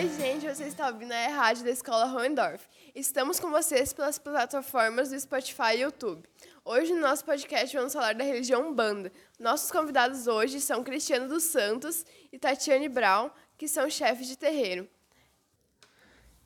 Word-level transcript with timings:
Oi, 0.00 0.08
gente, 0.16 0.46
você 0.46 0.64
está 0.64 0.88
ouvindo 0.88 1.12
a 1.12 1.28
rádio 1.28 1.62
da 1.62 1.70
Escola 1.70 2.10
Hohendorf. 2.10 2.66
Estamos 2.94 3.38
com 3.38 3.50
vocês 3.50 3.92
pelas 3.92 4.18
plataformas 4.18 5.10
do 5.10 5.20
Spotify 5.20 5.74
e 5.74 5.80
YouTube. 5.82 6.26
Hoje, 6.64 6.94
no 6.94 7.02
nosso 7.02 7.22
podcast, 7.22 7.76
vamos 7.76 7.92
falar 7.92 8.14
da 8.14 8.24
religião 8.24 8.74
Banda. 8.74 9.12
Nossos 9.38 9.70
convidados 9.70 10.26
hoje 10.26 10.58
são 10.58 10.82
Cristiano 10.82 11.28
dos 11.28 11.42
Santos 11.42 12.06
e 12.32 12.38
Tatiane 12.38 12.88
Brown, 12.88 13.30
que 13.58 13.68
são 13.68 13.90
chefes 13.90 14.26
de 14.26 14.38
terreiro. 14.38 14.88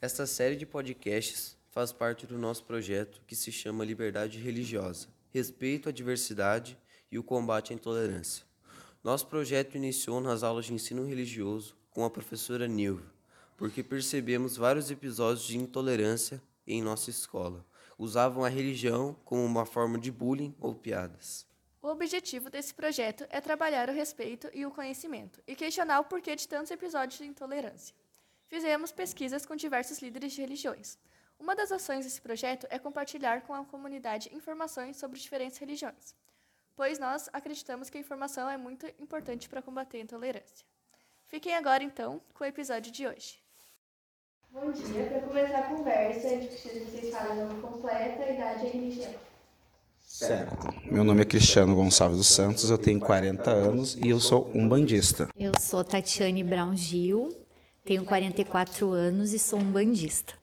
Esta 0.00 0.26
série 0.26 0.57
de 0.57 0.66
podcasts 0.66 1.57
faz 1.71 1.93
parte 1.93 2.26
do 2.26 2.36
nosso 2.36 2.64
projeto 2.64 3.22
que 3.25 3.36
se 3.36 3.52
chama 3.52 3.84
Liberdade 3.84 4.36
Religiosa, 4.40 5.07
Respeito 5.32 5.89
à 5.89 5.93
Diversidade 5.93 6.76
e 7.08 7.21
o 7.21 7.22
Combate 7.22 7.72
à 7.72 7.76
Intolerância. 7.76 8.44
Nosso 9.04 9.29
projeto 9.29 9.76
iniciou 9.76 10.21
nas 10.21 10.43
aulas 10.43 10.64
de 10.64 10.75
ensino 10.75 11.07
religioso 11.07 11.76
com 11.93 12.04
a 12.04 12.11
professora 12.11 12.66
Nilva, 12.66 13.14
porque 13.57 13.82
percebemos 13.82 14.57
vários 14.57 14.90
episódios 14.90 15.44
de 15.46 15.58
intolerância 15.58 16.43
em 16.67 16.82
nossa 16.82 17.11
escola. 17.11 17.64
Usavam 17.99 18.45
a 18.45 18.49
religião 18.49 19.17
como 19.25 19.45
uma 19.45 19.64
forma 19.64 19.99
de 19.99 20.11
bullying 20.11 20.54
ou 20.61 20.75
piadas. 20.75 21.46
O 21.81 21.89
objetivo 21.89 22.48
desse 22.48 22.72
projeto 22.72 23.26
é 23.29 23.40
trabalhar 23.40 23.90
o 23.90 23.93
respeito 23.93 24.48
e 24.54 24.64
o 24.64 24.71
conhecimento 24.71 25.43
e 25.46 25.54
questionar 25.54 26.00
o 26.00 26.04
porquê 26.04 26.35
de 26.35 26.48
tantos 26.48 26.71
episódios 26.71 27.18
de 27.18 27.26
intolerância. 27.26 27.95
Fizemos 28.48 28.90
pesquisas 28.90 29.45
com 29.45 29.54
diversos 29.54 29.98
líderes 30.00 30.32
de 30.32 30.40
religiões. 30.40 30.98
Uma 31.39 31.54
das 31.54 31.71
ações 31.71 32.06
desse 32.06 32.23
projeto 32.23 32.67
é 32.70 32.78
compartilhar 32.78 33.42
com 33.42 33.53
a 33.53 33.64
comunidade 33.67 34.34
informações 34.34 34.97
sobre 34.97 35.20
diferentes 35.20 35.59
religiões, 35.59 36.15
pois 36.75 36.98
nós 36.98 37.28
acreditamos 37.33 37.91
que 37.91 37.98
a 37.98 38.00
informação 38.00 38.48
é 38.48 38.56
muito 38.56 38.87
importante 38.98 39.47
para 39.47 39.61
combater 39.61 39.98
a 39.98 40.00
intolerância. 40.00 40.67
Fiquem 41.27 41.55
agora, 41.55 41.84
então, 41.84 42.19
com 42.33 42.45
o 42.45 42.47
episódio 42.47 42.91
de 42.91 43.06
hoje. 43.06 43.44
Bom 44.55 44.70
dia. 44.70 45.06
Para 45.06 45.20
começar 45.22 45.58
a 45.58 45.62
conversa, 45.64 46.28
a 46.28 46.30
gente 46.30 46.47
precisa 46.47 46.78
que 46.78 46.91
vocês 46.92 47.12
falem 47.12 47.42
o 47.42 47.48
nome 47.48 47.60
completo, 47.60 48.22
a 48.22 48.30
idade 48.30 48.64
e 48.64 48.69
a 48.69 48.70
religião. 48.70 49.14
Certo. 50.00 50.69
Meu 50.84 51.02
nome 51.02 51.22
é 51.22 51.24
Cristiano 51.24 51.74
Gonçalves 51.74 52.19
dos 52.19 52.28
Santos, 52.28 52.70
eu 52.70 52.78
tenho 52.78 53.00
40 53.00 53.50
anos 53.50 53.97
e 53.97 54.10
eu 54.10 54.20
sou 54.20 54.48
um 54.55 54.69
bandista. 54.69 55.28
Eu 55.36 55.50
sou 55.58 55.82
Tatiane 55.82 56.44
Brown 56.44 56.77
Gil, 56.77 57.36
tenho 57.84 58.05
44 58.05 58.91
anos 58.91 59.32
e 59.32 59.41
sou 59.41 59.58
um 59.58 59.72
bandista. 59.72 60.34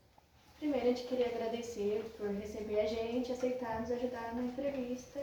Primeiro, 0.60 0.88
a 0.88 0.90
gente 0.90 1.04
queria 1.04 1.28
agradecer 1.28 2.04
por 2.18 2.28
receber 2.32 2.82
a 2.82 2.88
gente, 2.88 3.32
aceitar 3.32 3.80
nos 3.80 3.92
ajudar 3.92 4.36
na 4.36 4.44
entrevista. 4.44 5.22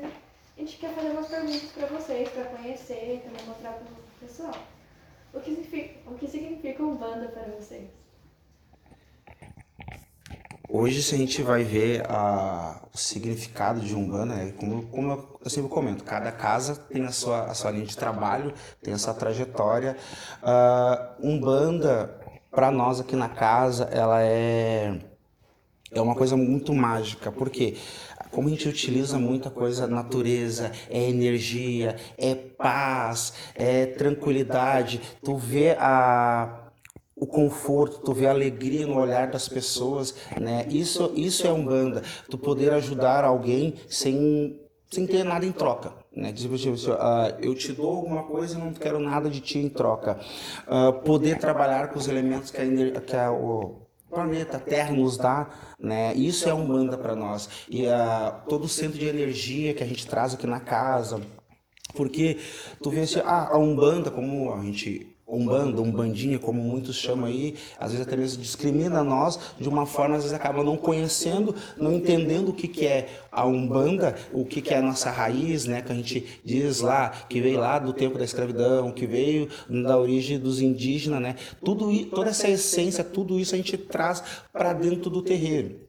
A 0.56 0.60
gente 0.60 0.78
quer 0.78 0.94
fazer 0.94 1.10
umas 1.10 1.28
perguntas 1.28 1.70
para 1.72 1.86
vocês, 1.88 2.26
para 2.30 2.44
conhecer 2.44 3.16
e 3.16 3.28
também 3.28 3.44
mostrar 3.46 3.72
para 3.74 3.82
o 3.82 4.26
pessoal. 4.26 4.54
O 5.34 5.40
que, 5.40 5.50
significa, 5.50 6.10
o 6.10 6.14
que 6.14 6.26
significa 6.26 6.82
um 6.82 6.96
banda 6.96 7.28
para 7.28 7.42
vocês? 7.52 7.97
Hoje, 10.70 11.02
se 11.02 11.14
a 11.14 11.18
gente 11.18 11.40
vai 11.40 11.64
ver 11.64 12.04
a, 12.10 12.78
o 12.92 12.98
significado 12.98 13.80
de 13.80 13.94
Umbanda, 13.94 14.34
né, 14.34 14.52
como, 14.58 14.82
como 14.88 15.38
eu 15.42 15.48
sempre 15.48 15.70
comento, 15.70 16.04
cada 16.04 16.30
casa 16.30 16.76
tem 16.76 17.06
a 17.06 17.10
sua, 17.10 17.44
a 17.44 17.54
sua 17.54 17.70
linha 17.70 17.86
de 17.86 17.96
trabalho, 17.96 18.52
tem 18.82 18.92
a 18.92 18.98
sua 18.98 19.14
trajetória. 19.14 19.96
Uh, 20.42 21.26
Umbanda, 21.26 22.20
para 22.50 22.70
nós 22.70 23.00
aqui 23.00 23.16
na 23.16 23.30
casa, 23.30 23.84
ela 23.84 24.22
é, 24.22 25.00
é 25.90 26.00
uma 26.02 26.14
coisa 26.14 26.36
muito 26.36 26.74
mágica, 26.74 27.32
porque 27.32 27.78
como 28.30 28.48
a 28.48 28.50
gente 28.50 28.68
utiliza 28.68 29.18
muita 29.18 29.48
coisa, 29.48 29.86
natureza, 29.86 30.70
é 30.90 31.08
energia, 31.08 31.96
é 32.18 32.34
paz, 32.34 33.32
é 33.54 33.86
tranquilidade, 33.86 35.00
tu 35.24 35.34
vê 35.34 35.70
a 35.80 36.67
o 37.20 37.26
conforto, 37.26 38.00
tu 38.00 38.12
vê 38.12 38.26
a 38.26 38.30
alegria 38.30 38.86
no 38.86 38.98
olhar 38.98 39.30
das 39.30 39.48
pessoas, 39.48 40.14
né? 40.40 40.66
Isso, 40.70 41.12
isso 41.14 41.46
é 41.46 41.52
umbanda. 41.52 42.02
Tu 42.30 42.38
poder 42.38 42.72
ajudar 42.72 43.24
alguém 43.24 43.74
sem, 43.88 44.60
sem 44.90 45.06
ter 45.06 45.24
nada 45.24 45.44
em 45.44 45.52
troca. 45.52 45.92
Né? 46.14 46.32
Tipo, 46.32 46.56
tipo, 46.56 46.74
uh, 46.74 47.38
eu 47.40 47.54
te 47.54 47.72
dou 47.72 47.96
alguma 47.96 48.24
coisa 48.24 48.56
e 48.56 48.60
não 48.60 48.72
quero 48.72 48.98
nada 48.98 49.28
de 49.28 49.40
ti 49.40 49.58
em 49.58 49.68
troca. 49.68 50.18
Uh, 50.66 50.92
poder 51.02 51.38
trabalhar 51.38 51.88
com 51.88 51.98
os 51.98 52.08
elementos 52.08 52.50
que 52.50 52.60
a, 52.60 53.00
que 53.00 53.16
a, 53.16 53.32
o 53.32 53.82
planeta 54.10 54.58
Terra 54.58 54.92
nos 54.92 55.16
dá, 55.16 55.48
né? 55.78 56.14
Isso 56.14 56.48
é 56.48 56.54
umbanda 56.54 56.96
para 56.96 57.14
nós. 57.14 57.48
E 57.68 57.86
uh, 57.86 58.48
todo 58.48 58.64
o 58.64 58.68
centro 58.68 58.98
de 58.98 59.06
energia 59.06 59.74
que 59.74 59.82
a 59.82 59.86
gente 59.86 60.06
traz 60.06 60.34
aqui 60.34 60.46
na 60.46 60.60
casa, 60.60 61.20
porque 61.94 62.38
tu 62.82 62.90
vê 62.90 63.06
se 63.06 63.20
ah, 63.20 63.48
a 63.52 63.58
Umbanda, 63.58 64.10
como 64.10 64.52
a 64.52 64.62
gente 64.62 65.16
umbanda, 65.28 65.82
umbandinha, 65.82 66.38
como 66.38 66.60
muitos 66.62 66.96
chamam 66.96 67.26
aí, 67.26 67.54
às 67.78 67.92
vezes 67.92 68.06
até 68.06 68.16
mesmo 68.16 68.42
discrimina 68.42 69.04
nós 69.04 69.38
de 69.60 69.68
uma 69.68 69.84
forma, 69.84 70.16
às 70.16 70.22
vezes 70.22 70.34
acaba 70.34 70.64
não 70.64 70.76
conhecendo, 70.76 71.54
não 71.76 71.92
entendendo 71.92 72.48
o 72.48 72.52
que, 72.54 72.66
que 72.66 72.86
é 72.86 73.08
a 73.30 73.44
umbanda, 73.44 74.16
o 74.32 74.44
que, 74.44 74.62
que 74.62 74.72
é 74.72 74.78
a 74.78 74.82
nossa 74.82 75.10
raiz, 75.10 75.66
né, 75.66 75.82
que 75.82 75.92
a 75.92 75.94
gente 75.94 76.40
diz 76.44 76.80
lá, 76.80 77.10
que 77.28 77.40
veio 77.40 77.60
lá 77.60 77.78
do 77.78 77.92
tempo 77.92 78.18
da 78.18 78.24
escravidão, 78.24 78.90
que 78.90 79.06
veio 79.06 79.48
da 79.68 79.98
origem 79.98 80.38
dos 80.38 80.60
indígenas, 80.60 81.20
né, 81.20 81.36
tudo, 81.62 82.06
toda 82.06 82.30
essa 82.30 82.48
essência, 82.48 83.04
tudo 83.04 83.38
isso 83.38 83.54
a 83.54 83.58
gente 83.58 83.76
traz 83.76 84.22
para 84.52 84.72
dentro 84.72 85.10
do 85.10 85.20
terreiro. 85.22 85.88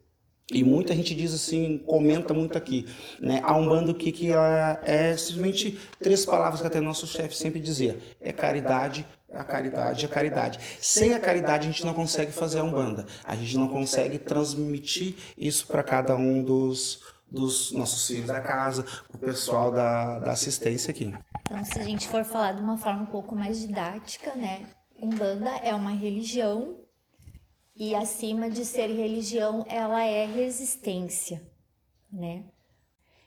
E 0.51 0.63
muita 0.63 0.95
gente 0.95 1.13
diz 1.13 1.31
assim, 1.31 1.77
comenta 1.77 2.33
muito 2.33 2.57
aqui, 2.57 2.87
né? 3.19 3.39
A 3.43 3.55
Umbanda, 3.55 3.91
o 3.91 3.93
que, 3.93 4.11
que 4.11 4.31
é, 4.31 4.79
é 4.83 5.15
simplesmente 5.15 5.77
três 5.99 6.25
palavras 6.25 6.59
que 6.59 6.65
até 6.65 6.81
nosso 6.81 7.05
chefe 7.05 7.37
sempre 7.37 7.59
dizia: 7.59 7.99
é 8.19 8.33
caridade, 8.33 9.05
a 9.33 9.43
caridade, 9.43 10.05
a 10.05 10.09
caridade. 10.09 10.59
Sem 10.79 11.13
a 11.13 11.19
caridade 11.19 11.67
a 11.67 11.71
gente 11.71 11.85
não 11.85 11.93
consegue 11.93 12.31
fazer 12.31 12.59
a 12.59 12.63
Umbanda. 12.63 13.05
A 13.23 13.35
gente 13.35 13.57
não 13.57 13.67
consegue 13.67 14.17
transmitir 14.17 15.15
isso 15.37 15.67
para 15.67 15.83
cada 15.83 16.15
um 16.15 16.43
dos, 16.43 17.03
dos 17.29 17.71
nossos 17.71 18.07
filhos 18.07 18.27
da 18.27 18.41
casa, 18.41 18.85
o 19.13 19.17
pessoal 19.17 19.71
da, 19.71 20.19
da 20.19 20.31
assistência 20.31 20.91
aqui. 20.91 21.13
Então, 21.41 21.63
se 21.63 21.79
a 21.79 21.83
gente 21.83 22.07
for 22.07 22.23
falar 22.23 22.53
de 22.53 22.61
uma 22.61 22.77
forma 22.77 23.03
um 23.03 23.07
pouco 23.07 23.35
mais 23.35 23.59
didática, 23.59 24.35
né? 24.35 24.67
Umbanda 25.01 25.49
é 25.63 25.73
uma 25.73 25.91
religião 25.91 26.77
e 27.75 27.95
acima 27.95 28.49
de 28.49 28.65
ser 28.65 28.87
religião, 28.87 29.65
ela 29.67 30.03
é 30.03 30.25
resistência, 30.25 31.41
né? 32.11 32.43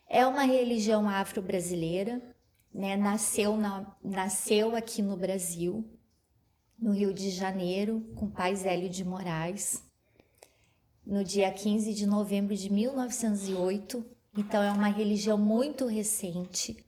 É 0.08 0.26
uma 0.26 0.42
religião 0.42 1.08
afro-brasileira, 1.08 2.20
né? 2.74 2.96
Nasceu, 2.96 3.56
na, 3.56 3.86
nasceu 4.02 4.74
aqui 4.74 5.02
no 5.02 5.16
Brasil, 5.16 5.84
no 6.78 6.92
Rio 6.92 7.12
de 7.12 7.30
Janeiro, 7.30 8.00
com 8.16 8.28
pai 8.28 8.56
Zélio 8.56 8.88
de 8.88 9.04
Moraes, 9.04 9.82
no 11.06 11.22
dia 11.22 11.50
15 11.50 11.92
de 11.94 12.06
novembro 12.06 12.56
de 12.56 12.72
1908. 12.72 14.04
Então, 14.36 14.62
é 14.62 14.70
uma 14.70 14.88
religião 14.88 15.36
muito 15.36 15.86
recente, 15.86 16.84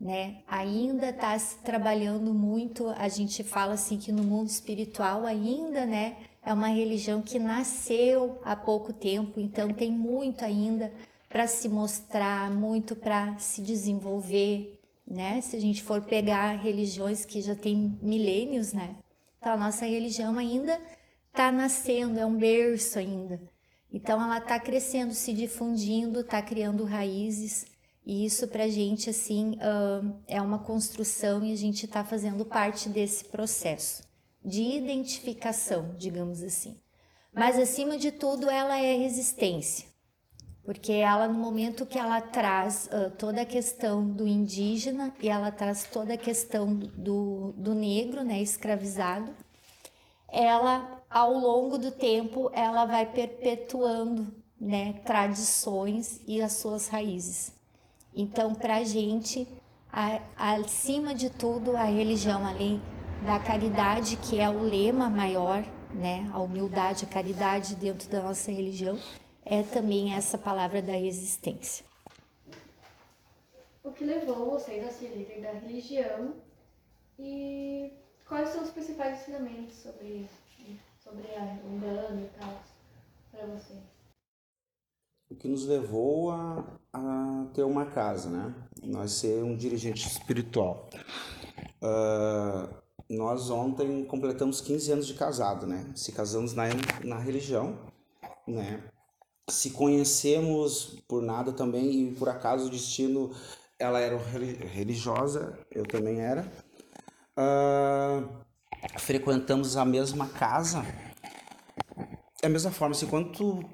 né? 0.00 0.42
Ainda 0.48 1.10
está 1.10 1.38
se 1.38 1.58
trabalhando 1.58 2.32
muito. 2.32 2.88
A 2.88 3.08
gente 3.08 3.44
fala 3.44 3.74
assim 3.74 3.98
que 3.98 4.10
no 4.10 4.22
mundo 4.22 4.48
espiritual 4.48 5.26
ainda, 5.26 5.84
né? 5.84 6.16
É 6.42 6.54
uma 6.54 6.68
religião 6.68 7.20
que 7.20 7.38
nasceu 7.38 8.40
há 8.42 8.56
pouco 8.56 8.94
tempo, 8.94 9.38
então 9.38 9.74
tem 9.74 9.92
muito 9.92 10.42
ainda 10.42 10.90
para 11.28 11.46
se 11.46 11.68
mostrar, 11.68 12.50
muito 12.50 12.96
para 12.96 13.38
se 13.38 13.60
desenvolver, 13.60 14.79
né? 15.10 15.40
Se 15.40 15.56
a 15.56 15.60
gente 15.60 15.82
for 15.82 16.00
pegar 16.02 16.52
religiões 16.52 17.24
que 17.24 17.42
já 17.42 17.56
têm 17.56 17.98
milênios, 18.00 18.72
né? 18.72 18.96
Então 19.38 19.52
a 19.52 19.56
nossa 19.56 19.84
religião 19.84 20.38
ainda 20.38 20.80
está 21.28 21.50
nascendo, 21.50 22.18
é 22.18 22.24
um 22.24 22.36
berço 22.36 22.98
ainda. 22.98 23.40
Então 23.92 24.22
ela 24.22 24.38
está 24.38 24.60
crescendo, 24.60 25.12
se 25.12 25.32
difundindo, 25.32 26.20
está 26.20 26.40
criando 26.40 26.84
raízes. 26.84 27.66
E 28.06 28.24
isso 28.24 28.48
para 28.48 28.64
a 28.64 28.68
gente 28.68 29.10
assim 29.10 29.58
é 30.26 30.40
uma 30.40 30.60
construção 30.60 31.44
e 31.44 31.52
a 31.52 31.56
gente 31.56 31.86
está 31.86 32.04
fazendo 32.04 32.44
parte 32.44 32.88
desse 32.88 33.24
processo 33.24 34.08
de 34.44 34.62
identificação, 34.62 35.94
digamos 35.98 36.42
assim. 36.42 36.80
Mas 37.32 37.58
acima 37.58 37.98
de 37.98 38.10
tudo, 38.10 38.48
ela 38.48 38.78
é 38.78 38.96
resistência, 38.96 39.86
porque 40.70 40.92
ela 40.92 41.26
no 41.26 41.34
momento 41.34 41.84
que 41.84 41.98
ela 41.98 42.20
traz 42.20 42.88
uh, 42.92 43.10
toda 43.18 43.42
a 43.42 43.44
questão 43.44 44.06
do 44.06 44.24
indígena 44.24 45.12
e 45.20 45.28
ela 45.28 45.50
traz 45.50 45.82
toda 45.82 46.14
a 46.14 46.16
questão 46.16 46.72
do, 46.72 47.52
do 47.56 47.74
negro, 47.74 48.22
né, 48.22 48.40
escravizado, 48.40 49.34
ela 50.28 51.02
ao 51.10 51.32
longo 51.32 51.76
do 51.76 51.90
tempo 51.90 52.52
ela 52.54 52.84
vai 52.84 53.04
perpetuando, 53.04 54.32
né, 54.60 54.92
tradições 55.04 56.20
e 56.24 56.40
as 56.40 56.52
suas 56.52 56.86
raízes. 56.86 57.52
Então, 58.14 58.54
para 58.54 58.76
a 58.76 58.84
gente, 58.84 59.48
acima 60.36 61.12
de 61.12 61.30
tudo, 61.30 61.76
a 61.76 61.82
religião, 61.82 62.46
além 62.46 62.80
da 63.26 63.40
caridade, 63.40 64.16
que 64.18 64.38
é 64.38 64.48
o 64.48 64.60
lema 64.60 65.10
maior, 65.10 65.64
né? 65.92 66.30
A 66.32 66.38
humildade, 66.38 67.06
a 67.06 67.08
caridade 67.08 67.74
dentro 67.74 68.08
da 68.08 68.22
nossa 68.22 68.52
religião 68.52 68.96
é 69.50 69.64
também 69.64 70.14
essa 70.14 70.38
palavra 70.38 70.80
da 70.80 70.96
existência. 70.96 71.84
O 73.82 73.90
que 73.90 74.04
levou 74.04 74.52
vocês 74.52 74.86
a 74.86 74.92
ser 74.92 75.08
líder 75.08 75.40
da 75.42 75.50
religião 75.50 76.34
e 77.18 77.92
quais 78.28 78.50
são 78.50 78.62
os 78.62 78.70
principais 78.70 79.20
ensinamentos 79.20 79.74
sobre, 79.74 80.28
sobre 81.02 81.26
a 81.34 81.58
Umbanda 81.66 82.20
e 82.20 82.30
tal, 82.38 82.62
para 83.32 83.46
vocês? 83.46 83.80
O 85.28 85.34
que 85.34 85.48
nos 85.48 85.66
levou 85.66 86.30
a, 86.30 86.64
a 86.92 87.46
ter 87.52 87.64
uma 87.64 87.86
casa, 87.86 88.30
né? 88.30 88.54
Nós 88.84 89.12
ser 89.12 89.42
um 89.42 89.56
dirigente 89.56 90.06
espiritual. 90.06 90.88
Uh, 91.82 92.72
nós 93.08 93.50
ontem 93.50 94.04
completamos 94.04 94.60
15 94.60 94.92
anos 94.92 95.06
de 95.08 95.14
casado, 95.14 95.66
né? 95.66 95.92
Se 95.96 96.12
casamos 96.12 96.54
na, 96.54 96.64
na 97.02 97.18
religião, 97.18 97.76
né? 98.46 98.80
Se 99.50 99.70
conhecemos 99.70 101.02
por 101.08 101.22
nada 101.22 101.52
também 101.52 102.08
e 102.08 102.14
por 102.14 102.28
acaso 102.28 102.66
o 102.66 102.70
destino, 102.70 103.30
ela 103.78 104.00
era 104.00 104.16
religiosa, 104.16 105.58
eu 105.70 105.84
também 105.84 106.20
era. 106.20 106.50
Uh, 107.36 108.28
frequentamos 108.98 109.76
a 109.76 109.84
mesma 109.84 110.28
casa. 110.28 110.84
É 112.42 112.46
a 112.46 112.50
mesma 112.50 112.70
forma, 112.70 112.94
assim, 112.94 113.06
quando 113.06 113.32
tu, 113.32 113.64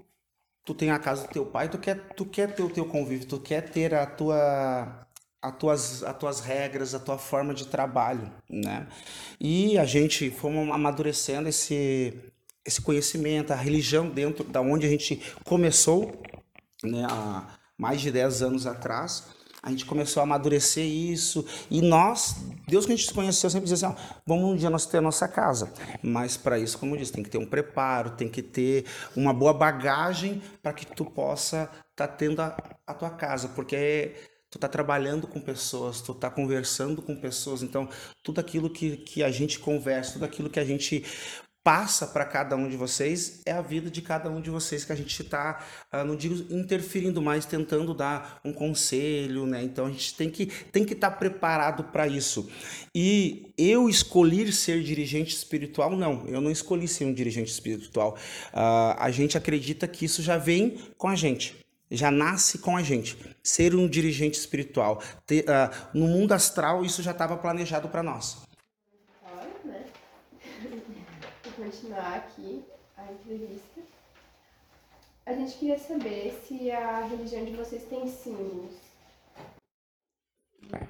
tu 0.64 0.74
tem 0.74 0.90
a 0.90 0.98
casa 0.98 1.26
do 1.26 1.32
teu 1.32 1.46
pai, 1.46 1.68
tu 1.68 1.78
quer, 1.78 2.08
tu 2.14 2.24
quer 2.24 2.54
ter 2.54 2.62
o 2.62 2.70
teu 2.70 2.86
convívio, 2.86 3.26
tu 3.26 3.38
quer 3.38 3.70
ter 3.70 3.94
a 3.94 4.06
tua 4.06 5.06
as 5.46 5.56
tuas, 5.58 6.02
as 6.02 6.16
tuas 6.18 6.40
regras, 6.40 6.94
a 6.94 6.98
tua 6.98 7.18
forma 7.18 7.54
de 7.54 7.66
trabalho, 7.66 8.32
né? 8.48 8.88
E 9.40 9.78
a 9.78 9.84
gente 9.84 10.30
fomos 10.30 10.68
amadurecendo 10.74 11.48
esse, 11.48 12.32
esse 12.66 12.80
conhecimento, 12.80 13.52
a 13.52 13.56
religião 13.56 14.08
dentro 14.08 14.44
da 14.44 14.60
onde 14.60 14.86
a 14.86 14.90
gente 14.90 15.22
começou, 15.44 16.20
né, 16.82 17.06
há 17.08 17.46
mais 17.78 18.00
de 18.00 18.10
10 18.10 18.42
anos 18.42 18.66
atrás, 18.66 19.24
a 19.66 19.70
gente 19.70 19.84
começou 19.84 20.20
a 20.20 20.24
amadurecer 20.24 20.84
isso. 20.84 21.44
E 21.68 21.82
nós, 21.82 22.36
Deus 22.68 22.86
que 22.86 22.92
a 22.92 22.96
gente 22.96 23.12
conheceu, 23.12 23.50
sempre 23.50 23.68
dizia 23.68 23.88
assim: 23.88 23.98
vamos 24.24 24.44
um 24.44 24.54
dia 24.56 24.70
nós 24.70 24.86
ter 24.86 24.98
a 24.98 25.00
nossa 25.00 25.26
casa. 25.26 25.72
Mas 26.00 26.36
para 26.36 26.56
isso, 26.56 26.78
como 26.78 26.94
eu 26.94 26.98
disse, 27.00 27.12
tem 27.12 27.24
que 27.24 27.30
ter 27.30 27.38
um 27.38 27.46
preparo, 27.46 28.10
tem 28.10 28.28
que 28.28 28.42
ter 28.42 28.84
uma 29.16 29.34
boa 29.34 29.52
bagagem 29.52 30.40
para 30.62 30.72
que 30.72 30.86
tu 30.86 31.04
possa 31.04 31.68
estar 31.90 32.06
tá 32.06 32.08
tendo 32.08 32.40
a, 32.40 32.56
a 32.86 32.94
tua 32.94 33.10
casa. 33.10 33.48
Porque 33.48 34.14
tu 34.48 34.56
tá 34.56 34.68
trabalhando 34.68 35.26
com 35.26 35.40
pessoas, 35.40 36.00
tu 36.00 36.14
tá 36.14 36.30
conversando 36.30 37.02
com 37.02 37.16
pessoas, 37.16 37.60
então 37.60 37.88
tudo 38.22 38.40
aquilo 38.40 38.70
que, 38.70 38.96
que 38.98 39.22
a 39.22 39.30
gente 39.30 39.58
conversa, 39.58 40.12
tudo 40.12 40.24
aquilo 40.24 40.48
que 40.48 40.60
a 40.60 40.64
gente 40.64 41.04
passa 41.66 42.06
para 42.06 42.24
cada 42.24 42.54
um 42.54 42.68
de 42.68 42.76
vocês 42.76 43.40
é 43.44 43.50
a 43.50 43.60
vida 43.60 43.90
de 43.90 44.00
cada 44.00 44.30
um 44.30 44.40
de 44.40 44.50
vocês 44.50 44.84
que 44.84 44.92
a 44.92 44.94
gente 44.94 45.20
está, 45.20 45.66
ah, 45.90 46.04
não 46.04 46.14
digo 46.14 46.46
interferindo, 46.48 47.20
mas 47.20 47.44
tentando 47.44 47.92
dar 47.92 48.40
um 48.44 48.52
conselho, 48.52 49.46
né? 49.46 49.64
Então 49.64 49.86
a 49.86 49.90
gente 49.90 50.14
tem 50.14 50.30
que 50.30 50.46
tem 50.46 50.84
que 50.84 50.92
estar 50.92 51.10
tá 51.10 51.16
preparado 51.16 51.82
para 51.82 52.06
isso. 52.06 52.48
E 52.94 53.52
eu 53.58 53.88
escolhi 53.88 54.52
ser 54.52 54.80
dirigente 54.84 55.34
espiritual, 55.34 55.96
não, 55.96 56.24
eu 56.28 56.40
não 56.40 56.52
escolhi 56.52 56.86
ser 56.86 57.04
um 57.04 57.12
dirigente 57.12 57.50
espiritual. 57.50 58.16
Uh, 58.52 58.94
a 58.96 59.10
gente 59.10 59.36
acredita 59.36 59.88
que 59.88 60.04
isso 60.04 60.22
já 60.22 60.38
vem 60.38 60.78
com 60.96 61.08
a 61.08 61.16
gente 61.16 61.66
já 61.88 62.10
nasce 62.10 62.58
com 62.58 62.76
a 62.76 62.82
gente. 62.82 63.16
Ser 63.44 63.72
um 63.72 63.88
dirigente 63.88 64.36
espiritual. 64.36 65.00
Ter, 65.24 65.44
uh, 65.44 65.70
no 65.94 66.08
mundo 66.08 66.32
astral, 66.32 66.84
isso 66.84 67.00
já 67.00 67.12
estava 67.12 67.36
planejado 67.36 67.88
para 67.88 68.02
nós. 68.02 68.38
Agora, 69.24 69.48
né? 69.64 69.84
Vou 71.55 71.55
continuar 71.66 72.14
aqui 72.14 72.64
a 72.96 73.12
entrevista. 73.12 73.80
A 75.26 75.32
gente 75.32 75.58
queria 75.58 75.78
saber 75.78 76.40
se 76.46 76.70
a 76.70 77.04
religião 77.06 77.44
de 77.44 77.56
vocês 77.56 77.82
tem 77.84 78.06
símbolos. 78.06 78.76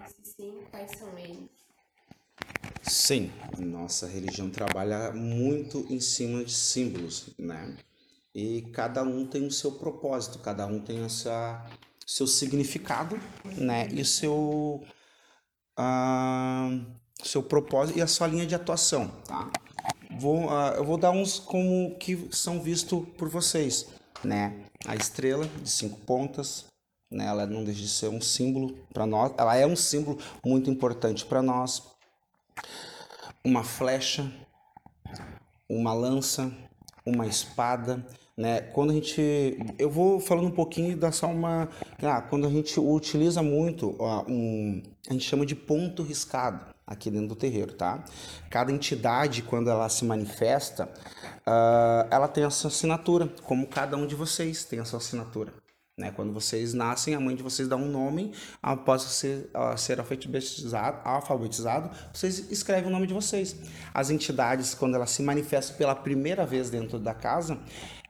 Se 0.07 0.33
sim, 0.37 0.61
quais 0.71 0.91
são 0.99 1.19
eles? 1.19 1.49
Sim, 2.83 3.33
nossa 3.59 4.07
religião 4.07 4.51
trabalha 4.51 5.13
muito 5.13 5.87
em 5.91 5.99
cima 5.99 6.45
de 6.45 6.53
símbolos, 6.53 7.31
né? 7.39 7.77
e 8.35 8.61
cada 8.75 9.03
um 9.03 9.27
tem 9.27 9.47
o 9.47 9.51
seu 9.51 9.73
propósito, 9.73 10.39
cada 10.41 10.67
um 10.67 10.79
tem 10.79 11.03
essa 11.05 11.65
seu 12.07 12.27
significado, 12.27 13.19
né? 13.57 13.89
E 13.91 14.03
o 14.03 14.05
seu 14.05 14.85
uh, 15.79 16.87
seu 17.25 17.43
propósito 17.43 17.99
e 17.99 18.03
a 18.03 18.07
sua 18.07 18.27
linha 18.27 18.47
de 18.47 18.55
atuação, 18.55 19.09
tá? 19.27 19.51
Vou, 20.19 20.47
uh, 20.47 20.75
eu 20.77 20.85
vou 20.85 20.97
dar 20.97 21.11
uns 21.11 21.39
como 21.39 21.95
que 21.97 22.29
são 22.31 22.61
vistos 22.61 23.07
por 23.19 23.29
vocês, 23.29 23.87
né? 24.25 24.65
A 24.87 24.95
estrela 24.95 25.47
de 25.63 25.69
cinco 25.69 25.99
pontas, 26.01 26.67
né? 27.11 27.27
Ela 27.27 27.47
não 27.47 27.65
deixa 27.65 27.83
de 27.83 27.89
ser 27.89 28.09
um 28.09 28.21
símbolo 28.21 28.77
para 28.93 29.07
nós. 29.07 29.33
Ela 29.37 29.57
é 29.57 29.67
um 29.67 29.77
símbolo 29.77 30.19
muito 30.45 30.71
importante 30.71 31.25
para 31.25 31.43
nós. 31.43 31.83
Uma 33.45 33.63
flecha, 33.63 34.31
uma 35.69 35.93
lança, 35.93 36.53
uma 37.05 37.27
espada 37.27 38.05
né? 38.37 38.61
Quando 38.61 38.91
a 38.91 38.95
gente. 38.95 39.57
Eu 39.79 39.89
vou 39.89 40.21
falando 40.21 40.49
um 40.49 40.51
pouquinho 40.51 40.97
da 40.97 41.11
só 41.11 41.27
uma. 41.27 41.71
Ah, 42.03 42.21
quando 42.21 42.47
a 42.47 42.51
gente 42.51 42.79
utiliza 42.79 43.43
muito, 43.43 43.97
ó, 43.99 44.25
um, 44.29 44.83
a 45.09 45.13
gente 45.15 45.25
chama 45.25 45.47
de 45.47 45.55
ponto 45.55 46.03
riscado 46.03 46.76
aqui 46.87 47.11
dentro 47.11 47.29
do 47.29 47.37
terreiro, 47.37 47.73
tá? 47.73 48.05
Cada 48.49 48.71
entidade, 48.71 49.43
quando 49.43 49.69
ela 49.69 49.89
se 49.89 50.05
manifesta, 50.05 50.89
uh, 51.47 52.07
ela 52.11 52.29
tem 52.29 52.45
a 52.45 52.51
sua 52.51 52.69
assinatura, 52.69 53.29
como 53.43 53.67
cada 53.67 53.97
um 53.97 54.07
de 54.07 54.15
vocês 54.15 54.65
tem 54.65 54.79
a 54.79 54.85
sua 54.85 54.99
assinatura. 54.99 55.53
Né? 55.99 56.13
Quando 56.15 56.33
vocês 56.33 56.75
nascem, 56.75 57.15
a 57.15 57.21
mãe 57.21 57.35
de 57.35 57.43
vocês 57.43 57.67
dá 57.67 57.75
um 57.75 57.89
nome, 57.89 58.33
após 58.63 59.03
ser, 59.03 59.51
uh, 59.55 59.77
ser 59.79 59.99
alfabetizado, 59.99 61.01
alfabetizado, 61.03 61.91
vocês 62.13 62.51
escrevem 62.51 62.89
o 62.89 62.93
nome 62.93 63.07
de 63.07 63.15
vocês. 63.15 63.57
As 63.95 64.11
entidades, 64.11 64.75
quando 64.75 64.95
elas 64.95 65.11
se 65.11 65.23
manifestam 65.23 65.77
pela 65.77 65.95
primeira 65.95 66.45
vez 66.45 66.69
dentro 66.69 66.99
da 66.99 67.15
casa, 67.15 67.59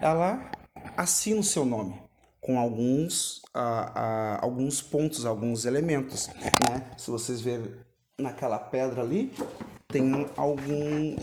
ela 0.00 0.50
assina 0.96 1.40
o 1.40 1.44
seu 1.44 1.64
nome 1.64 2.06
com 2.40 2.58
alguns, 2.58 3.38
uh, 3.54 3.58
uh, 3.58 4.38
alguns 4.40 4.82
pontos, 4.82 5.24
alguns 5.24 5.64
elementos. 5.64 6.28
Né? 6.68 6.90
Se 6.96 7.10
vocês 7.10 7.40
verem 7.40 7.85
naquela 8.18 8.58
pedra 8.58 9.02
ali, 9.02 9.32
tem 9.88 10.26
algum, 10.36 11.16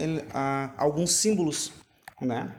alguns 0.78 1.12
símbolos, 1.12 1.74
né? 2.22 2.54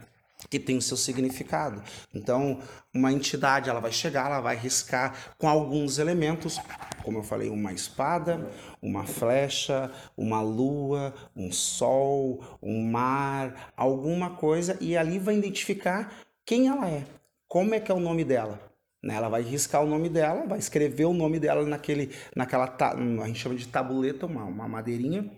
que 0.50 0.58
tem 0.58 0.76
o 0.76 0.82
seu 0.82 0.96
significado. 0.96 1.82
Então, 2.12 2.60
uma 2.92 3.12
entidade 3.12 3.70
ela 3.70 3.80
vai 3.80 3.92
chegar, 3.92 4.26
ela 4.26 4.40
vai 4.40 4.56
riscar 4.56 5.34
com 5.38 5.48
alguns 5.48 5.98
elementos, 5.98 6.60
como 7.02 7.18
eu 7.18 7.22
falei, 7.22 7.48
uma 7.48 7.72
espada, 7.72 8.48
uma 8.80 9.04
flecha, 9.04 9.90
uma 10.16 10.40
lua, 10.40 11.14
um 11.34 11.50
sol, 11.50 12.58
um 12.62 12.84
mar, 12.84 13.72
alguma 13.76 14.30
coisa, 14.36 14.76
e 14.80 14.96
ali 14.96 15.18
vai 15.18 15.36
identificar 15.36 16.12
quem 16.44 16.68
ela 16.68 16.88
é, 16.88 17.04
como 17.48 17.74
é 17.74 17.80
que 17.80 17.90
é 17.90 17.94
o 17.94 18.00
nome 18.00 18.24
dela. 18.24 18.60
Né? 19.04 19.14
Ela 19.14 19.28
vai 19.28 19.42
riscar 19.42 19.84
o 19.84 19.86
nome 19.86 20.08
dela, 20.08 20.46
vai 20.46 20.58
escrever 20.58 21.04
o 21.04 21.12
nome 21.12 21.38
dela 21.38 21.62
naquele, 21.66 22.10
naquela, 22.34 22.64
a 22.64 23.26
gente 23.26 23.38
chama 23.38 23.54
de 23.54 23.68
tabuleta, 23.68 24.24
uma, 24.24 24.44
uma 24.44 24.66
madeirinha, 24.66 25.30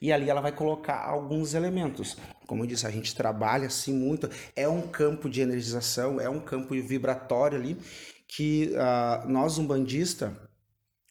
e 0.00 0.12
ali 0.12 0.28
ela 0.28 0.42
vai 0.42 0.52
colocar 0.52 1.02
alguns 1.02 1.54
elementos. 1.54 2.18
Como 2.46 2.62
eu 2.62 2.66
disse, 2.66 2.86
a 2.86 2.90
gente 2.90 3.14
trabalha 3.14 3.66
assim 3.66 3.94
muito. 3.94 4.28
É 4.54 4.68
um 4.68 4.82
campo 4.82 5.28
de 5.28 5.40
energização, 5.40 6.20
é 6.20 6.28
um 6.28 6.38
campo 6.38 6.74
vibratório 6.74 7.58
ali 7.58 7.78
que 8.28 8.72
uh, 8.74 9.26
nós, 9.26 9.56
um 9.56 9.66
bandista, 9.66 10.36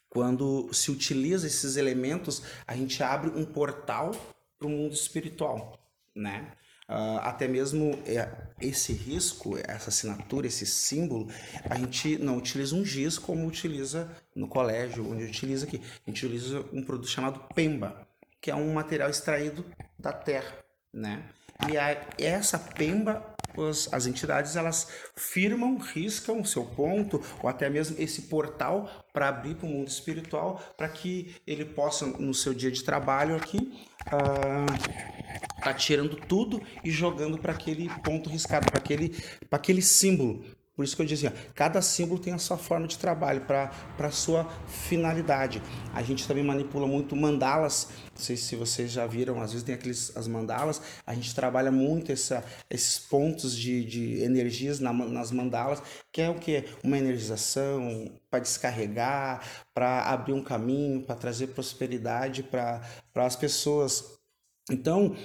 quando 0.07 0.72
se 0.72 0.91
utiliza 0.91 1.48
esses 1.48 1.77
elementos, 1.77 2.43
a 2.67 2.75
gente 2.75 3.01
abre 3.01 3.31
um 3.31 3.43
portal 3.43 4.12
para 4.60 4.67
o 4.67 4.69
mundo 4.69 4.93
espiritual, 4.93 5.79
né? 6.15 6.51
Uh, 6.88 7.18
até 7.22 7.48
mesmo 7.48 7.98
é, 8.06 8.30
esse 8.62 8.94
risco, 8.94 9.58
essa 9.68 9.89
assinatura, 9.89 10.46
esse 10.46 10.65
símbolo, 10.65 11.27
a 11.68 11.75
gente 11.75 12.18
não 12.20 12.38
utiliza 12.38 12.75
um 12.75 12.86
giz 12.86 13.18
como 13.18 13.48
utiliza 13.48 14.08
no 14.36 14.48
colégio, 14.48 15.10
onde 15.12 15.24
utiliza 15.24 15.65
aqui. 15.65 15.82
A 16.06 16.10
gente 16.10 16.25
utiliza 16.25 16.63
um 16.72 16.84
produto 16.84 17.10
chamado 17.10 17.39
Pemba 17.56 18.06
que 18.46 18.51
é 18.51 18.56
um 18.56 18.72
material 18.72 19.10
extraído 19.10 19.65
da 19.98 20.13
terra, 20.13 20.54
né? 20.94 21.24
E 21.68 21.75
a, 21.80 22.00
essa 22.20 22.60
pemba, 22.60 23.36
as, 23.58 23.92
as 23.92 24.06
entidades 24.06 24.56
elas 24.56 24.88
firmam, 25.15 25.80
riscam 25.80 26.42
o 26.42 26.46
seu 26.46 26.63
ponto 26.63 27.20
ou 27.42 27.50
até 27.50 27.68
mesmo 27.72 28.00
esse 28.00 28.22
portal 28.24 28.88
para 29.12 29.30
abrir 29.30 29.56
para 29.56 29.65
o 29.65 29.70
mundo 29.70 29.88
espiritual, 29.88 30.62
para 30.77 30.88
que 30.88 31.36
ele 31.48 31.65
possa 31.65 32.06
no 32.06 32.36
seu 32.36 32.54
dia 32.54 32.70
de 32.70 32.84
trabalho 32.84 33.36
aqui 33.36 33.74
uh, 34.13 35.54
tá 35.65 35.74
tirando 35.74 36.15
tudo 36.15 36.62
e 36.84 36.91
jogando 36.91 37.38
para 37.38 37.51
aquele 37.51 37.89
ponto 38.03 38.29
riscado, 38.29 38.69
para 38.69 38.79
aquele, 38.79 39.15
aquele 39.51 39.81
símbolo 39.81 40.43
por 40.75 40.84
isso 40.84 40.93
que 40.93 41.01
eu 41.01 41.05
dizia, 41.05 41.34
cada 41.53 41.81
símbolo 41.81 42.19
tem 42.19 42.34
a 42.34 42.38
sua 42.38 42.57
forma 42.57 42.86
de 42.86 42.98
trabalho, 42.98 43.45
para 43.45 43.72
a 43.98 44.12
sua 44.12 44.43
finalidade. 44.67 45.62
A 45.93 46.03
gente 46.03 46.27
também 46.27 46.43
manipula 46.43 46.86
muito 46.86 47.15
mandalas, 47.15 47.88
não 48.13 48.22
sei 48.22 48.36
se 48.36 48.57
vocês 48.57 48.91
já 48.91 49.07
viram, 49.07 49.41
às 49.41 49.51
vezes 49.51 49.65
tem 49.65 49.74
aqueles, 49.74 50.15
as 50.17 50.27
mandalas, 50.27 50.81
a 51.07 51.13
gente 51.13 51.34
trabalha 51.34 51.72
muito 51.72 52.12
essa, 52.12 52.43
esses 52.69 53.00
pontos 53.00 53.55
de, 53.55 53.86
de 53.86 54.22
energias 54.22 54.81
na, 54.81 54.91
nas 54.91 55.31
mandalas, 55.31 55.81
que 56.12 56.22
é 56.22 56.29
o 56.29 56.36
que? 56.36 56.65
Uma 56.84 56.98
energização 56.98 58.12
para 58.29 58.39
descarregar, 58.39 59.48
para 59.74 60.01
abrir 60.03 60.34
um 60.34 60.43
caminho, 60.43 61.03
para 61.03 61.15
trazer 61.15 61.48
prosperidade 61.48 62.43
para 62.43 62.81
as 63.15 63.38
pessoas. 63.38 64.19
Então, 64.69 65.15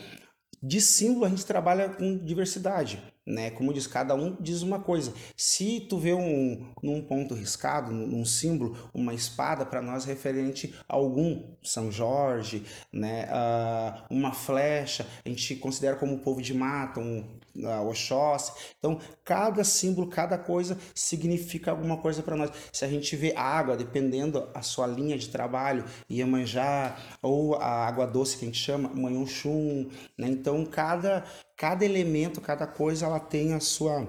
de 0.62 0.80
símbolo 0.80 1.24
a 1.24 1.28
gente 1.28 1.46
trabalha 1.46 1.88
com 1.88 2.18
diversidade, 2.18 3.02
né? 3.26 3.50
Como 3.50 3.72
diz, 3.72 3.86
cada 3.86 4.14
um 4.14 4.36
diz 4.40 4.62
uma 4.62 4.78
coisa. 4.80 5.14
Se 5.36 5.80
tu 5.80 5.98
vê 5.98 6.12
um 6.12 6.72
num 6.82 7.00
ponto 7.02 7.34
riscado, 7.34 7.92
num 7.92 8.24
símbolo, 8.24 8.76
uma 8.92 9.14
espada 9.14 9.64
para 9.64 9.80
nós 9.80 10.04
referente 10.04 10.74
a 10.88 10.94
algum 10.94 11.54
São 11.62 11.90
Jorge, 11.90 12.64
né? 12.92 13.26
Uh, 13.26 14.14
uma 14.14 14.32
flecha, 14.32 15.06
a 15.24 15.28
gente 15.28 15.56
considera 15.56 15.96
como 15.96 16.18
povo 16.18 16.42
de 16.42 16.52
mata, 16.52 17.00
um 17.00 17.24
uh, 17.56 17.88
Oxóssi. 17.88 18.52
Então, 18.78 18.98
cada 19.24 19.64
símbolo, 19.64 20.08
cada 20.08 20.38
coisa 20.38 20.78
significa 20.94 21.70
alguma 21.70 21.96
coisa 21.96 22.22
para 22.22 22.36
nós. 22.36 22.50
Se 22.72 22.84
a 22.84 22.88
gente 22.88 23.14
vê 23.16 23.32
água, 23.36 23.76
dependendo 23.76 24.48
a 24.54 24.62
sua 24.62 24.86
linha 24.86 25.18
de 25.18 25.28
trabalho, 25.28 25.84
Iemanjá, 26.10 26.96
ou 27.22 27.56
a 27.56 27.86
água 27.86 28.06
doce 28.06 28.36
que 28.36 28.44
a 28.44 28.48
gente 28.48 28.58
chama, 28.58 28.90
Manhuxum, 28.94 29.88
né? 30.16 30.28
Então, 30.28 30.64
cada, 30.64 31.24
cada 31.56 31.84
elemento, 31.84 32.40
cada 32.40 32.66
coisa, 32.66 33.06
ela 33.06 33.20
tem 33.20 33.52
a 33.54 33.60
sua 33.60 34.06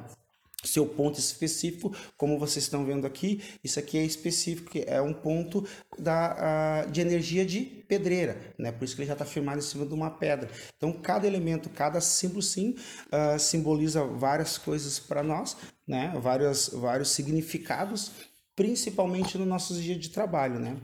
seu 0.63 0.85
ponto 0.85 1.19
específico, 1.19 1.95
como 2.15 2.37
vocês 2.37 2.65
estão 2.65 2.85
vendo 2.85 3.07
aqui, 3.07 3.41
isso 3.63 3.79
aqui 3.79 3.97
é 3.97 4.03
específico, 4.03 4.71
é 4.85 5.01
um 5.01 5.13
ponto 5.13 5.67
da, 5.97 6.85
de 6.85 7.01
energia 7.01 7.45
de 7.45 7.61
pedreira, 7.61 8.39
né? 8.57 8.71
por 8.71 8.85
isso 8.85 8.95
que 8.95 9.01
ele 9.01 9.07
já 9.07 9.13
está 9.13 9.25
firmado 9.25 9.59
em 9.59 9.61
cima 9.61 9.85
de 9.85 9.93
uma 9.93 10.09
pedra. 10.09 10.49
Então, 10.77 10.93
cada 10.93 11.27
elemento, 11.27 11.69
cada 11.69 11.99
símbolo, 11.99 12.41
sim, 12.41 12.75
uh, 13.07 13.37
simboliza 13.39 14.03
várias 14.03 14.57
coisas 14.57 14.99
para 14.99 15.21
nós, 15.21 15.57
né? 15.87 16.13
vários, 16.21 16.69
vários 16.69 17.09
significados, 17.09 18.11
principalmente 18.55 19.37
no 19.37 19.45
nossos 19.45 19.81
dias 19.81 19.99
de 19.99 20.09
trabalho. 20.09 20.59
Né? 20.59 20.77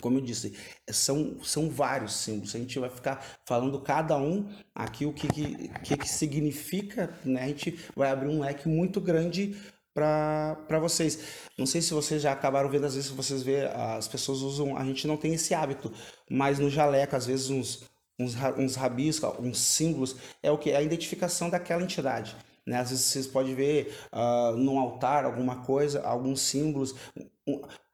Como 0.00 0.18
eu 0.18 0.22
disse, 0.22 0.54
são, 0.90 1.36
são 1.42 1.68
vários 1.68 2.14
símbolos. 2.14 2.54
A 2.54 2.58
gente 2.58 2.78
vai 2.78 2.90
ficar 2.90 3.24
falando 3.44 3.80
cada 3.80 4.16
um 4.16 4.48
aqui 4.74 5.06
o 5.06 5.12
que, 5.12 5.28
que, 5.28 5.96
que 5.96 6.08
significa, 6.08 7.12
né? 7.24 7.44
A 7.44 7.48
gente 7.48 7.78
vai 7.96 8.10
abrir 8.10 8.28
um 8.28 8.40
leque 8.40 8.68
muito 8.68 9.00
grande 9.00 9.56
para 9.94 10.78
vocês. 10.80 11.18
Não 11.56 11.66
sei 11.66 11.82
se 11.82 11.92
vocês 11.92 12.22
já 12.22 12.32
acabaram 12.32 12.68
vendo, 12.68 12.86
às 12.86 12.94
vezes 12.94 13.10
vocês 13.10 13.42
vê, 13.42 13.66
as 13.66 14.06
pessoas 14.06 14.40
usam, 14.40 14.76
a 14.76 14.84
gente 14.84 15.06
não 15.06 15.16
tem 15.16 15.34
esse 15.34 15.54
hábito, 15.54 15.92
mas 16.30 16.58
no 16.58 16.70
jaleco, 16.70 17.16
às 17.16 17.26
vezes 17.26 17.50
uns, 17.50 17.84
uns, 18.18 18.34
uns 18.56 18.76
rabiscos, 18.76 19.34
uns 19.40 19.58
símbolos, 19.58 20.16
é 20.42 20.50
o 20.50 20.58
que? 20.58 20.70
É 20.70 20.76
a 20.76 20.82
identificação 20.82 21.50
daquela 21.50 21.82
entidade. 21.82 22.36
Né? 22.68 22.78
Às 22.78 22.90
vezes 22.90 23.06
vocês 23.06 23.26
podem 23.26 23.54
ver 23.54 23.94
uh, 24.12 24.78
altar 24.78 25.24
alguma 25.24 25.64
coisa, 25.64 26.02
alguns 26.02 26.42
símbolos. 26.42 26.94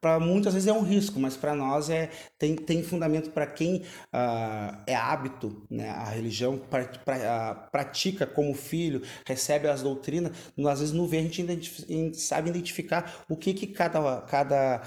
Para 0.01 0.19
muitas 0.19 0.53
vezes 0.53 0.67
é 0.67 0.73
um 0.73 0.83
risco, 0.83 1.19
mas 1.19 1.35
para 1.35 1.55
nós 1.55 1.89
é 1.89 2.09
tem, 2.37 2.55
tem 2.55 2.83
fundamento 2.83 3.31
para 3.31 3.47
quem 3.47 3.77
uh, 3.77 4.77
é 4.85 4.95
hábito, 4.95 5.65
né? 5.69 5.89
a 5.89 6.05
religião 6.05 6.57
pra, 6.57 6.85
pra, 6.85 7.17
uh, 7.17 7.71
pratica 7.71 8.27
como 8.27 8.53
filho, 8.53 9.01
recebe 9.25 9.67
as 9.67 9.81
doutrinas, 9.81 10.31
às 10.69 10.79
vezes 10.79 10.93
no 10.93 11.07
ver 11.07 11.19
a 11.19 11.21
gente 11.21 12.15
sabe 12.15 12.49
identificar 12.49 13.25
o 13.27 13.35
que, 13.35 13.53
que 13.53 13.67
cada, 13.67 14.21
cada 14.21 14.83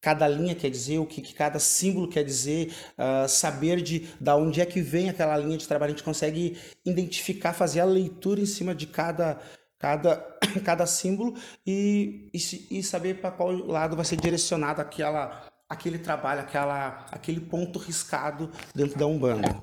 cada 0.00 0.28
linha 0.28 0.54
quer 0.54 0.70
dizer, 0.70 0.98
o 0.98 1.06
que, 1.06 1.20
que 1.20 1.34
cada 1.34 1.58
símbolo 1.58 2.08
quer 2.08 2.24
dizer, 2.24 2.72
uh, 2.96 3.28
saber 3.28 3.82
de 3.82 4.08
da 4.20 4.36
onde 4.36 4.60
é 4.60 4.66
que 4.66 4.80
vem 4.80 5.08
aquela 5.08 5.36
linha 5.36 5.58
de 5.58 5.66
trabalho, 5.66 5.92
a 5.92 5.96
gente 5.96 6.04
consegue 6.04 6.56
identificar, 6.84 7.52
fazer 7.52 7.80
a 7.80 7.84
leitura 7.84 8.40
em 8.40 8.46
cima 8.46 8.74
de 8.74 8.86
cada 8.86 9.40
cada, 9.78 10.16
cada 10.64 10.86
símbolo 10.86 11.34
e, 11.66 12.30
e, 12.34 12.78
e 12.78 12.82
saber 12.82 13.20
para 13.20 13.30
qual 13.30 13.50
lado 13.52 13.96
vai 13.96 14.04
ser 14.04 14.16
direcionado 14.16 14.80
aquela, 14.80 15.46
aquele 15.68 15.98
trabalho, 15.98 16.40
aquela, 16.40 17.06
aquele 17.10 17.40
ponto 17.40 17.78
riscado 17.78 18.50
dentro 18.74 18.98
da 18.98 19.06
Umbanda. 19.06 19.62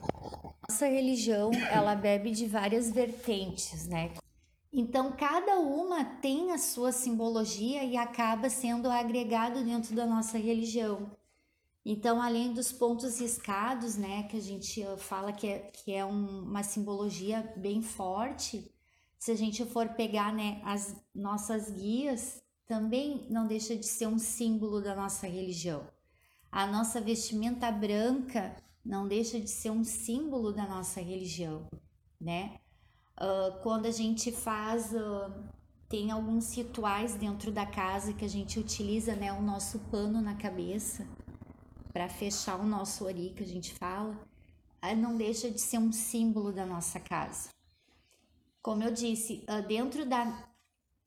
Nossa 0.68 0.88
religião, 0.88 1.52
ela 1.72 1.96
bebe 1.96 2.32
de 2.32 2.48
várias 2.48 2.90
vertentes, 2.90 3.88
né? 3.88 4.12
Então, 4.78 5.14
cada 5.14 5.58
uma 5.60 6.04
tem 6.04 6.52
a 6.52 6.58
sua 6.58 6.92
simbologia 6.92 7.84
e 7.84 7.96
acaba 7.96 8.50
sendo 8.50 8.90
agregado 8.90 9.64
dentro 9.64 9.96
da 9.96 10.06
nossa 10.06 10.38
religião. 10.38 11.12
Então, 11.86 12.22
além 12.22 12.52
dos 12.52 12.74
pontos 12.74 13.22
riscados, 13.22 13.96
né, 13.96 14.24
que 14.24 14.36
a 14.36 14.42
gente 14.42 14.84
fala 14.98 15.32
que 15.32 15.48
é, 15.48 15.60
que 15.72 15.94
é 15.94 16.04
um, 16.04 16.42
uma 16.42 16.64
simbologia 16.64 17.54
bem 17.56 17.82
forte, 17.82 18.70
se 19.18 19.32
a 19.32 19.36
gente 19.36 19.66
for 19.66 19.90
pegar 19.90 20.34
né, 20.34 20.62
as 20.64 20.96
nossas 21.14 21.70
guias, 21.72 22.44
também 22.68 23.26
não 23.30 23.48
deixa 23.48 23.76
de 23.76 23.86
ser 23.86 24.08
um 24.08 24.20
símbolo 24.20 24.82
da 24.82 24.96
nossa 24.96 25.28
religião. 25.28 25.88
A 26.52 26.66
nossa 26.66 27.02
vestimenta 27.02 27.72
branca 27.72 28.56
não 28.84 29.08
deixa 29.08 29.40
de 29.40 29.50
ser 29.50 29.72
um 29.72 29.84
símbolo 29.84 30.54
da 30.54 30.68
nossa 30.68 31.02
religião, 31.02 31.68
né? 32.20 32.60
Uh, 33.20 33.62
quando 33.64 33.86
a 33.86 33.92
gente 33.92 34.32
faz, 34.32 34.92
uh, 34.94 35.34
tem 35.88 36.12
alguns 36.12 36.54
rituais 36.56 37.16
dentro 37.16 37.52
da 37.52 37.66
casa 37.66 38.14
que 38.14 38.26
a 38.26 38.30
gente 38.30 38.60
utiliza 38.60 39.16
né, 39.16 39.32
o 39.32 39.42
nosso 39.42 39.80
pano 39.92 40.22
na 40.22 40.36
cabeça 40.36 41.08
para 41.94 42.10
fechar 42.10 42.60
o 42.60 42.66
nosso 42.66 43.06
ori 43.06 43.34
que 43.36 43.44
a 43.44 43.48
gente 43.48 43.74
fala, 43.74 44.12
uh, 44.84 44.96
não 44.96 45.16
deixa 45.16 45.50
de 45.50 45.62
ser 45.62 45.78
um 45.78 45.92
símbolo 45.92 46.52
da 46.52 46.66
nossa 46.66 47.00
casa. 47.00 47.55
Como 48.66 48.84
eu 48.84 48.92
disse, 48.92 49.46
dentro 49.68 50.06
da, 50.08 50.44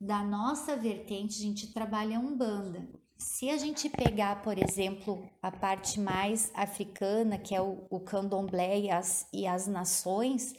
da 0.00 0.22
nossa 0.22 0.76
vertente, 0.76 1.40
a 1.40 1.42
gente 1.42 1.72
trabalha 1.72 2.20
umbanda. 2.20 2.88
Se 3.16 3.50
a 3.50 3.56
gente 3.56 3.88
pegar, 3.88 4.42
por 4.42 4.56
exemplo, 4.56 5.28
a 5.42 5.50
parte 5.50 5.98
mais 5.98 6.52
africana, 6.54 7.36
que 7.36 7.52
é 7.56 7.60
o, 7.60 7.84
o 7.90 7.98
candomblé 7.98 8.78
e 8.78 8.90
as, 8.90 9.26
e 9.32 9.44
as 9.44 9.66
nações, 9.66 10.54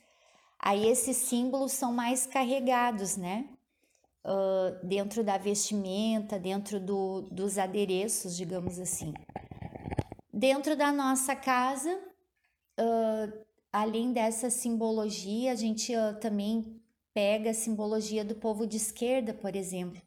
Aí 0.60 0.86
esses 0.88 1.16
símbolos 1.16 1.72
são 1.72 1.94
mais 1.94 2.28
carregados, 2.28 3.16
né? 3.16 3.48
Uh, 4.26 4.86
dentro 4.86 5.24
da 5.24 5.38
vestimenta, 5.38 6.38
dentro 6.38 6.80
do, 6.82 7.22
dos 7.32 7.58
adereços, 7.58 8.36
digamos 8.36 8.78
assim. 8.78 9.14
Dentro 10.34 10.76
da 10.76 10.92
nossa 10.92 11.34
casa, 11.34 11.98
uh, 12.78 13.46
além 13.72 14.12
dessa 14.12 14.50
simbologia, 14.50 15.54
a 15.54 15.56
gente 15.56 15.96
uh, 15.96 16.20
também 16.20 16.79
pega 17.20 17.50
a 17.50 17.54
simbologia 17.54 18.24
do 18.24 18.34
povo 18.34 18.66
de 18.66 18.78
esquerda, 18.78 19.34
por 19.34 19.54
exemplo. 19.54 20.02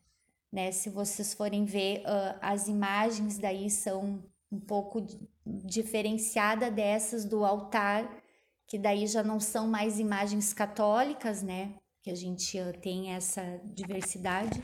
Né? 0.51 0.73
Se 0.73 0.89
vocês 0.89 1.35
forem 1.35 1.67
ver, 1.67 2.03
as 2.41 2.69
imagens 2.69 3.37
daí 3.37 3.69
são 3.69 4.25
um 4.51 4.59
pouco 4.59 5.07
diferenciada 5.45 6.71
dessas 6.71 7.27
do 7.27 7.45
altar 7.45 8.11
que 8.67 8.79
daí 8.79 9.07
já 9.07 9.23
não 9.23 9.39
são 9.39 9.67
mais 9.67 10.01
imagens 10.01 10.55
católicas, 10.55 11.43
né? 11.43 11.75
Que 12.01 12.11
a 12.11 12.15
gente 12.15 12.59
tem 12.81 13.13
essa 13.13 13.61
diversidade. 13.63 14.63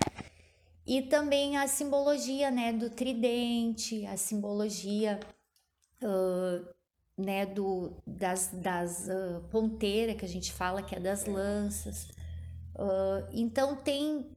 E 0.86 1.02
também 1.02 1.58
a 1.58 1.68
simbologia, 1.68 2.50
né, 2.50 2.72
do 2.72 2.88
tridente, 2.88 4.06
a 4.06 4.16
simbologia, 4.16 5.20
uh, 6.02 6.66
né, 7.18 7.44
do, 7.44 7.92
das, 8.06 8.48
das 8.54 9.06
uh, 9.08 9.42
ponteiras, 9.50 10.16
que 10.16 10.24
a 10.24 10.28
gente 10.28 10.50
fala 10.50 10.82
que 10.82 10.94
é 10.94 11.00
das 11.00 11.26
lanças. 11.26 12.08
Uh, 12.78 13.26
então 13.32 13.74
tem 13.74 14.30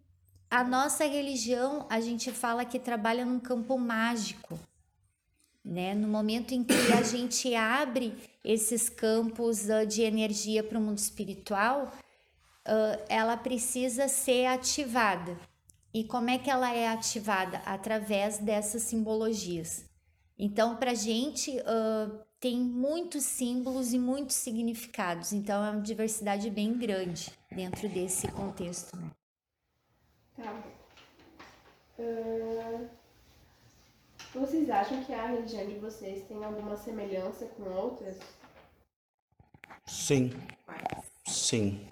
a 0.50 0.64
nossa 0.64 1.06
religião, 1.06 1.86
a 1.90 2.02
gente 2.02 2.32
fala 2.32 2.66
que 2.66 2.80
trabalha 2.80 3.24
num 3.24 3.40
campo 3.40 3.78
mágico, 3.78 4.60
né? 5.64 5.94
No 5.94 6.08
momento 6.08 6.54
em 6.54 6.64
que 6.64 6.92
a 6.92 7.04
gente 7.04 7.54
abre 7.54 8.14
esses 8.44 8.90
campos 8.90 9.70
uh, 9.70 9.86
de 9.86 10.02
energia 10.02 10.64
para 10.64 10.80
o 10.80 10.82
mundo 10.82 10.98
espiritual, 10.98 11.94
uh, 12.68 13.04
ela 13.08 13.38
precisa 13.38 14.08
ser 14.08 14.48
ativada. 14.48 15.38
E 15.94 16.04
como 16.04 16.30
é 16.30 16.38
que 16.38 16.50
ela 16.50 16.74
é 16.74 16.88
ativada? 16.88 17.60
Através 17.60 18.40
dessas 18.40 18.84
simbologias. 18.84 19.86
Então, 20.38 20.78
para 20.78 20.92
a 20.92 20.96
gente, 20.96 21.52
uh, 21.60 22.20
tem 22.42 22.60
muitos 22.60 23.24
símbolos 23.24 23.94
e 23.94 24.00
muitos 24.00 24.36
significados. 24.36 25.32
Então, 25.32 25.64
é 25.64 25.70
uma 25.70 25.82
diversidade 25.82 26.50
bem 26.50 26.76
grande 26.76 27.32
dentro 27.52 27.88
desse 27.88 28.28
contexto. 28.30 28.98
Né? 28.98 29.12
Tá. 30.36 30.64
Uh... 32.00 32.90
Vocês 34.34 34.70
acham 34.70 35.04
que 35.04 35.14
a 35.14 35.28
religião 35.28 35.68
de 35.68 35.76
vocês 35.76 36.24
tem 36.24 36.44
alguma 36.44 36.76
semelhança 36.78 37.46
com 37.46 37.64
outras? 37.64 38.18
Sim. 39.86 40.32
Sim. 41.28 41.86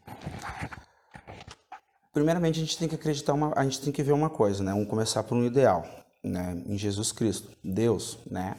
Primeiramente, 2.11 2.59
a 2.59 2.63
gente 2.63 2.77
tem 2.77 2.87
que 2.87 2.95
acreditar 2.95 3.33
uma, 3.33 3.53
a 3.55 3.63
gente 3.65 3.81
tem 3.81 3.91
que 3.91 4.01
ver 4.01 4.13
uma 4.13 4.29
coisa, 4.29 4.63
né? 4.63 4.71
Vamos 4.71 4.87
começar 4.87 5.21
por 5.23 5.37
um 5.37 5.45
ideal, 5.45 5.85
né? 6.23 6.63
Em 6.65 6.77
Jesus 6.77 7.11
Cristo, 7.11 7.51
Deus, 7.63 8.17
né? 8.25 8.55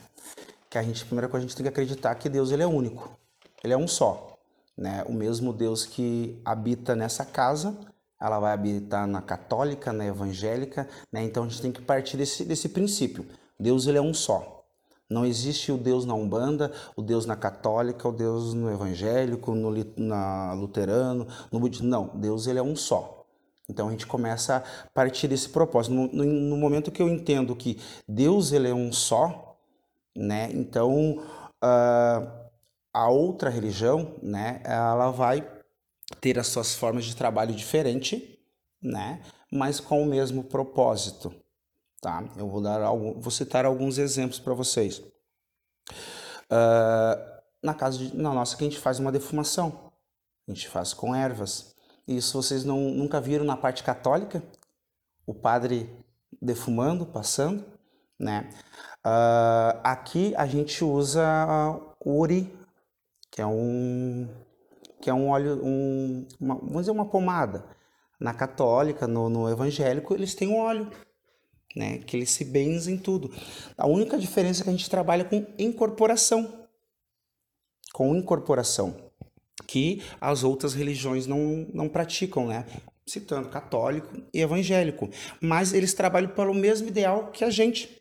Que 0.71 0.79
a 0.79 0.83
gente, 0.83 1.05
primeira 1.05 1.29
coisa, 1.29 1.45
a 1.45 1.49
gente 1.49 1.57
tem 1.57 1.65
que 1.65 1.69
acreditar 1.69 2.15
que 2.15 2.29
Deus 2.29 2.53
ele 2.53 2.63
é 2.63 2.67
único. 2.67 3.19
Ele 3.63 3.73
é 3.73 3.77
um 3.77 3.89
só, 3.89 4.39
né? 4.79 5.05
O 5.09 5.13
mesmo 5.13 5.53
Deus 5.53 5.85
que 5.85 6.41
habita 6.45 6.95
nessa 6.95 7.25
casa, 7.25 7.77
ela 8.21 8.39
vai 8.39 8.53
habitar 8.53 9.07
na 9.07 9.21
católica, 9.21 9.93
na 9.93 10.07
evangélica, 10.07 10.89
né? 11.13 11.25
Então 11.25 11.45
a 11.45 11.49
gente 11.49 11.61
tem 11.61 11.73
que 11.73 11.83
partir 11.83 12.17
desse, 12.17 12.45
desse 12.45 12.69
princípio. 12.69 13.27
Deus 13.59 13.87
ele 13.87 13.99
é 13.99 14.01
um 14.01 14.15
só. 14.15 14.65
Não 15.11 15.27
existe 15.27 15.73
o 15.73 15.77
Deus 15.77 16.07
na 16.07 16.15
Umbanda, 16.15 16.73
o 16.95 17.03
Deus 17.03 17.27
na 17.27 17.35
Católica, 17.35 18.09
o 18.09 18.13
Deus 18.13 18.55
no 18.55 18.71
Evangélico, 18.71 19.53
no 19.57 19.75
na 19.97 20.53
Luterano, 20.53 21.27
no 21.51 21.59
Budismo. 21.59 21.89
Não, 21.89 22.07
Deus 22.15 22.47
ele 22.47 22.61
é 22.61 22.63
um 22.63 22.77
só. 22.77 23.27
Então 23.69 23.89
a 23.89 23.91
gente 23.91 24.07
começa 24.07 24.59
a 24.59 24.91
partir 24.95 25.27
desse 25.27 25.49
propósito. 25.49 25.93
No, 25.93 26.07
no, 26.13 26.25
no 26.25 26.57
momento 26.57 26.93
que 26.93 27.03
eu 27.03 27.09
entendo 27.09 27.57
que 27.57 27.81
Deus 28.07 28.53
ele 28.53 28.69
é 28.69 28.75
um 28.75 28.93
só, 28.93 29.50
né? 30.17 30.51
Então 30.53 31.19
uh, 31.63 32.51
a 32.93 33.09
outra 33.09 33.51
religião, 33.51 34.17
né? 34.23 34.61
Ela 34.65 35.11
vai 35.11 35.49
ter 36.21 36.39
as 36.39 36.49
suas 36.49 36.75
formas 36.75 37.05
de 37.05 37.15
trabalho 37.15 37.55
diferente, 37.55 38.39
né? 38.83 39.23
Mas 39.51 39.81
com 39.81 40.03
o 40.03 40.07
mesmo 40.07 40.45
propósito. 40.45 41.35
Tá? 42.01 42.25
Eu 42.37 42.49
vou, 42.49 42.63
dar 42.63 42.83
algum, 42.83 43.21
vou 43.21 43.31
citar 43.31 43.67
alguns 43.67 43.99
exemplos 43.99 44.39
para 44.39 44.55
vocês. 44.55 45.03
Uh, 46.51 47.41
na 47.63 47.75
casa 47.75 47.99
de, 47.99 48.17
na 48.17 48.33
nossa 48.33 48.57
que 48.57 48.65
a 48.65 48.69
gente 48.69 48.81
faz 48.81 48.99
uma 48.99 49.13
defumação, 49.13 49.93
a 50.49 50.53
gente 50.53 50.67
faz 50.69 50.95
com 50.95 51.15
ervas. 51.15 51.75
Isso 52.09 52.43
vocês 52.43 52.65
não, 52.65 52.79
nunca 52.91 53.21
viram 53.21 53.45
na 53.45 53.57
parte 53.57 53.85
católica? 53.85 54.43
O 55.27 55.35
padre 55.35 55.95
defumando, 56.41 57.05
passando, 57.05 57.65
né? 58.19 58.49
Uh, 59.07 59.81
aqui 59.83 60.35
a 60.37 60.47
gente 60.47 60.85
usa 60.85 61.23
o 62.01 62.21
ori, 62.21 62.53
que 63.31 63.41
é 63.41 63.47
um 63.47 64.29
que 65.01 65.09
é 65.09 65.15
um 65.15 65.31
óleo, 65.31 65.59
um, 65.65 66.29
uma, 66.39 66.57
vamos 66.57 66.81
dizer 66.81 66.91
uma 66.91 67.07
pomada. 67.07 67.65
Na 68.21 68.35
católica, 68.35 69.07
no, 69.07 69.31
no 69.31 69.49
evangélico, 69.49 70.13
eles 70.13 70.35
têm 70.35 70.49
um 70.49 70.59
óleo 70.59 70.91
né? 71.75 71.99
Que 71.99 72.17
eles 72.17 72.31
se 72.31 72.45
benzem 72.45 72.97
tudo. 72.97 73.31
A 73.77 73.87
única 73.87 74.19
diferença 74.19 74.63
é 74.63 74.65
que 74.65 74.71
a 74.71 74.73
gente 74.73 74.91
trabalha 74.91 75.25
com 75.25 75.47
incorporação. 75.59 76.67
Com 77.93 78.15
incorporação. 78.15 79.11
Que 79.67 80.03
as 80.21 80.43
outras 80.43 80.75
religiões 80.75 81.27
não, 81.27 81.67
não 81.73 81.89
praticam, 81.89 82.47
né? 82.47 82.67
Citando 83.07 83.49
católico 83.49 84.23
e 84.33 84.41
evangélico. 84.41 85.09
Mas 85.41 85.73
eles 85.73 85.95
trabalham 85.95 86.31
pelo 86.31 86.55
mesmo 86.55 86.89
ideal 86.89 87.31
que 87.31 87.45
a 87.45 87.51
gente, 87.51 88.00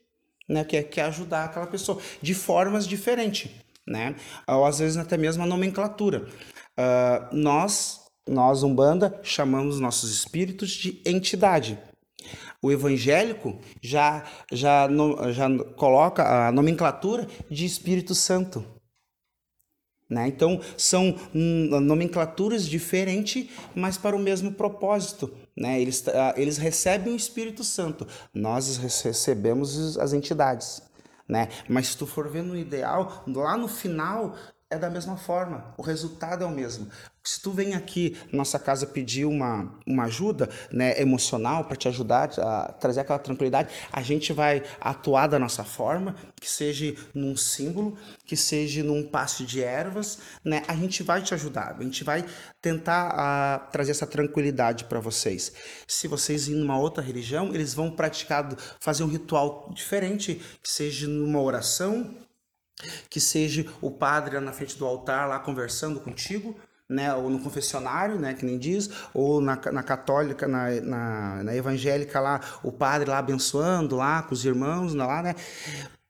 né? 0.50 0.63
Que 0.63 0.77
é, 0.77 0.84
que 0.84 1.00
é 1.00 1.03
ajudar 1.03 1.46
aquela 1.46 1.68
pessoa, 1.68 2.01
de 2.22 2.34
formas 2.34 2.88
diferentes, 2.88 3.51
né? 3.88 4.15
Ou 4.48 4.65
às 4.65 4.79
vezes 4.79 4.98
até 4.98 5.15
mesmo 5.15 5.44
a 5.44 5.46
nomenclatura. 5.46 6.27
Uh, 6.77 7.36
nós, 7.36 8.01
nós, 8.27 8.63
Umbanda, 8.63 9.20
chamamos 9.22 9.79
nossos 9.79 10.12
espíritos 10.12 10.72
de 10.72 11.01
entidade. 11.06 11.77
O 12.62 12.72
evangélico 12.72 13.60
já, 13.82 14.25
já, 14.51 14.88
no, 14.88 15.32
já 15.32 15.48
coloca 15.77 16.48
a 16.48 16.51
nomenclatura 16.51 17.27
de 17.50 17.65
Espírito 17.65 18.13
Santo. 18.13 18.65
Né? 20.10 20.27
Então, 20.27 20.60
são 20.75 21.15
nomenclaturas 21.34 22.65
diferentes, 22.65 23.48
mas 23.75 23.98
para 23.98 24.15
o 24.15 24.20
mesmo 24.20 24.51
propósito. 24.51 25.32
Né? 25.60 25.82
Eles, 25.82 26.00
uh, 26.08 26.34
eles 26.38 26.58
recebem 26.58 27.12
o 27.12 27.18
Espírito 27.18 27.66
Santo, 27.66 28.08
nós 28.34 28.78
recebemos 28.78 29.98
as 29.98 30.13
entidades. 30.13 30.82
Né? 31.28 31.50
Mas 31.68 31.89
se 31.89 31.98
tu 31.98 32.08
for 32.08 32.30
ver 32.30 32.42
no 32.42 32.58
ideal, 32.58 33.24
lá 33.28 33.58
no 33.58 33.68
final 33.68 34.36
é 34.72 34.78
da 34.78 34.90
mesma 34.90 35.18
forma, 35.18 35.74
o 35.78 35.82
resultado 35.82 36.44
é 36.44 36.48
o 36.48 36.52
mesmo. 36.52 36.88
Se 37.24 37.42
tu 37.42 37.52
vem 37.52 37.74
aqui 37.74 38.16
nossa 38.32 38.60
casa 38.60 38.86
pedir 38.86 39.26
uma, 39.26 39.76
uma 39.86 40.04
ajuda 40.04 40.48
né, 40.72 41.00
emocional 41.02 41.66
para 41.66 41.76
te 41.76 41.88
ajudar 41.88 42.30
a 42.40 42.72
trazer 42.74 43.00
aquela 43.00 43.18
tranquilidade, 43.18 43.70
a 43.92 44.02
gente 44.04 44.32
vai 44.32 44.64
atuar 44.80 45.26
da 45.26 45.40
nossa 45.40 45.64
forma, 45.64 46.15
que 46.39 46.48
seja 46.48 46.96
num 47.15 47.36
símbolo, 47.36 47.98
que 48.26 48.38
seja 48.38 48.84
num 48.84 49.04
passe 49.04 49.43
de 49.43 49.63
ervas, 49.63 50.20
né, 50.46 50.62
a 50.67 50.76
gente 50.76 51.02
vai 51.02 51.24
te 51.24 51.34
ajudar, 51.34 51.76
a 51.78 51.84
gente 51.84 52.04
vai 52.04 52.24
tentar 52.62 53.10
a, 53.15 53.60
trazer 53.72 53.91
essa 53.91 54.06
tranquilidade 54.06 54.84
para 54.84 55.00
vocês. 55.00 55.52
Se 55.88 56.08
vocês 56.08 56.48
irem 56.48 56.62
numa 56.62 56.78
outra 56.78 57.04
religião, 57.04 57.56
eles 57.56 57.74
vão 57.74 57.89
praticar, 57.89 58.48
fazer 58.80 59.04
um 59.04 59.08
ritual 59.08 59.72
diferente, 59.74 60.36
que 60.62 60.70
seja 60.70 61.08
numa 61.08 61.41
oração, 61.41 62.15
que 63.10 63.20
seja 63.20 63.65
o 63.82 63.92
padre 63.92 64.39
na 64.39 64.52
frente 64.52 64.78
do 64.78 64.86
altar 64.86 65.28
lá 65.28 65.39
conversando 65.39 66.00
contigo, 66.00 66.56
né, 66.89 67.13
ou 67.13 67.30
no 67.30 67.39
confessionário, 67.39 68.18
né, 68.18 68.34
que 68.34 68.44
nem 68.44 68.58
diz, 68.58 68.89
ou 69.13 69.39
na, 69.39 69.56
na 69.72 69.84
católica, 69.84 70.48
na, 70.48 70.82
na, 70.82 71.44
na, 71.44 71.56
evangélica 71.56 72.20
lá, 72.20 72.42
o 72.63 72.72
padre 72.72 73.10
lá 73.10 73.20
abençoando 73.20 73.96
lá 73.96 74.24
com 74.24 74.34
os 74.34 74.44
irmãos 74.44 74.96
lá, 74.96 75.22
né, 75.22 75.36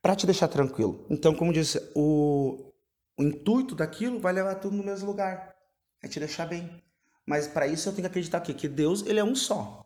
para 0.02 0.16
te 0.16 0.26
deixar 0.26 0.48
tranquilo. 0.48 1.06
Então, 1.10 1.36
como 1.36 1.52
disse, 1.52 1.82
o, 1.94 2.72
o 3.18 3.24
intuito 3.24 3.76
daquilo 3.76 4.20
vai 4.20 4.32
levar 4.32 4.56
tudo 4.56 4.78
no 4.78 4.84
mesmo 4.84 5.08
lugar, 5.08 5.54
é 6.02 6.08
te 6.08 6.20
deixar 6.20 6.46
bem. 6.46 6.82
Mas 7.26 7.48
para 7.48 7.68
isso 7.68 7.90
eu 7.90 7.94
tenho 7.94 8.04
que 8.04 8.08
acreditar 8.08 8.40
que, 8.40 8.54
que 8.54 8.68
Deus 8.68 9.06
ele 9.06 9.20
é 9.20 9.24
um 9.24 9.36
só. 9.36 9.86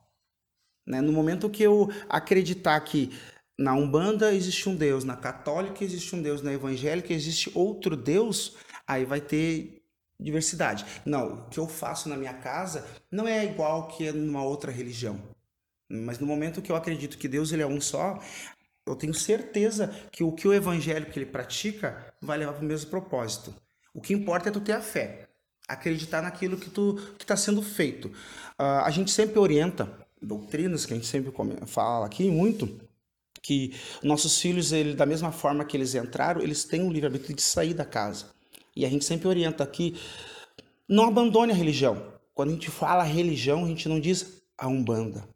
Né? 0.86 1.02
No 1.02 1.12
momento 1.12 1.50
que 1.50 1.64
eu 1.64 1.90
acreditar 2.08 2.80
que 2.82 3.12
na 3.58 3.74
Umbanda 3.74 4.34
existe 4.34 4.68
um 4.68 4.76
Deus, 4.76 5.04
na 5.04 5.16
Católica 5.16 5.84
existe 5.84 6.16
um 6.16 6.22
Deus, 6.22 6.42
na 6.42 6.54
Evangélica 6.54 7.14
existe 7.14 7.52
outro 7.54 7.96
Deus, 7.96 8.56
aí 8.88 9.06
vai 9.06 9.22
ter 9.22 9.84
diversidade. 10.20 10.86
Não, 11.06 11.34
o 11.34 11.50
que 11.50 11.60
eu 11.60 11.68
faço 11.68 12.10
na 12.10 12.18
minha 12.18 12.34
casa 12.34 12.86
não 13.12 13.28
é 13.28 13.46
igual 13.46 13.88
que 13.90 14.08
é 14.08 14.12
numa 14.12 14.44
outra 14.44 14.72
religião. 14.72 15.20
Mas 15.88 16.18
no 16.18 16.26
momento 16.26 16.62
que 16.62 16.72
eu 16.72 16.76
acredito 16.76 17.18
que 17.18 17.28
Deus 17.28 17.52
ele 17.52 17.62
é 17.62 17.68
um 17.68 17.80
só, 17.80 18.20
eu 18.86 18.96
tenho 18.96 19.14
certeza 19.14 19.88
que 20.12 20.24
o 20.24 20.32
que 20.32 20.48
o 20.48 20.54
evangélico 20.54 21.18
ele 21.18 21.26
pratica 21.26 22.14
vai 22.20 22.38
levar 22.38 22.54
para 22.54 22.64
o 22.64 22.68
mesmo 22.68 22.90
propósito. 22.90 23.54
O 23.94 24.02
que 24.02 24.14
importa 24.14 24.50
é 24.50 24.52
tu 24.52 24.60
ter 24.60 24.74
a 24.74 24.82
fé, 24.82 25.30
acreditar 25.68 26.22
naquilo 26.24 26.58
que 26.58 26.70
tu 26.70 26.96
que 27.18 27.24
está 27.24 27.38
sendo 27.38 27.62
feito. 27.62 28.08
Uh, 28.60 28.82
a 28.84 28.90
gente 28.90 29.12
sempre 29.12 29.38
orienta 29.38 29.88
doutrinas 30.20 30.86
que 30.86 30.94
a 30.94 30.96
gente 30.96 31.08
sempre 31.08 31.32
fala 31.68 32.06
aqui 32.06 32.30
muito 32.32 32.80
que 33.44 33.76
nossos 34.02 34.40
filhos 34.40 34.72
ele 34.72 34.96
da 34.96 35.06
mesma 35.06 35.32
forma 35.32 35.66
que 35.66 35.78
eles 35.78 35.94
entraram 35.94 36.42
eles 36.42 36.64
têm 36.64 36.82
o 36.82 36.92
livre 36.92 37.08
arbítrio 37.08 37.36
de 37.36 37.42
sair 37.44 37.76
da 37.76 37.86
casa 37.86 38.34
e 38.76 38.86
a 38.86 38.90
gente 38.90 39.06
sempre 39.06 39.28
orienta 39.28 39.64
aqui, 39.64 40.00
não 40.88 41.06
abandone 41.06 41.52
a 41.52 41.56
religião. 41.56 42.14
Quando 42.34 42.50
a 42.50 42.54
gente 42.54 42.72
fala 42.72 43.04
religião, 43.04 43.64
a 43.64 43.68
gente 43.68 43.88
não 43.88 44.00
diz 44.00 44.42
a 44.58 44.68
Umbanda. 44.68 45.28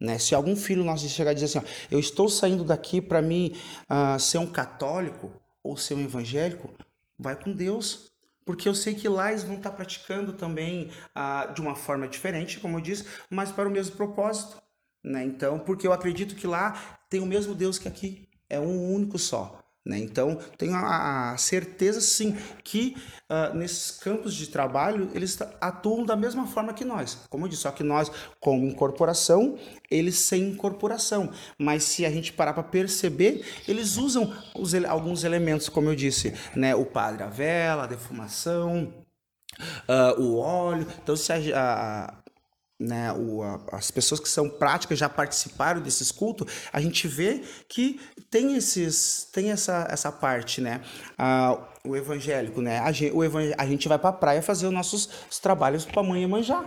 Né? 0.00 0.18
Se 0.18 0.34
algum 0.34 0.56
filho 0.56 0.84
nosso 0.84 1.08
chegar 1.08 1.32
e 1.32 1.34
dizer 1.34 1.46
assim, 1.46 1.58
ó, 1.58 1.62
eu 1.90 2.00
estou 2.00 2.28
saindo 2.28 2.64
daqui 2.64 3.00
para 3.00 3.22
mim 3.22 3.54
uh, 3.88 4.18
ser 4.18 4.38
um 4.38 4.46
católico 4.46 5.32
ou 5.62 5.76
ser 5.76 5.94
um 5.94 6.02
evangélico, 6.02 6.74
vai 7.18 7.36
com 7.40 7.52
Deus. 7.52 8.12
Porque 8.44 8.68
eu 8.68 8.74
sei 8.74 8.94
que 8.94 9.08
lá 9.08 9.30
eles 9.30 9.44
vão 9.44 9.56
estar 9.56 9.70
praticando 9.70 10.34
também 10.34 10.90
uh, 11.16 11.54
de 11.54 11.62
uma 11.62 11.74
forma 11.74 12.06
diferente, 12.06 12.60
como 12.60 12.76
eu 12.76 12.82
disse, 12.82 13.06
mas 13.30 13.50
para 13.50 13.68
o 13.68 13.72
mesmo 13.72 13.96
propósito. 13.96 14.60
Né? 15.04 15.24
Então, 15.24 15.58
porque 15.58 15.86
eu 15.86 15.92
acredito 15.92 16.34
que 16.34 16.46
lá 16.46 16.98
tem 17.10 17.20
o 17.20 17.26
mesmo 17.26 17.54
Deus 17.54 17.78
que 17.78 17.86
aqui. 17.86 18.26
É 18.48 18.58
um 18.58 18.92
único 18.94 19.18
só. 19.18 19.60
Né? 19.84 19.98
Então, 19.98 20.38
tenho 20.56 20.74
a, 20.74 21.36
certeza, 21.36 22.00
sim, 22.00 22.34
que 22.62 22.96
uh, 23.28 23.54
nesses 23.54 23.90
campos 23.90 24.34
de 24.34 24.46
trabalho 24.46 25.10
eles 25.12 25.38
atuam 25.60 26.06
da 26.06 26.16
mesma 26.16 26.46
forma 26.46 26.72
que 26.72 26.86
nós. 26.86 27.18
Como 27.28 27.44
eu 27.44 27.50
disse, 27.50 27.62
só 27.62 27.70
que 27.70 27.82
nós, 27.82 28.10
com 28.40 28.56
incorporação, 28.64 29.58
eles 29.90 30.16
sem 30.16 30.44
incorporação. 30.44 31.30
Mas 31.58 31.84
se 31.84 32.06
a 32.06 32.10
gente 32.10 32.32
parar 32.32 32.54
para 32.54 32.62
perceber, 32.62 33.44
eles 33.68 33.98
usam 33.98 34.32
os, 34.56 34.74
alguns 34.86 35.22
elementos, 35.22 35.68
como 35.68 35.90
eu 35.90 35.94
disse, 35.94 36.32
né? 36.56 36.74
o 36.74 36.86
padre, 36.86 37.22
a 37.22 37.28
vela, 37.28 37.84
a 37.84 37.86
defumação, 37.86 38.90
uh, 39.86 40.18
o 40.18 40.38
óleo. 40.38 40.86
Então, 41.02 41.14
se 41.14 41.30
a, 41.30 41.36
a 41.54 42.23
né, 42.78 43.12
o, 43.12 43.42
a, 43.42 43.60
as 43.72 43.90
pessoas 43.90 44.20
que 44.20 44.28
são 44.28 44.48
práticas 44.48 44.98
já 44.98 45.08
participaram 45.08 45.80
desses 45.80 46.10
cultos, 46.10 46.68
a 46.72 46.80
gente 46.80 47.06
vê 47.06 47.42
que 47.68 48.00
tem 48.30 48.56
esses 48.56 49.28
tem 49.32 49.50
essa, 49.50 49.86
essa 49.90 50.10
parte, 50.10 50.60
né? 50.60 50.80
Ah, 51.16 51.58
o 51.84 51.96
evangélico, 51.96 52.60
né? 52.60 52.78
A 52.80 52.90
gente, 52.90 53.14
o 53.14 53.22
evang 53.22 53.54
a 53.56 53.66
gente 53.66 53.88
vai 53.88 53.98
para 53.98 54.10
a 54.10 54.12
praia 54.12 54.42
fazer 54.42 54.66
os 54.66 54.72
nossos 54.72 55.08
os 55.30 55.38
trabalhos 55.38 55.84
para 55.84 56.02
mãe 56.02 56.26
manjar. 56.26 56.64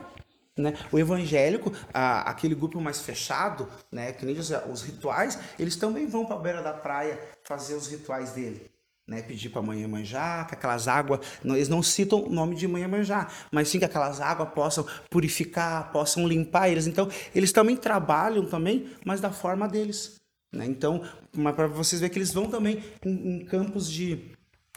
Né? 0.57 0.73
O 0.91 0.97
evangélico, 0.97 1.71
aquele 1.93 2.55
grupo 2.55 2.81
mais 2.81 2.99
fechado, 2.99 3.69
né, 3.91 4.11
que 4.11 4.25
nem 4.25 4.35
os, 4.39 4.49
os 4.71 4.81
rituais, 4.81 5.37
eles 5.59 5.75
também 5.75 6.07
vão 6.07 6.25
para 6.25 6.35
a 6.35 6.39
beira 6.39 6.63
da 6.63 6.73
praia 6.73 7.19
fazer 7.43 7.75
os 7.75 7.85
rituais 7.85 8.31
dele 8.31 8.67
né, 9.07 9.21
pedir 9.21 9.49
para 9.49 9.61
a 9.61 9.65
mãe 9.65 9.87
manjar, 9.87 10.47
que 10.47 10.53
aquelas 10.53 10.87
águas, 10.87 11.21
eles 11.43 11.69
não 11.69 11.81
citam 11.81 12.23
o 12.23 12.29
nome 12.29 12.55
de 12.55 12.67
mãe 12.67 12.85
manjar, 12.87 13.31
mas 13.51 13.69
sim 13.69 13.79
que 13.79 13.85
aquelas 13.85 14.19
águas 14.19 14.49
possam 14.49 14.85
purificar, 15.09 15.91
possam 15.91 16.27
limpar 16.27 16.69
eles. 16.69 16.87
Então, 16.87 17.09
eles 17.33 17.51
também 17.51 17.77
trabalham 17.77 18.45
também, 18.45 18.89
mas 19.05 19.21
da 19.21 19.31
forma 19.31 19.67
deles. 19.67 20.15
Né? 20.53 20.65
Então, 20.65 21.03
para 21.55 21.67
vocês 21.67 22.01
verem 22.01 22.13
que 22.13 22.19
eles 22.19 22.33
vão 22.33 22.49
também 22.49 22.83
em, 23.05 23.37
em 23.37 23.45
campos 23.45 23.89
de, 23.89 24.31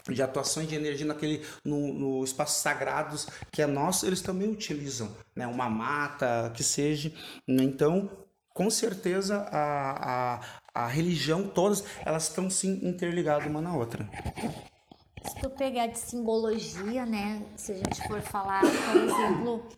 de 0.09 0.23
atuações 0.23 0.69
de 0.69 0.75
energia 0.75 1.07
naquele 1.07 1.43
no, 1.65 1.93
no 1.93 2.25
espaços 2.25 2.63
sagrados 2.63 3.27
que 3.51 3.63
é 3.63 3.67
nosso, 3.67 4.07
eles 4.07 4.21
também 4.21 4.49
utilizam, 4.49 5.15
né? 5.35 5.47
Uma 5.47 5.69
mata, 5.69 6.53
que 6.55 6.63
seja. 6.63 7.13
Né? 7.47 7.65
Então, 7.65 8.11
com 8.55 8.71
certeza 8.71 9.49
a, 9.51 10.35
a, 10.35 10.41
a 10.75 10.87
religião, 10.87 11.49
todas, 11.49 11.85
elas 12.05 12.29
estão 12.29 12.51
sim 12.51 12.81
interligadas 12.87 13.47
uma 13.47 13.61
na 13.61 13.77
outra. 13.77 14.09
Se 15.25 15.35
tu 15.41 15.51
pegar 15.51 15.87
de 15.87 15.99
simbologia, 15.99 17.05
né? 17.05 17.45
Se 17.57 17.73
a 17.73 17.77
gente 17.77 18.09
for 18.09 18.21
falar, 18.23 18.63
por 18.63 18.97
exemplo, 18.97 19.69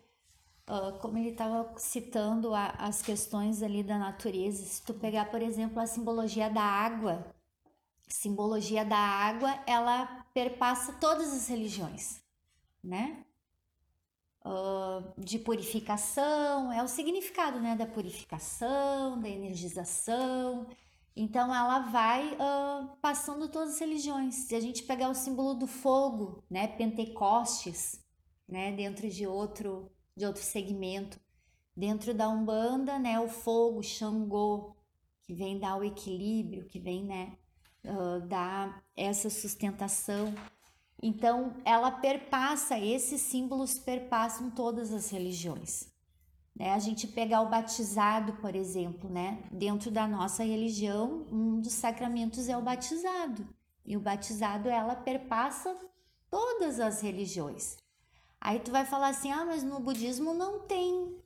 uh, 0.68 0.98
como 1.00 1.18
ele 1.18 1.30
estava 1.30 1.72
citando 1.76 2.54
a, 2.54 2.68
as 2.78 3.02
questões 3.02 3.62
ali 3.62 3.82
da 3.82 3.98
natureza, 3.98 4.64
se 4.64 4.82
tu 4.82 4.94
pegar, 4.94 5.26
por 5.26 5.42
exemplo, 5.42 5.80
a 5.80 5.87
simbologia 5.87 6.48
da 6.48 6.62
água, 6.62 7.26
simbologia 8.08 8.85
da 8.85 8.96
água, 8.96 9.58
ela 9.66 10.24
perpassa 10.32 10.92
todas 10.94 11.32
as 11.32 11.48
religiões, 11.48 12.22
né? 12.82 13.24
Uh, 14.44 15.12
de 15.16 15.38
purificação, 15.38 16.72
é 16.72 16.83
o 16.83 16.88
significado, 16.88 17.61
né, 17.61 17.76
da 17.76 17.87
purificação, 17.87 19.20
da 19.20 19.28
energização. 19.28 20.66
Então, 21.14 21.55
ela 21.55 21.78
vai 21.90 22.35
uh, 22.35 22.96
passando 23.00 23.48
todas 23.48 23.74
as 23.74 23.81
religiões. 23.81 24.35
Se 24.35 24.57
a 24.57 24.61
gente 24.61 24.83
pegar 24.83 25.11
o 25.11 25.14
símbolo 25.14 25.55
do 25.55 25.68
fogo, 25.68 26.42
né, 26.50 26.66
Pentecostes, 26.66 28.00
né, 28.48 28.72
dentro 28.72 29.09
de 29.09 29.26
outro 29.26 29.90
de 30.16 30.26
outro 30.26 30.42
segmento, 30.42 31.18
dentro 31.76 32.14
da 32.14 32.28
Umbanda, 32.28 32.98
né, 32.98 33.18
o 33.18 33.28
fogo, 33.28 33.83
Xangô, 33.83 34.76
que 35.22 35.35
vem 35.35 35.59
dar 35.59 35.76
o 35.76 35.85
equilíbrio, 35.85 36.66
que 36.66 36.78
vem, 36.78 37.05
né, 37.05 37.37
uh, 37.85 38.20
dar 38.26 38.85
essa 38.96 39.31
sustentação. 39.31 40.35
Então, 41.02 41.54
ela 41.64 41.90
perpassa, 41.90 42.78
esses 42.78 43.20
símbolos 43.20 43.74
perpassam 43.78 44.50
todas 44.50 44.92
as 44.92 45.10
religiões. 45.10 45.88
Né? 46.54 46.72
A 46.72 46.78
gente 46.78 47.08
pegar 47.08 47.40
o 47.40 47.48
batizado, 47.48 48.34
por 48.34 48.54
exemplo, 48.54 49.10
né? 49.10 49.42
dentro 49.50 49.90
da 49.90 50.06
nossa 50.06 50.44
religião, 50.44 51.26
um 51.32 51.60
dos 51.60 51.72
sacramentos 51.72 52.48
é 52.48 52.56
o 52.56 52.62
batizado. 52.62 53.44
E 53.84 53.96
o 53.96 54.00
batizado, 54.00 54.68
ela 54.68 54.94
perpassa 54.94 55.76
todas 56.30 56.78
as 56.78 57.00
religiões. 57.00 57.78
Aí 58.40 58.60
tu 58.60 58.70
vai 58.70 58.84
falar 58.84 59.08
assim: 59.08 59.30
"Ah, 59.30 59.44
mas 59.44 59.62
no 59.62 59.80
budismo 59.80 60.34
não 60.34 60.60
tem 60.60 61.16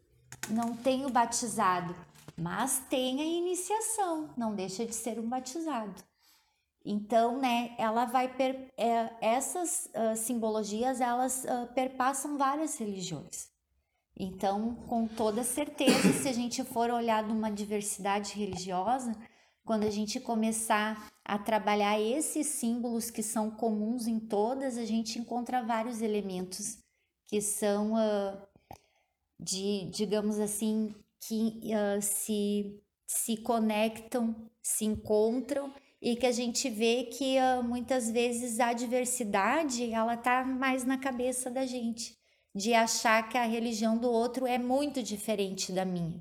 não 0.50 0.76
tem 0.76 1.06
o 1.06 1.10
batizado, 1.10 1.94
mas 2.36 2.78
tem 2.90 3.20
a 3.20 3.24
iniciação, 3.24 4.30
não 4.36 4.54
deixa 4.54 4.84
de 4.84 4.94
ser 4.94 5.18
um 5.18 5.28
batizado". 5.28 6.02
Então, 6.88 7.40
né, 7.40 7.74
ela 7.78 8.04
vai 8.04 8.32
per, 8.32 8.72
é, 8.76 9.12
essas 9.20 9.90
uh, 9.92 10.16
simbologias 10.16 11.00
elas 11.00 11.42
uh, 11.42 11.66
perpassam 11.74 12.38
várias 12.38 12.78
religiões. 12.78 13.48
Então, 14.16 14.76
com 14.86 15.08
toda 15.08 15.42
certeza, 15.42 16.12
se 16.12 16.28
a 16.28 16.32
gente 16.32 16.62
for 16.62 16.88
olhar 16.90 17.24
numa 17.24 17.50
diversidade 17.50 18.34
religiosa, 18.34 19.16
quando 19.64 19.82
a 19.82 19.90
gente 19.90 20.20
começar 20.20 21.10
a 21.24 21.36
trabalhar 21.36 22.00
esses 22.00 22.46
símbolos 22.46 23.10
que 23.10 23.22
são 23.22 23.50
comuns 23.50 24.06
em 24.06 24.20
todas, 24.20 24.78
a 24.78 24.84
gente 24.84 25.18
encontra 25.18 25.64
vários 25.64 26.00
elementos 26.00 26.78
que 27.26 27.42
são 27.42 27.94
uh, 27.94 28.40
de, 29.40 29.90
digamos 29.90 30.38
assim, 30.38 30.94
que 31.18 31.62
se, 32.00 32.80
se 33.08 33.36
conectam, 33.38 34.36
se 34.62 34.84
encontram 34.84 35.74
e 36.06 36.14
que 36.14 36.24
a 36.24 36.30
gente 36.30 36.70
vê 36.70 37.02
que 37.02 37.36
uh, 37.36 37.64
muitas 37.64 38.08
vezes 38.08 38.60
a 38.60 38.72
diversidade 38.72 39.92
ela 39.92 40.16
tá 40.16 40.44
mais 40.44 40.84
na 40.84 40.96
cabeça 40.96 41.50
da 41.50 41.66
gente 41.66 42.16
de 42.54 42.72
achar 42.74 43.28
que 43.28 43.36
a 43.36 43.44
religião 43.44 43.98
do 43.98 44.08
outro 44.08 44.46
é 44.46 44.56
muito 44.56 45.02
diferente 45.02 45.72
da 45.72 45.84
minha 45.84 46.20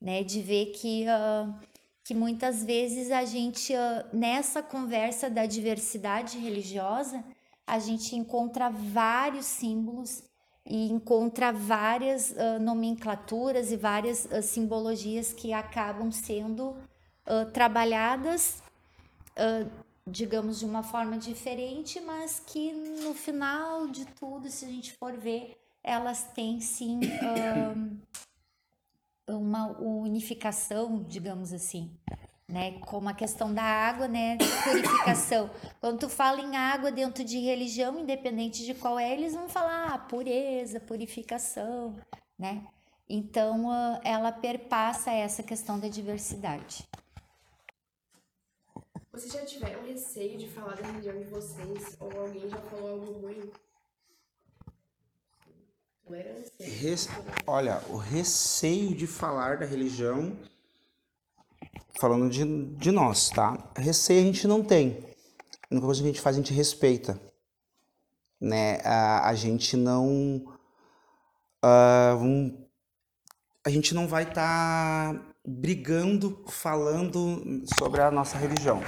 né? 0.00 0.24
De 0.24 0.40
ver 0.40 0.72
que 0.72 1.04
uh, 1.04 1.54
que 2.02 2.14
muitas 2.14 2.64
vezes 2.64 3.10
a 3.10 3.26
gente 3.26 3.74
uh, 3.74 4.16
nessa 4.16 4.62
conversa 4.62 5.28
da 5.28 5.44
diversidade 5.44 6.38
religiosa 6.38 7.22
a 7.66 7.78
gente 7.78 8.16
encontra 8.16 8.70
vários 8.70 9.44
símbolos 9.44 10.22
e 10.64 10.90
encontra 10.90 11.52
várias 11.52 12.34
nomenclaturas 12.60 13.70
e 13.70 13.76
várias 13.76 14.28
simbologias 14.42 15.32
que 15.32 15.52
acabam 15.52 16.10
sendo 16.12 16.76
trabalhadas 17.52 18.62
digamos, 20.06 20.58
de 20.58 20.64
uma 20.64 20.82
forma 20.82 21.16
diferente, 21.18 22.00
mas 22.00 22.42
que 22.44 22.72
no 22.72 23.14
final 23.14 23.86
de 23.88 24.04
tudo, 24.06 24.48
se 24.48 24.64
a 24.64 24.68
gente 24.68 24.92
for 24.92 25.16
ver, 25.16 25.56
elas 25.82 26.24
têm 26.34 26.60
sim 26.60 27.00
uma 29.28 29.68
unificação, 29.80 31.02
digamos 31.02 31.52
assim. 31.52 31.90
Né, 32.48 32.80
como 32.80 33.08
a 33.08 33.14
questão 33.14 33.54
da 33.54 33.62
água, 33.62 34.08
né, 34.08 34.36
purificação. 34.64 35.48
Quando 35.80 36.00
tu 36.00 36.08
fala 36.08 36.40
em 36.40 36.56
água 36.56 36.90
dentro 36.90 37.22
de 37.22 37.38
religião, 37.38 37.96
independente 37.96 38.66
de 38.66 38.74
qual 38.74 38.98
é, 38.98 39.12
eles 39.12 39.34
vão 39.34 39.48
falar 39.48 39.94
ah, 39.94 39.98
pureza, 39.98 40.80
purificação, 40.80 41.96
né? 42.36 42.66
Então, 43.08 43.70
ela 44.02 44.32
perpassa 44.32 45.12
essa 45.12 45.44
questão 45.44 45.78
da 45.78 45.86
diversidade. 45.86 46.84
Vocês 49.20 49.34
já 49.34 49.44
tiveram 49.44 49.84
receio 49.84 50.38
de 50.38 50.48
falar 50.48 50.76
da 50.76 50.86
religião 50.86 51.18
de 51.18 51.24
vocês? 51.24 51.94
Ou 52.00 52.10
alguém 52.20 52.48
já 52.48 52.56
falou 52.56 52.92
algo 52.92 53.12
ruim? 53.20 53.50
Olha, 57.46 57.82
o 57.90 57.98
receio 57.98 58.94
de 58.94 59.06
falar 59.06 59.58
da 59.58 59.66
religião, 59.66 60.34
falando 62.00 62.30
de, 62.30 62.74
de 62.76 62.90
nós, 62.90 63.28
tá? 63.28 63.70
Receio 63.76 64.22
a 64.22 64.24
gente 64.24 64.48
não 64.48 64.64
tem. 64.64 65.04
A 65.70 65.74
única 65.74 65.86
coisa 65.86 66.00
que 66.00 66.08
a 66.08 66.12
gente 66.12 66.22
faz, 66.22 66.36
a 66.36 66.38
gente 66.38 66.54
respeita. 66.54 67.20
Né? 68.40 68.80
A, 68.84 69.28
a 69.28 69.34
gente 69.34 69.76
não. 69.76 70.42
Uh, 71.62 72.16
um, 72.22 72.66
a 73.66 73.68
gente 73.68 73.94
não 73.94 74.08
vai 74.08 74.22
estar. 74.22 75.12
Tá 75.12 75.30
brigando, 75.58 76.42
falando 76.48 77.62
sobre 77.78 78.00
a 78.00 78.10
nossa 78.10 78.38
religião. 78.38 78.82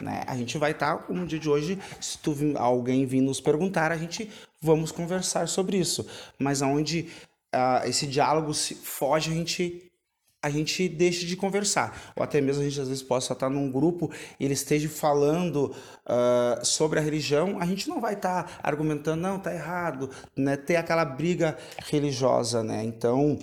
Né? 0.00 0.22
A 0.26 0.36
gente 0.36 0.58
vai 0.58 0.72
estar, 0.72 0.96
tá, 0.96 1.12
no 1.12 1.26
dia 1.26 1.38
de 1.38 1.48
hoje, 1.48 1.78
se 2.00 2.18
tu, 2.18 2.34
alguém 2.56 3.06
vir 3.06 3.20
nos 3.20 3.40
perguntar, 3.40 3.92
a 3.92 3.96
gente 3.96 4.30
vamos 4.60 4.90
conversar 4.90 5.46
sobre 5.48 5.76
isso. 5.76 6.06
Mas 6.38 6.62
aonde 6.62 7.08
uh, 7.54 7.86
esse 7.86 8.06
diálogo 8.06 8.52
se 8.54 8.74
foge, 8.74 9.30
a 9.30 9.34
gente 9.34 9.84
a 10.40 10.50
gente 10.50 10.88
deixa 10.88 11.26
de 11.26 11.36
conversar. 11.36 12.12
Ou 12.14 12.22
até 12.22 12.40
mesmo 12.40 12.62
a 12.62 12.64
gente 12.64 12.80
às 12.80 12.86
vezes 12.88 13.02
possa 13.02 13.32
estar 13.32 13.50
num 13.50 13.70
grupo 13.70 14.08
e 14.38 14.44
ele 14.44 14.54
esteja 14.54 14.88
falando 14.88 15.74
uh, 16.06 16.64
sobre 16.64 17.00
a 17.00 17.02
religião, 17.02 17.58
a 17.60 17.66
gente 17.66 17.88
não 17.88 18.00
vai 18.00 18.14
estar 18.14 18.60
argumentando, 18.62 19.20
não, 19.20 19.40
tá 19.40 19.52
errado, 19.52 20.08
né? 20.36 20.56
Ter 20.56 20.76
aquela 20.76 21.04
briga 21.04 21.58
religiosa, 21.90 22.62
né? 22.62 22.84
Então, 22.84 23.36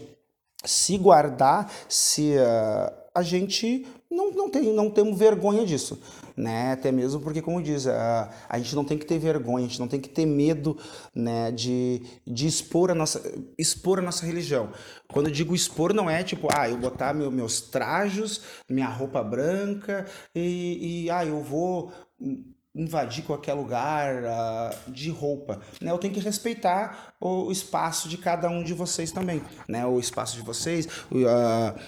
se 0.65 0.97
guardar, 0.97 1.71
se 1.87 2.35
uh, 2.35 2.93
a 3.13 3.21
gente 3.21 3.85
não, 4.11 4.31
não, 4.31 4.49
tem, 4.49 4.73
não 4.73 4.89
temos 4.89 5.17
vergonha 5.17 5.65
disso, 5.65 5.99
né? 6.35 6.73
Até 6.73 6.91
mesmo 6.91 7.21
porque, 7.21 7.41
como 7.41 7.61
diz, 7.61 7.85
uh, 7.85 8.29
a 8.47 8.57
gente 8.57 8.75
não 8.75 8.83
tem 8.83 8.97
que 8.97 9.05
ter 9.05 9.19
vergonha, 9.19 9.65
a 9.65 9.67
gente 9.67 9.79
não 9.79 9.87
tem 9.87 9.99
que 9.99 10.09
ter 10.09 10.25
medo, 10.25 10.77
né, 11.13 11.51
de, 11.51 12.01
de 12.25 12.47
expor, 12.47 12.91
a 12.91 12.95
nossa, 12.95 13.21
expor 13.57 13.99
a 13.99 14.01
nossa 14.01 14.25
religião. 14.25 14.71
Quando 15.11 15.27
eu 15.27 15.33
digo 15.33 15.55
expor, 15.55 15.93
não 15.93 16.09
é 16.09 16.23
tipo, 16.23 16.47
ah, 16.57 16.69
eu 16.69 16.77
botar 16.77 17.13
meu, 17.13 17.31
meus 17.31 17.61
trajos, 17.61 18.41
minha 18.69 18.87
roupa 18.87 19.23
branca 19.23 20.05
e, 20.33 21.05
e 21.05 21.09
ah, 21.09 21.25
eu 21.25 21.41
vou 21.41 21.91
invadir 22.75 23.23
qualquer 23.23 23.53
lugar 23.53 24.23
uh, 24.23 24.91
de 24.91 25.09
roupa, 25.09 25.61
né? 25.79 25.91
Eu 25.91 25.97
tenho 25.97 26.13
que 26.13 26.19
respeitar 26.19 27.15
o, 27.21 27.49
espaço 27.49 28.09
de 28.09 28.17
cada 28.17 28.49
um 28.49 28.63
de 28.63 28.73
vocês 28.73 29.11
também, 29.11 29.41
né? 29.67 29.85
O 29.85 29.97
espaço 29.97 30.35
de 30.35 30.41
vocês, 30.41 30.85
uh, 30.85 31.79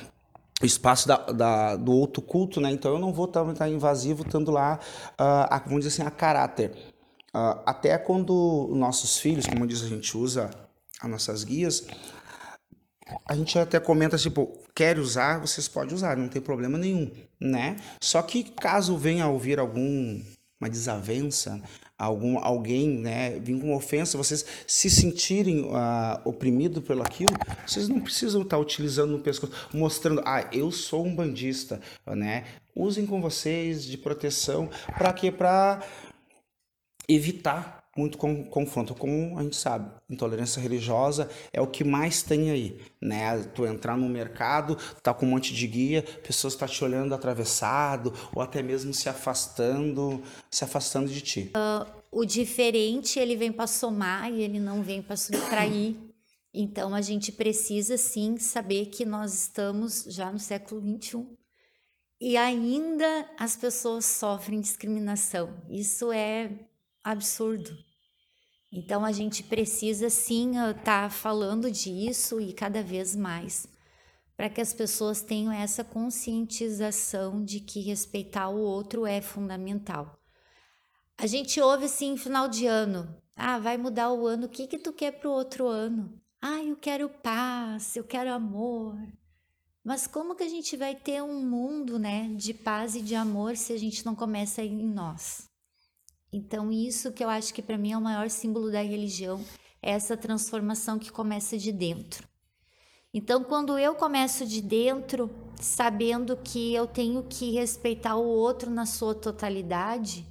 o 0.62 0.66
espaço 0.66 1.08
da, 1.08 1.18
da, 1.18 1.76
do 1.76 1.92
outro 1.92 2.22
culto, 2.22 2.62
né? 2.62 2.72
Então 2.72 2.94
eu 2.94 3.00
não 3.00 3.12
vou 3.12 3.26
estar 3.26 3.44
tá, 3.54 3.68
invasivo 3.68 4.24
estando 4.24 4.50
lá, 4.50 4.80
uh, 5.20 5.48
a, 5.50 5.62
vamos 5.66 5.84
dizer 5.84 6.02
assim, 6.02 6.08
a 6.08 6.12
caráter. 6.12 6.72
Uh, 7.36 7.60
até 7.66 7.98
quando 7.98 8.70
nossos 8.74 9.20
filhos, 9.20 9.46
como 9.46 9.68
diz, 9.68 9.84
a 9.84 9.88
gente 9.88 10.18
usa 10.18 10.50
as 11.02 11.10
nossas 11.10 11.44
guias, 11.44 11.86
a 13.28 13.36
gente 13.36 13.60
até 13.60 13.80
comenta 13.80 14.18
tipo, 14.18 14.58
quer 14.74 14.98
usar, 14.98 15.40
vocês 15.40 15.68
podem 15.68 15.94
usar, 15.94 16.18
não 16.18 16.30
tem 16.30 16.42
problema 16.42 16.78
nenhum, 16.78 17.12
né? 17.40 17.76
Só 18.02 18.22
que 18.22 18.44
caso 18.44 18.98
venha 18.98 19.28
ouvir 19.28 19.60
algum 19.60 20.22
uma 20.60 20.70
desavença, 20.70 21.62
algum, 21.98 22.38
alguém 22.40 22.90
né, 22.90 23.40
vir 23.40 23.60
com 23.60 23.76
ofensa, 23.76 24.18
vocês 24.18 24.46
se 24.66 24.90
sentirem 24.90 25.66
uh, 25.66 26.20
oprimidos 26.26 26.84
pelo 26.84 27.04
aquilo, 27.04 27.34
vocês 27.66 27.88
não 27.88 28.02
precisam 28.02 28.42
estar 28.42 28.58
utilizando 28.58 29.12
no 29.12 29.20
pescoço, 29.20 29.54
mostrando, 29.74 30.22
ah, 30.26 30.50
eu 30.52 30.72
sou 30.72 31.06
um 31.06 31.16
bandista, 31.16 31.80
né? 32.06 32.46
Usem 32.76 33.06
com 33.06 33.22
vocês 33.22 33.84
de 33.86 33.98
proteção, 33.98 34.70
para 34.98 35.14
quê? 35.14 35.32
Para 35.32 35.84
evitar 37.08 37.77
muito 37.98 38.18
com, 38.18 38.44
confronto, 38.46 38.94
como 38.94 39.38
a 39.38 39.44
gente 39.44 39.56
sabe, 39.56 39.92
intolerância 40.10 40.62
religiosa 40.62 41.30
é 41.52 41.62
o 41.62 41.68
que 41.68 41.84
mais 41.84 42.22
tem 42.22 42.52
aí, 42.52 42.80
né? 43.02 43.44
Tu 43.56 43.66
entrar 43.66 43.98
no 43.98 44.08
mercado, 44.08 44.78
tá 45.02 45.14
com 45.14 45.26
um 45.26 45.30
monte 45.30 45.54
de 45.54 45.68
guia, 45.68 46.04
pessoas 46.24 46.56
tá 46.56 46.68
te 46.68 46.84
olhando 46.84 47.14
atravessado 47.14 48.14
ou 48.34 48.42
até 48.42 48.62
mesmo 48.62 48.94
se 48.94 49.10
afastando, 49.10 50.22
se 50.50 50.64
afastando 50.64 51.10
de 51.10 51.22
ti. 51.22 51.52
Uh, 51.56 51.98
o 52.12 52.26
diferente, 52.26 53.20
ele 53.20 53.36
vem 53.36 53.52
para 53.52 53.68
somar 53.68 54.32
e 54.32 54.42
ele 54.42 54.60
não 54.60 54.82
vem 54.82 55.02
para 55.02 55.16
subtrair. 55.16 55.96
Então 56.54 56.96
a 56.96 57.02
gente 57.02 57.32
precisa 57.32 57.98
sim 57.98 58.38
saber 58.38 58.88
que 58.88 59.06
nós 59.06 59.34
estamos 59.34 60.06
já 60.08 60.32
no 60.32 60.40
século 60.40 60.82
21 60.82 61.38
e 62.20 62.36
ainda 62.36 63.30
as 63.38 63.56
pessoas 63.56 64.06
sofrem 64.06 64.60
discriminação. 64.60 65.54
Isso 65.70 66.12
é 66.12 66.50
absurdo. 67.04 67.78
Então 68.72 69.06
a 69.06 69.12
gente 69.12 69.44
precisa 69.44 70.10
sim 70.10 70.52
estar 70.52 70.84
tá 70.84 71.10
falando 71.10 71.72
disso 71.72 72.42
e 72.42 72.54
cada 72.54 72.84
vez 72.84 73.16
mais 73.16 73.68
para 74.38 74.50
que 74.50 74.62
as 74.62 74.72
pessoas 74.72 75.22
tenham 75.22 75.52
essa 75.52 75.84
conscientização 75.84 77.44
de 77.44 77.60
que 77.60 77.82
respeitar 77.82 78.50
o 78.50 78.60
outro 78.60 79.04
é 79.04 79.20
fundamental. 79.20 80.16
A 81.18 81.26
gente 81.26 81.60
ouve 81.60 81.86
assim 81.86 82.16
final 82.16 82.48
de 82.48 82.68
ano, 82.68 83.12
ah, 83.36 83.58
vai 83.58 83.78
mudar 83.78 84.14
o 84.14 84.28
ano, 84.28 84.46
o 84.46 84.50
que 84.50 84.68
que 84.68 84.78
tu 84.78 84.94
quer 84.94 85.14
para 85.14 85.28
o 85.28 85.34
outro 85.34 85.68
ano? 85.68 86.22
Ah, 86.40 86.64
eu 86.64 86.76
quero 86.76 87.10
paz, 87.10 87.96
eu 87.96 88.04
quero 88.04 88.32
amor. 88.32 88.96
Mas 89.84 90.06
como 90.06 90.36
que 90.36 90.44
a 90.44 90.50
gente 90.50 90.78
vai 90.78 90.94
ter 90.94 91.24
um 91.24 91.42
mundo, 91.42 91.98
né, 91.98 92.30
de 92.36 92.54
paz 92.54 92.94
e 92.94 93.02
de 93.02 93.16
amor 93.16 93.58
se 93.58 93.74
a 93.74 93.78
gente 93.78 94.06
não 94.06 94.14
começa 94.14 94.62
em 94.62 94.88
nós? 94.88 95.47
Então, 96.32 96.72
isso 96.72 97.12
que 97.12 97.24
eu 97.24 97.30
acho 97.30 97.54
que 97.54 97.62
para 97.62 97.78
mim 97.78 97.94
é 97.94 97.98
o 97.98 98.02
maior 98.02 98.30
símbolo 98.30 98.72
da 98.72 98.82
religião, 98.82 99.44
é 99.82 99.92
essa 99.92 100.18
transformação 100.18 101.00
que 101.00 101.12
começa 101.12 101.58
de 101.58 101.72
dentro. 101.72 102.28
Então, 103.14 103.44
quando 103.44 103.80
eu 103.80 103.96
começo 103.96 104.46
de 104.46 104.62
dentro, 104.62 105.30
sabendo 105.60 106.36
que 106.36 106.74
eu 106.74 106.86
tenho 106.86 107.24
que 107.24 107.52
respeitar 107.52 108.16
o 108.18 108.26
outro 108.26 108.70
na 108.70 108.86
sua 108.86 109.16
totalidade, 109.16 110.28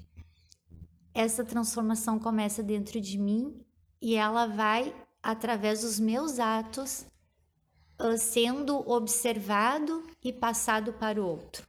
essa 1.15 1.43
transformação 1.43 2.19
começa 2.19 2.63
dentro 2.63 3.01
de 3.01 3.17
mim 3.19 3.65
e 4.01 4.15
ela 4.15 4.47
vai, 4.47 4.95
através 5.23 5.81
dos 5.81 5.99
meus 5.99 6.39
atos, 6.39 7.07
sendo 8.19 8.89
observado 8.89 10.07
e 10.23 10.31
passado 10.31 10.93
para 10.93 11.21
o 11.21 11.27
outro. 11.27 11.67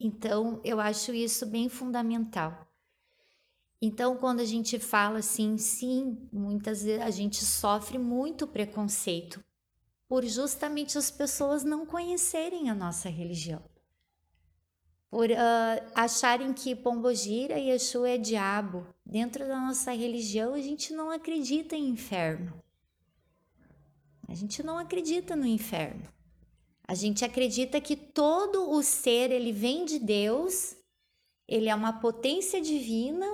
Então, 0.00 0.60
eu 0.64 0.80
acho 0.80 1.12
isso 1.12 1.44
bem 1.44 1.68
fundamental. 1.68 2.66
Então, 3.82 4.16
quando 4.16 4.40
a 4.40 4.44
gente 4.44 4.78
fala 4.78 5.20
assim, 5.20 5.56
sim, 5.56 6.28
muitas 6.30 6.82
vezes 6.82 7.02
a 7.02 7.10
gente 7.10 7.44
sofre 7.44 7.98
muito 7.98 8.46
preconceito 8.46 9.42
por 10.06 10.24
justamente 10.24 10.98
as 10.98 11.10
pessoas 11.10 11.64
não 11.64 11.86
conhecerem 11.86 12.68
a 12.68 12.74
nossa 12.74 13.08
religião. 13.08 13.62
Por 15.08 15.30
uh, 15.30 15.34
acharem 15.94 16.52
que 16.52 16.74
Pombogira 16.74 17.58
e 17.58 17.70
Exu 17.70 18.04
é 18.04 18.18
diabo. 18.18 18.86
Dentro 19.06 19.46
da 19.46 19.58
nossa 19.58 19.92
religião, 19.92 20.52
a 20.52 20.60
gente 20.60 20.92
não 20.92 21.10
acredita 21.10 21.74
em 21.74 21.88
inferno. 21.88 22.62
A 24.28 24.34
gente 24.34 24.62
não 24.62 24.78
acredita 24.78 25.34
no 25.34 25.46
inferno. 25.46 26.08
A 26.86 26.94
gente 26.94 27.24
acredita 27.24 27.80
que 27.80 27.96
todo 27.96 28.70
o 28.70 28.82
ser 28.82 29.30
ele 29.30 29.52
vem 29.52 29.84
de 29.84 29.98
Deus, 29.98 30.76
ele 31.48 31.68
é 31.68 31.74
uma 31.74 32.00
potência 32.00 32.60
divina 32.60 33.26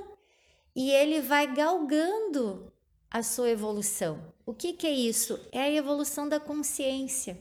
e 0.76 0.90
ele 0.90 1.22
vai 1.22 1.50
galgando 1.50 2.70
a 3.10 3.22
sua 3.22 3.48
evolução. 3.48 4.34
O 4.44 4.52
que, 4.52 4.74
que 4.74 4.86
é 4.86 4.92
isso? 4.92 5.40
É 5.50 5.62
a 5.62 5.70
evolução 5.70 6.28
da 6.28 6.38
consciência. 6.38 7.38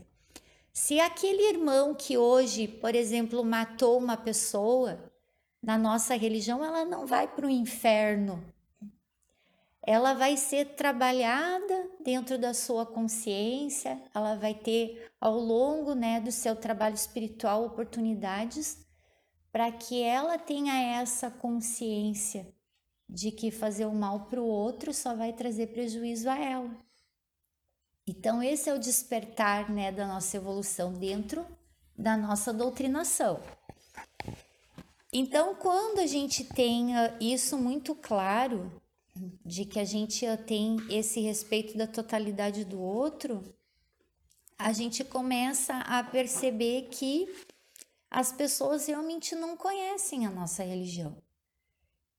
Se 0.71 1.01
aquele 1.01 1.49
irmão 1.49 1.93
que 1.93 2.17
hoje, 2.17 2.65
por 2.65 2.95
exemplo, 2.95 3.43
matou 3.43 3.97
uma 3.97 4.15
pessoa, 4.15 5.11
na 5.61 5.77
nossa 5.77 6.15
religião, 6.15 6.63
ela 6.63 6.85
não 6.85 7.05
vai 7.05 7.27
para 7.27 7.45
o 7.45 7.49
inferno. 7.49 8.41
Ela 9.81 10.13
vai 10.13 10.37
ser 10.37 10.75
trabalhada 10.75 11.89
dentro 12.03 12.37
da 12.37 12.53
sua 12.53 12.85
consciência, 12.85 14.01
ela 14.13 14.35
vai 14.35 14.53
ter 14.53 15.11
ao 15.19 15.37
longo 15.37 15.93
né, 15.93 16.21
do 16.21 16.31
seu 16.31 16.55
trabalho 16.55 16.95
espiritual 16.95 17.65
oportunidades 17.65 18.85
para 19.51 19.71
que 19.71 20.01
ela 20.01 20.37
tenha 20.37 21.01
essa 21.01 21.29
consciência 21.29 22.55
de 23.07 23.31
que 23.31 23.51
fazer 23.51 23.85
o 23.85 23.93
mal 23.93 24.25
para 24.25 24.41
o 24.41 24.47
outro 24.47 24.93
só 24.93 25.15
vai 25.15 25.31
trazer 25.31 25.67
prejuízo 25.67 26.29
a 26.29 26.37
ela. 26.37 26.85
Então, 28.07 28.41
esse 28.41 28.69
é 28.69 28.73
o 28.73 28.79
despertar 28.79 29.71
né, 29.71 29.91
da 29.91 30.07
nossa 30.07 30.37
evolução 30.37 30.93
dentro 30.93 31.45
da 31.97 32.17
nossa 32.17 32.53
doutrinação. 32.53 33.41
Então, 35.11 35.55
quando 35.55 35.99
a 35.99 36.05
gente 36.05 36.43
tem 36.43 36.91
isso 37.19 37.57
muito 37.57 37.95
claro, 37.95 38.71
de 39.45 39.63
que 39.63 39.79
a 39.79 39.85
gente 39.85 40.25
tem 40.45 40.77
esse 40.89 41.21
respeito 41.21 41.77
da 41.77 41.87
totalidade 41.87 42.65
do 42.65 42.79
outro, 42.79 43.41
a 44.57 44.73
gente 44.73 45.03
começa 45.03 45.77
a 45.77 46.03
perceber 46.03 46.89
que 46.91 47.33
as 48.11 48.31
pessoas 48.31 48.87
realmente 48.87 49.35
não 49.35 49.55
conhecem 49.55 50.25
a 50.25 50.31
nossa 50.31 50.63
religião 50.63 51.24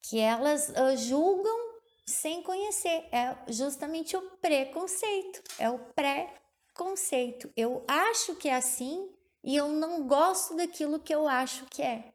que 0.09 0.19
elas 0.19 0.69
uh, 0.69 0.97
julgam 0.97 1.77
sem 2.07 2.43
conhecer. 2.43 3.09
É 3.11 3.37
justamente 3.49 4.17
o 4.17 4.23
preconceito, 4.39 5.43
é 5.59 5.69
o 5.69 5.79
pré-conceito. 5.79 7.51
Eu 7.57 7.85
acho 7.89 8.37
que 8.37 8.49
é 8.49 8.55
assim 8.55 9.11
e 9.43 9.57
eu 9.57 9.69
não 9.69 10.07
gosto 10.07 10.57
daquilo 10.57 10.99
que 10.99 11.15
eu 11.15 11.29
acho 11.29 11.67
que 11.67 11.83
é, 11.83 12.13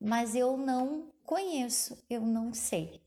mas 0.00 0.34
eu 0.34 0.56
não 0.56 1.10
conheço, 1.24 2.02
eu 2.08 2.20
não 2.20 2.52
sei. 2.52 3.02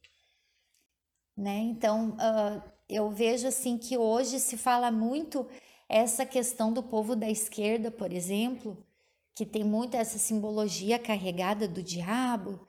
Né? 1.37 1.57
Então, 1.59 2.11
uh, 2.11 2.61
eu 2.89 3.09
vejo 3.09 3.47
assim 3.47 3.77
que 3.77 3.97
hoje 3.97 4.39
se 4.39 4.57
fala 4.57 4.91
muito 4.91 5.47
essa 5.87 6.25
questão 6.25 6.73
do 6.73 6.83
povo 6.83 7.15
da 7.15 7.29
esquerda, 7.29 7.89
por 7.89 8.11
exemplo, 8.11 8.83
que 9.33 9.45
tem 9.45 9.63
muito 9.63 9.95
essa 9.95 10.17
simbologia 10.17 10.99
carregada 10.99 11.67
do 11.67 11.81
diabo, 11.81 12.67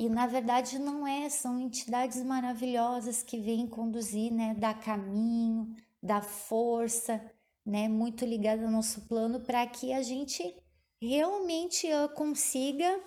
e 0.00 0.08
na 0.08 0.26
verdade 0.26 0.78
não 0.78 1.06
é, 1.06 1.28
são 1.28 1.60
entidades 1.60 2.22
maravilhosas 2.22 3.22
que 3.22 3.38
vêm 3.38 3.66
conduzir, 3.66 4.32
né, 4.32 4.54
dar 4.54 4.80
caminho, 4.80 5.76
dar 6.02 6.22
força, 6.22 7.22
né, 7.66 7.86
muito 7.86 8.24
ligada 8.24 8.64
ao 8.64 8.70
nosso 8.70 9.02
plano 9.02 9.40
para 9.40 9.66
que 9.66 9.92
a 9.92 10.00
gente 10.00 10.56
realmente 11.02 11.86
uh, 11.86 12.08
consiga 12.14 12.98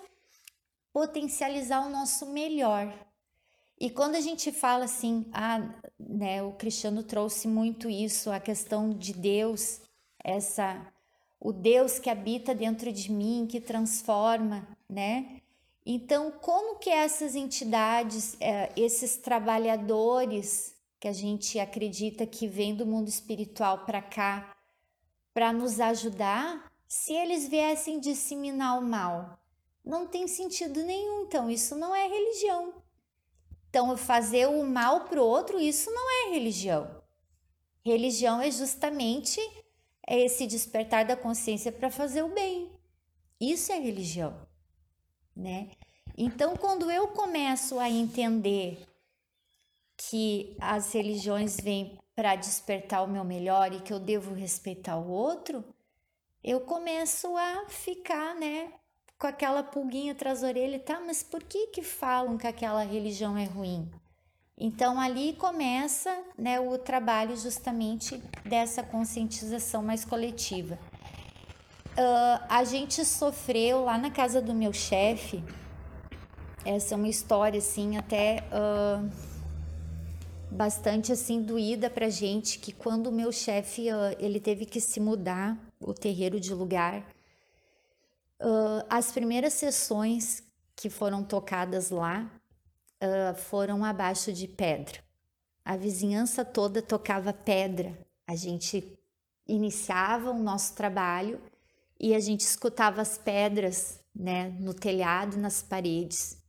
potencializar 0.92 1.84
o 1.84 1.90
nosso 1.90 2.26
melhor. 2.26 2.96
E 3.76 3.90
quando 3.90 4.14
a 4.14 4.20
gente 4.20 4.52
fala 4.52 4.84
assim, 4.84 5.26
ah, 5.32 5.68
né, 5.98 6.44
o 6.44 6.52
Cristiano 6.52 7.02
trouxe 7.02 7.48
muito 7.48 7.90
isso, 7.90 8.30
a 8.30 8.38
questão 8.38 8.90
de 8.90 9.12
Deus, 9.12 9.80
essa 10.22 10.86
o 11.40 11.52
Deus 11.52 11.98
que 11.98 12.08
habita 12.08 12.54
dentro 12.54 12.92
de 12.92 13.10
mim, 13.10 13.48
que 13.50 13.60
transforma, 13.60 14.66
né? 14.88 15.42
Então, 15.86 16.30
como 16.30 16.78
que 16.78 16.88
essas 16.88 17.34
entidades, 17.34 18.36
é, 18.40 18.72
esses 18.74 19.16
trabalhadores 19.16 20.74
que 20.98 21.06
a 21.06 21.12
gente 21.12 21.58
acredita 21.58 22.26
que 22.26 22.46
vêm 22.46 22.74
do 22.74 22.86
mundo 22.86 23.08
espiritual 23.08 23.84
para 23.84 24.00
cá, 24.00 24.56
para 25.34 25.52
nos 25.52 25.78
ajudar, 25.80 26.72
se 26.88 27.12
eles 27.12 27.46
viessem 27.46 28.00
disseminar 28.00 28.78
o 28.78 28.82
mal? 28.82 29.38
Não 29.84 30.06
tem 30.06 30.26
sentido 30.26 30.82
nenhum, 30.82 31.24
então 31.24 31.50
isso 31.50 31.76
não 31.76 31.94
é 31.94 32.08
religião. 32.08 32.82
Então, 33.68 33.94
fazer 33.94 34.46
o 34.48 34.64
mal 34.64 35.04
para 35.04 35.20
o 35.20 35.26
outro, 35.26 35.60
isso 35.60 35.90
não 35.90 36.10
é 36.10 36.30
religião. 36.32 37.02
Religião 37.84 38.40
é 38.40 38.50
justamente 38.50 39.38
esse 40.08 40.46
despertar 40.46 41.04
da 41.04 41.16
consciência 41.16 41.70
para 41.70 41.90
fazer 41.90 42.22
o 42.22 42.32
bem. 42.32 42.72
Isso 43.38 43.70
é 43.70 43.78
religião 43.78 44.43
né? 45.36 45.70
Então, 46.16 46.56
quando 46.56 46.90
eu 46.90 47.08
começo 47.08 47.78
a 47.78 47.90
entender 47.90 48.78
que 49.96 50.56
as 50.60 50.92
religiões 50.92 51.56
vêm 51.56 51.98
para 52.14 52.36
despertar 52.36 53.02
o 53.02 53.08
meu 53.08 53.24
melhor 53.24 53.72
e 53.72 53.80
que 53.80 53.92
eu 53.92 53.98
devo 53.98 54.34
respeitar 54.34 54.96
o 54.96 55.10
outro, 55.10 55.64
eu 56.42 56.60
começo 56.60 57.36
a 57.36 57.66
ficar, 57.68 58.34
né, 58.34 58.72
com 59.18 59.26
aquela 59.26 59.62
pulguinha 59.62 60.12
atrás 60.12 60.42
da 60.42 60.48
orelha, 60.48 60.78
tá? 60.78 61.00
Mas 61.00 61.22
por 61.22 61.42
que 61.42 61.68
que 61.68 61.82
falam 61.82 62.36
que 62.36 62.46
aquela 62.46 62.84
religião 62.84 63.36
é 63.36 63.44
ruim? 63.44 63.90
Então 64.56 65.00
ali 65.00 65.32
começa, 65.32 66.16
né, 66.38 66.60
o 66.60 66.78
trabalho 66.78 67.36
justamente 67.36 68.18
dessa 68.44 68.82
conscientização 68.82 69.82
mais 69.82 70.04
coletiva. 70.04 70.78
Uh, 71.94 72.44
a 72.48 72.64
gente 72.64 73.04
sofreu 73.04 73.84
lá 73.84 73.96
na 73.96 74.10
casa 74.10 74.42
do 74.42 74.52
meu 74.52 74.72
chefe. 74.72 75.44
Essa 76.64 76.94
é 76.94 76.96
uma 76.96 77.06
história 77.06 77.58
assim, 77.58 77.96
até 77.96 78.42
uh, 78.50 79.08
bastante 80.50 81.12
assim 81.12 81.40
doída 81.40 81.88
pra 81.88 82.08
gente 82.08 82.58
que 82.58 82.72
quando 82.72 83.06
o 83.06 83.12
meu 83.12 83.30
chefe 83.30 83.92
uh, 83.92 84.16
ele 84.18 84.40
teve 84.40 84.66
que 84.66 84.80
se 84.80 84.98
mudar 84.98 85.56
o 85.80 85.94
terreiro 85.94 86.40
de 86.40 86.52
lugar 86.54 87.04
as 88.90 89.10
primeiras 89.10 89.54
sessões 89.54 90.42
que 90.76 90.90
foram 90.90 91.22
tocadas 91.22 91.90
lá 91.90 92.30
foram 93.36 93.84
abaixo 93.84 94.32
de 94.32 94.46
pedra 94.46 94.98
a 95.64 95.76
vizinhança 95.76 96.44
toda 96.44 96.82
tocava 96.82 97.32
pedra 97.32 97.98
a 98.26 98.34
gente 98.34 98.98
iniciava 99.46 100.30
o 100.30 100.42
nosso 100.42 100.74
trabalho 100.74 101.40
e 102.04 102.14
a 102.14 102.20
gente 102.20 102.40
escutava 102.40 103.00
as 103.00 103.16
pedras 103.16 104.00
né 104.14 104.54
no 104.60 104.74
telhado 104.74 105.36
nas 105.38 105.62
paredes 105.62 106.44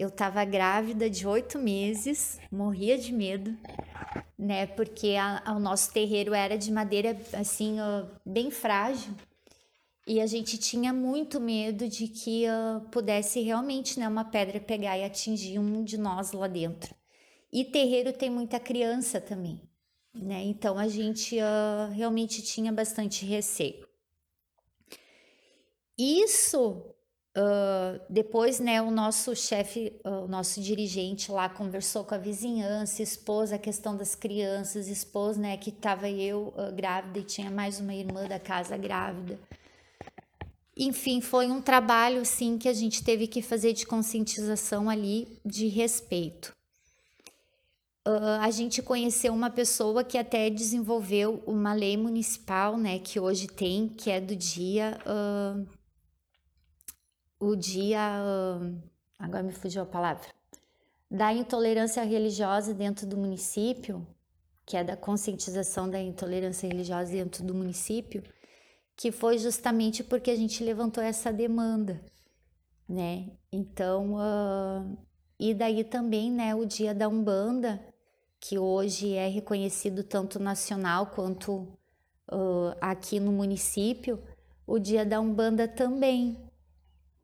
eu 0.00 0.08
estava 0.08 0.42
grávida 0.46 1.10
de 1.10 1.26
oito 1.26 1.58
meses, 1.58 2.40
morria 2.50 2.96
de 2.96 3.12
medo, 3.12 3.54
né? 4.38 4.66
Porque 4.66 5.14
a, 5.14 5.42
a, 5.44 5.54
o 5.54 5.60
nosso 5.60 5.92
terreiro 5.92 6.32
era 6.32 6.56
de 6.56 6.72
madeira 6.72 7.14
assim, 7.34 7.78
uh, 7.78 8.08
bem 8.24 8.50
frágil. 8.50 9.12
E 10.06 10.18
a 10.18 10.26
gente 10.26 10.56
tinha 10.56 10.90
muito 10.90 11.38
medo 11.38 11.86
de 11.86 12.08
que 12.08 12.46
uh, 12.46 12.80
pudesse 12.88 13.42
realmente 13.42 14.00
né, 14.00 14.08
uma 14.08 14.24
pedra 14.24 14.58
pegar 14.58 14.96
e 14.96 15.04
atingir 15.04 15.58
um 15.58 15.84
de 15.84 15.98
nós 15.98 16.32
lá 16.32 16.48
dentro. 16.48 16.94
E 17.52 17.62
terreiro 17.62 18.10
tem 18.10 18.30
muita 18.30 18.58
criança 18.58 19.20
também, 19.20 19.60
né? 20.14 20.42
Então 20.44 20.78
a 20.78 20.88
gente 20.88 21.36
uh, 21.36 21.92
realmente 21.92 22.40
tinha 22.40 22.72
bastante 22.72 23.26
receio. 23.26 23.89
Isso 26.00 26.82
Uh, 27.30 28.00
depois, 28.10 28.58
né, 28.58 28.82
o 28.82 28.90
nosso 28.90 29.36
chefe, 29.36 29.92
uh, 30.04 30.24
o 30.24 30.28
nosso 30.28 30.60
dirigente 30.60 31.30
lá 31.30 31.48
conversou 31.48 32.02
com 32.02 32.12
a 32.12 32.18
vizinhança, 32.18 33.04
expôs 33.04 33.52
a 33.52 33.58
questão 33.58 33.96
das 33.96 34.16
crianças, 34.16 34.88
expôs, 34.88 35.36
né, 35.36 35.56
que 35.56 35.70
estava 35.70 36.10
eu 36.10 36.52
uh, 36.56 36.74
grávida 36.74 37.20
e 37.20 37.22
tinha 37.22 37.48
mais 37.48 37.78
uma 37.78 37.94
irmã 37.94 38.26
da 38.26 38.40
casa 38.40 38.76
grávida. 38.76 39.38
Enfim, 40.76 41.20
foi 41.20 41.46
um 41.46 41.62
trabalho, 41.62 42.24
sim, 42.24 42.58
que 42.58 42.68
a 42.68 42.72
gente 42.72 43.04
teve 43.04 43.28
que 43.28 43.42
fazer 43.42 43.74
de 43.74 43.86
conscientização 43.86 44.90
ali, 44.90 45.28
de 45.44 45.68
respeito. 45.68 46.52
a 48.40 48.50
gente 48.50 48.82
conheceu 48.82 49.32
uma 49.32 49.50
pessoa 49.50 50.02
que 50.02 50.16
até 50.18 50.48
desenvolveu 50.50 51.42
uma 51.46 51.74
lei 51.74 51.96
municipal, 51.96 52.76
né, 52.76 52.98
que 52.98 53.20
hoje 53.20 53.46
tem, 53.46 53.88
que 53.88 54.10
é 54.10 54.20
do 54.20 54.34
dia 54.34 54.98
o 57.40 57.56
dia. 57.56 58.00
Agora 59.18 59.42
me 59.42 59.52
fugiu 59.52 59.82
a 59.82 59.86
palavra. 59.86 60.28
Da 61.10 61.32
intolerância 61.32 62.04
religiosa 62.04 62.72
dentro 62.72 63.06
do 63.06 63.16
município, 63.16 64.06
que 64.64 64.76
é 64.76 64.84
da 64.84 64.96
conscientização 64.96 65.90
da 65.90 65.98
intolerância 65.98 66.68
religiosa 66.68 67.10
dentro 67.10 67.42
do 67.42 67.52
município, 67.52 68.22
que 68.94 69.10
foi 69.10 69.38
justamente 69.38 70.04
porque 70.04 70.30
a 70.30 70.36
gente 70.36 70.62
levantou 70.62 71.02
essa 71.02 71.32
demanda, 71.32 72.00
né? 72.88 73.30
Então, 73.50 74.14
uh, 74.14 74.96
e 75.38 75.54
daí 75.54 75.82
também, 75.82 76.30
né, 76.30 76.54
o 76.54 76.66
dia 76.66 76.94
da 76.94 77.08
Umbanda, 77.08 77.82
que 78.38 78.58
hoje 78.58 79.14
é 79.14 79.26
reconhecido 79.26 80.04
tanto 80.04 80.38
nacional 80.38 81.06
quanto 81.06 81.52
uh, 82.30 82.76
aqui 82.80 83.18
no 83.18 83.32
município, 83.32 84.22
o 84.66 84.78
dia 84.78 85.04
da 85.04 85.18
Umbanda 85.18 85.66
também, 85.66 86.38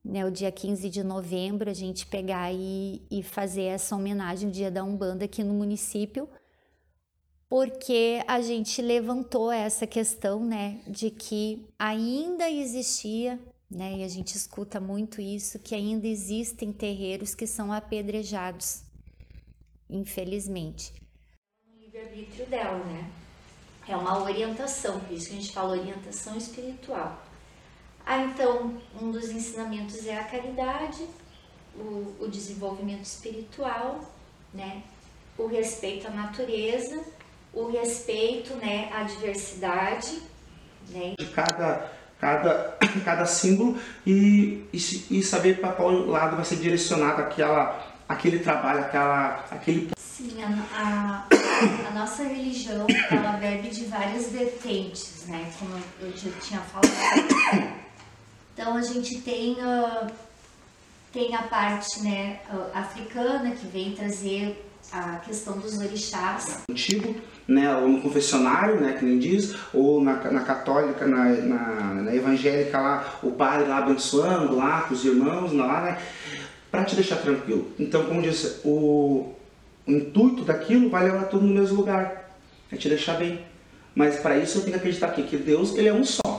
né, 0.06 0.24
o 0.24 0.30
dia 0.30 0.52
15 0.52 0.88
de 0.88 1.02
novembro, 1.02 1.68
a 1.68 1.74
gente 1.74 2.06
pegar 2.06 2.52
e, 2.52 3.02
e 3.10 3.22
fazer 3.24 3.64
essa 3.64 3.96
homenagem, 3.96 4.48
o 4.48 4.52
dia 4.52 4.70
da 4.70 4.84
Umbanda 4.84 5.24
aqui 5.24 5.42
no 5.42 5.52
município, 5.52 6.28
porque 7.48 8.22
a 8.26 8.40
gente 8.40 8.80
levantou 8.80 9.50
essa 9.50 9.86
questão, 9.86 10.44
né, 10.44 10.80
de 10.86 11.10
que 11.10 11.66
ainda 11.76 12.48
existia, 12.48 13.38
né, 13.68 13.98
e 13.98 14.04
a 14.04 14.08
gente 14.08 14.36
escuta 14.36 14.78
muito 14.80 15.20
isso, 15.20 15.58
que 15.58 15.74
ainda 15.74 16.06
existem 16.06 16.72
terreiros 16.72 17.34
que 17.34 17.46
são 17.46 17.72
apedrejados, 17.72 18.82
infelizmente. 19.90 20.92
O 21.66 21.80
livre-arbítrio 21.80 22.46
dela, 22.46 22.78
né, 22.84 23.10
é 23.88 23.96
uma 23.96 24.22
orientação, 24.22 25.00
por 25.00 25.12
isso 25.12 25.30
que 25.30 25.36
a 25.36 25.40
gente 25.40 25.52
fala 25.52 25.76
orientação 25.76 26.36
espiritual. 26.36 27.25
Ah, 28.06 28.18
então, 28.18 28.72
um 29.02 29.10
dos 29.10 29.30
ensinamentos 29.30 30.06
é 30.06 30.16
a 30.16 30.22
caridade, 30.22 31.04
o, 31.74 32.14
o 32.20 32.28
desenvolvimento 32.28 33.02
espiritual, 33.02 34.00
né? 34.54 34.82
o 35.36 35.48
respeito 35.48 36.06
à 36.06 36.10
natureza, 36.10 37.02
o 37.52 37.68
respeito 37.68 38.54
né, 38.54 38.92
à 38.94 39.02
diversidade. 39.02 40.22
Né? 40.88 41.16
De 41.18 41.26
cada, 41.26 41.90
cada, 42.20 42.78
cada 43.04 43.26
símbolo 43.26 43.76
e, 44.06 44.64
e, 44.72 45.18
e 45.18 45.22
saber 45.24 45.60
para 45.60 45.72
qual 45.72 45.90
lado 45.90 46.36
vai 46.36 46.44
ser 46.44 46.56
direcionado 46.56 47.22
aquela, 47.22 47.92
aquele 48.08 48.38
trabalho, 48.38 48.82
aquela, 48.82 49.44
aquele... 49.50 49.90
Sim, 49.98 50.44
a, 50.44 51.26
a, 51.26 51.88
a 51.88 51.90
nossa 51.90 52.22
religião 52.22 52.86
ela 53.10 53.32
bebe 53.32 53.68
de 53.68 53.86
várias 53.86 54.30
vertentes, 54.30 55.26
né? 55.26 55.52
como 55.58 55.76
eu 56.00 56.16
já 56.16 56.30
tinha 56.40 56.60
falado. 56.60 57.85
Então 58.56 58.74
a 58.74 58.80
gente 58.80 59.20
tem, 59.20 59.52
uh, 59.52 60.06
tem 61.12 61.34
a 61.34 61.42
parte 61.42 62.02
né, 62.02 62.40
uh, 62.50 62.70
africana 62.72 63.50
que 63.50 63.66
vem 63.66 63.92
trazer 63.92 64.64
a 64.90 65.16
questão 65.16 65.58
dos 65.58 65.76
orixás. 65.76 66.62
Antigo, 66.70 67.16
né, 67.46 67.76
ou 67.76 67.86
no 67.86 68.00
confessionário, 68.00 68.80
né, 68.80 68.94
que 68.94 69.04
nem 69.04 69.18
diz, 69.18 69.54
ou 69.74 70.02
na, 70.02 70.14
na 70.32 70.40
católica, 70.40 71.06
na, 71.06 71.24
na, 71.24 71.94
na, 72.02 72.14
evangélica 72.14 72.80
lá, 72.80 73.18
o 73.22 73.32
padre 73.32 73.68
lá 73.68 73.76
abençoando 73.76 74.56
lá 74.56 74.80
com 74.88 74.94
os 74.94 75.04
irmãos 75.04 75.52
lá, 75.52 75.82
né, 75.82 75.98
para 76.70 76.82
te 76.82 76.94
deixar 76.94 77.16
tranquilo. 77.16 77.70
Então, 77.78 78.06
como 78.06 78.22
disse, 78.22 78.62
o, 78.64 79.34
o 79.86 79.92
intuito 79.92 80.46
daquilo 80.46 80.88
vai 80.88 81.04
levar 81.04 81.24
tudo 81.24 81.44
no 81.44 81.52
mesmo 81.52 81.76
lugar, 81.76 82.34
é 82.72 82.76
te 82.76 82.88
deixar 82.88 83.18
bem. 83.18 83.38
Mas 83.94 84.16
para 84.16 84.38
isso 84.38 84.56
eu 84.56 84.62
tenho 84.62 84.72
que 84.72 84.78
acreditar 84.78 85.08
aqui, 85.08 85.24
que 85.24 85.36
Deus 85.36 85.76
ele 85.76 85.88
é 85.88 85.92
um 85.92 86.04
só. 86.04 86.35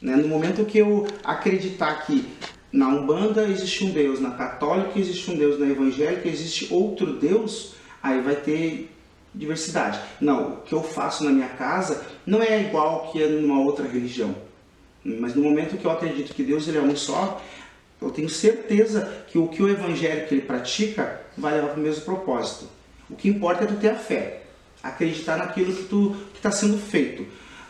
Né? 0.00 0.16
No 0.16 0.28
momento 0.28 0.64
que 0.64 0.78
eu 0.78 1.06
acreditar 1.24 2.06
que 2.06 2.24
na 2.72 2.88
Umbanda 2.88 3.44
existe 3.44 3.84
um 3.84 3.90
Deus, 3.90 4.20
na 4.20 4.32
Católica 4.32 4.98
existe 4.98 5.30
um 5.30 5.36
Deus, 5.36 5.58
na 5.58 5.66
Evangélica 5.66 6.28
existe 6.28 6.72
outro 6.72 7.14
Deus, 7.14 7.74
aí 8.02 8.20
vai 8.20 8.36
ter 8.36 8.90
diversidade. 9.34 9.98
Não, 10.20 10.54
o 10.54 10.56
que 10.62 10.72
eu 10.72 10.82
faço 10.82 11.24
na 11.24 11.30
minha 11.30 11.48
casa 11.48 12.06
não 12.26 12.42
é 12.42 12.60
igual 12.60 13.10
que 13.10 13.22
é 13.22 13.28
numa 13.28 13.60
outra 13.60 13.86
religião. 13.86 14.34
Mas 15.04 15.34
no 15.34 15.42
momento 15.42 15.76
que 15.76 15.84
eu 15.84 15.90
acredito 15.90 16.34
que 16.34 16.42
Deus 16.42 16.66
ele 16.66 16.78
é 16.78 16.82
um 16.82 16.96
só, 16.96 17.40
eu 18.00 18.10
tenho 18.10 18.28
certeza 18.28 19.24
que 19.28 19.38
o 19.38 19.48
que 19.48 19.62
o 19.62 19.68
evangélico 19.68 20.34
ele 20.34 20.42
pratica 20.42 21.22
vai 21.36 21.54
levar 21.54 21.68
para 21.68 21.80
o 21.80 21.82
mesmo 21.82 22.04
propósito. 22.04 22.68
O 23.08 23.14
que 23.14 23.28
importa 23.28 23.64
é 23.64 23.66
tu 23.66 23.76
ter 23.76 23.90
a 23.90 23.94
fé, 23.94 24.42
acreditar 24.82 25.36
naquilo 25.36 25.72
que 25.72 26.36
está 26.36 26.50
sendo 26.50 26.76
feito. 26.78 27.22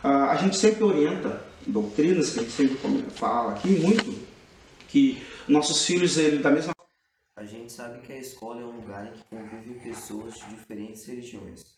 Uh, 0.03 0.31
a 0.31 0.37
gente 0.37 0.57
sempre 0.57 0.83
orienta 0.83 1.46
doutrinas 1.67 2.31
que 2.31 2.41
a 2.41 2.43
gente 2.43 2.55
sempre 2.55 3.11
fala 3.11 3.53
aqui 3.53 3.69
muito, 3.69 4.15
que 4.89 5.23
nossos 5.49 5.85
filhos, 5.85 6.17
ele, 6.17 6.39
da 6.39 6.51
mesma 6.51 6.73
A 7.37 7.45
gente 7.45 7.73
sabe 7.73 8.01
que 8.07 8.13
a 8.13 8.19
escola 8.19 8.61
é 8.63 8.65
um 8.65 8.77
lugar 8.77 9.07
em 9.07 9.13
que 9.13 9.25
convivem 9.25 9.79
pessoas 9.81 10.35
de 10.35 10.57
diferentes 10.57 11.05
religiões. 11.05 11.76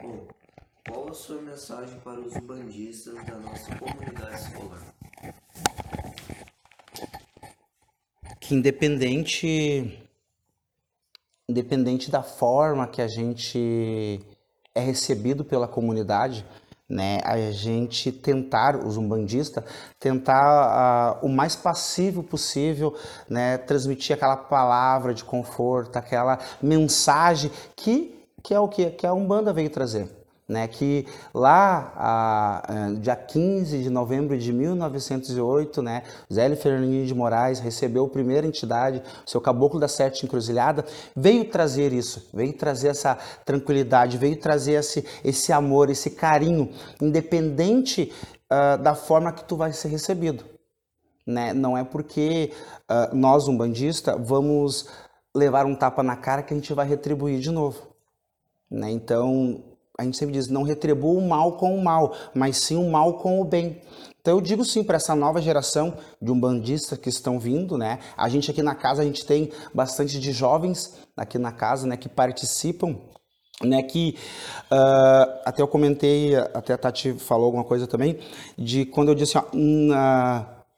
Bom, 0.00 0.26
qual 0.88 1.08
a 1.08 1.14
sua 1.14 1.40
mensagem 1.40 1.98
para 2.00 2.20
os 2.20 2.36
bandistas 2.38 3.14
da 3.24 3.36
nossa 3.36 3.74
comunidade 3.76 4.42
escolar? 4.42 4.82
Que 8.40 8.54
independente 8.54 10.02
independente 11.48 12.10
da 12.10 12.22
forma 12.22 12.88
que 12.88 13.00
a 13.00 13.06
gente 13.06 14.20
é 14.74 14.80
recebido 14.80 15.44
pela 15.44 15.68
comunidade, 15.68 16.44
né, 16.88 17.18
a 17.24 17.50
gente 17.50 18.12
tentar, 18.12 18.76
os 18.76 18.96
umbandistas, 18.96 19.64
tentar 19.98 21.20
uh, 21.22 21.26
o 21.26 21.28
mais 21.28 21.56
passivo 21.56 22.22
possível, 22.22 22.96
né, 23.28 23.58
transmitir 23.58 24.14
aquela 24.14 24.36
palavra 24.36 25.14
de 25.14 25.24
conforto, 25.24 25.96
aquela 25.96 26.38
mensagem 26.62 27.50
que 27.74 28.15
que 28.46 28.54
é 28.54 28.60
o 28.60 28.68
que, 28.68 28.88
que 28.92 29.04
a 29.04 29.12
Umbanda 29.12 29.52
veio 29.52 29.68
trazer. 29.68 30.08
né, 30.48 30.68
que 30.68 31.04
lá, 31.34 31.92
a, 31.96 32.86
a, 32.86 32.92
dia 32.92 33.16
15 33.16 33.82
de 33.82 33.90
novembro 33.90 34.38
de 34.38 34.52
1908, 34.52 35.82
né, 35.82 36.04
Zélio 36.32 36.56
Fernandinho 36.56 37.04
de 37.04 37.12
Moraes 37.12 37.58
recebeu 37.58 38.04
a 38.04 38.08
primeira 38.08 38.46
entidade, 38.46 39.02
seu 39.26 39.40
Caboclo 39.40 39.80
da 39.80 39.88
Sete 39.88 40.24
Encruzilhada, 40.24 40.84
veio 41.16 41.50
trazer 41.50 41.92
isso, 41.92 42.30
veio 42.32 42.52
trazer 42.52 42.90
essa 42.90 43.18
tranquilidade, 43.44 44.16
veio 44.16 44.38
trazer 44.38 44.74
esse, 44.74 45.04
esse 45.24 45.52
amor, 45.52 45.90
esse 45.90 46.10
carinho, 46.10 46.70
independente 47.02 48.12
uh, 48.44 48.80
da 48.80 48.94
forma 48.94 49.32
que 49.32 49.42
tu 49.42 49.56
vai 49.56 49.72
ser 49.72 49.88
recebido. 49.88 50.44
Né? 51.26 51.52
Não 51.52 51.76
é 51.76 51.82
porque 51.82 52.52
uh, 52.88 53.12
nós, 53.12 53.48
um 53.48 53.56
bandista, 53.56 54.16
vamos 54.16 54.88
levar 55.34 55.66
um 55.66 55.74
tapa 55.74 56.04
na 56.04 56.14
cara 56.14 56.44
que 56.44 56.54
a 56.54 56.56
gente 56.56 56.72
vai 56.72 56.86
retribuir 56.86 57.40
de 57.40 57.50
novo. 57.50 57.95
Né? 58.70 58.90
Então, 58.90 59.62
a 59.98 60.04
gente 60.04 60.16
sempre 60.16 60.34
diz, 60.34 60.48
não 60.48 60.62
retribua 60.62 61.18
o 61.18 61.26
mal 61.26 61.56
com 61.56 61.76
o 61.76 61.82
mal, 61.82 62.14
mas 62.34 62.58
sim 62.58 62.76
o 62.76 62.90
mal 62.90 63.14
com 63.14 63.40
o 63.40 63.44
bem. 63.44 63.80
Então 64.20 64.34
eu 64.34 64.40
digo 64.40 64.64
sim 64.64 64.82
para 64.82 64.96
essa 64.96 65.14
nova 65.14 65.40
geração 65.40 65.96
de 66.20 66.32
umbandistas 66.32 66.98
que 66.98 67.08
estão 67.08 67.38
vindo, 67.38 67.78
né? 67.78 68.00
A 68.16 68.28
gente 68.28 68.50
aqui 68.50 68.60
na 68.60 68.74
casa, 68.74 69.02
a 69.02 69.04
gente 69.04 69.24
tem 69.24 69.52
bastante 69.72 70.18
de 70.18 70.32
jovens 70.32 70.98
aqui 71.16 71.38
na 71.38 71.52
casa, 71.52 71.86
né, 71.86 71.96
que 71.96 72.08
participam 72.08 72.98
né, 73.62 73.82
que 73.82 74.16
uh, 74.70 75.40
até 75.44 75.62
eu 75.62 75.68
comentei, 75.68 76.34
até 76.36 76.74
a 76.74 76.78
Tati 76.78 77.14
falou 77.14 77.46
alguma 77.46 77.64
coisa 77.64 77.86
também, 77.86 78.18
de 78.58 78.84
quando 78.84 79.08
eu 79.08 79.14
disse 79.14 79.38
ó, 79.38 79.44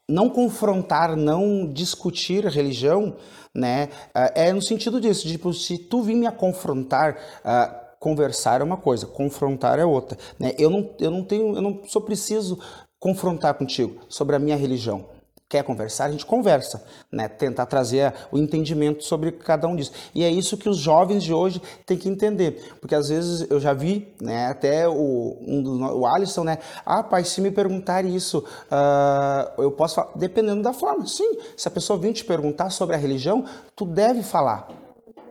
não 0.09 0.29
confrontar, 0.29 1.15
não 1.15 1.71
discutir 1.71 2.45
religião, 2.45 3.15
né, 3.53 3.89
uh, 4.15 4.31
é 4.35 4.51
no 4.51 4.61
sentido 4.61 4.99
disso, 4.99 5.27
tipo, 5.27 5.53
se 5.53 5.77
tu 5.77 6.01
vir 6.01 6.15
me 6.15 6.29
confrontar, 6.31 7.15
uh, 7.45 7.97
conversar 7.99 8.61
é 8.61 8.63
uma 8.63 8.77
coisa, 8.77 9.05
confrontar 9.05 9.77
é 9.77 9.85
outra. 9.85 10.17
Né? 10.39 10.53
Eu, 10.57 10.69
não, 10.69 10.89
eu 10.99 11.11
não 11.11 11.23
tenho, 11.23 11.55
eu 11.55 11.61
não 11.61 11.81
sou 11.85 12.01
preciso 12.01 12.59
confrontar 12.99 13.53
contigo 13.53 14.01
sobre 14.09 14.35
a 14.35 14.39
minha 14.39 14.55
religião. 14.55 15.05
Quer 15.49 15.63
conversar? 15.63 16.05
A 16.05 16.11
gente 16.11 16.27
conversa, 16.27 16.85
né? 17.11 17.27
Tentar 17.27 17.65
trazer 17.65 18.13
o 18.31 18.37
entendimento 18.37 19.03
sobre 19.03 19.31
cada 19.31 19.67
um 19.67 19.75
disso. 19.75 19.91
E 20.13 20.23
é 20.23 20.29
isso 20.29 20.55
que 20.55 20.69
os 20.69 20.77
jovens 20.77 21.23
de 21.23 21.33
hoje 21.33 21.59
têm 21.87 21.97
que 21.97 22.07
entender, 22.07 22.75
porque 22.79 22.93
às 22.93 23.09
vezes 23.09 23.49
eu 23.49 23.59
já 23.59 23.73
vi, 23.73 24.13
né? 24.21 24.45
Até 24.45 24.87
o, 24.87 24.93
um 25.41 25.99
o 26.01 26.05
Alisson, 26.05 26.43
né? 26.43 26.59
Ah, 26.85 27.01
pai, 27.01 27.23
se 27.23 27.41
me 27.41 27.49
perguntar 27.49 28.05
isso, 28.05 28.45
uh, 28.71 29.61
eu 29.61 29.71
posso 29.71 29.95
falar, 29.95 30.11
dependendo 30.15 30.61
da 30.61 30.71
forma. 30.71 31.07
Sim, 31.07 31.39
se 31.57 31.67
a 31.67 31.71
pessoa 31.71 31.97
vir 31.97 32.13
te 32.13 32.23
perguntar 32.23 32.69
sobre 32.69 32.95
a 32.95 32.99
religião, 32.99 33.43
tu 33.75 33.85
deve 33.85 34.21
falar 34.21 34.67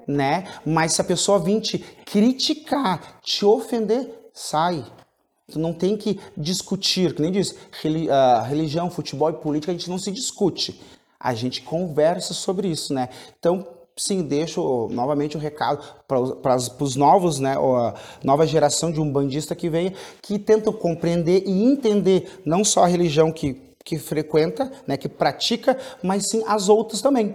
né? 0.09 0.45
Mas 0.65 0.95
se 0.95 1.03
a 1.03 1.05
pessoa 1.05 1.39
vir 1.39 1.61
te 1.61 1.79
criticar, 1.79 3.21
te 3.21 3.45
ofender, 3.45 4.31
sai. 4.33 4.83
Tu 5.51 5.59
não 5.59 5.73
tem 5.73 5.97
que 5.97 6.21
discutir, 6.37 7.15
que 7.15 7.23
nem 7.23 7.33
diz, 7.33 7.55
religião, 8.47 8.91
futebol 8.91 9.31
e 9.31 9.35
política 9.35 9.73
a 9.73 9.75
gente 9.75 9.89
não 9.89 9.99
se 9.99 10.11
discute. 10.11 10.79
A 11.19 11.35
gente 11.35 11.63
conversa 11.63 12.35
sobre 12.35 12.69
isso, 12.69 12.93
né? 12.93 13.09
Então, 13.39 13.67
sim, 13.97 14.23
deixo 14.23 14.89
novamente 14.91 15.37
o 15.37 15.39
um 15.39 15.43
recado 15.43 15.83
para 16.07 16.57
os 16.57 16.97
novos, 16.97 17.39
né, 17.39 17.57
a 17.57 17.95
nova 18.23 18.47
geração 18.47 18.93
de 18.93 19.01
umbandista 19.01 19.55
que 19.55 19.69
vem, 19.69 19.95
que 20.23 20.39
tentam 20.39 20.73
compreender 20.73 21.43
e 21.47 21.65
entender 21.65 22.41
não 22.45 22.63
só 22.63 22.85
a 22.85 22.87
religião 22.87 23.33
que, 23.33 23.61
que 23.85 23.99
frequenta, 23.99 24.71
né, 24.87 24.97
que 24.97 25.09
pratica, 25.09 25.77
mas 26.03 26.29
sim 26.31 26.43
as 26.47 26.69
outras 26.69 27.01
também. 27.01 27.35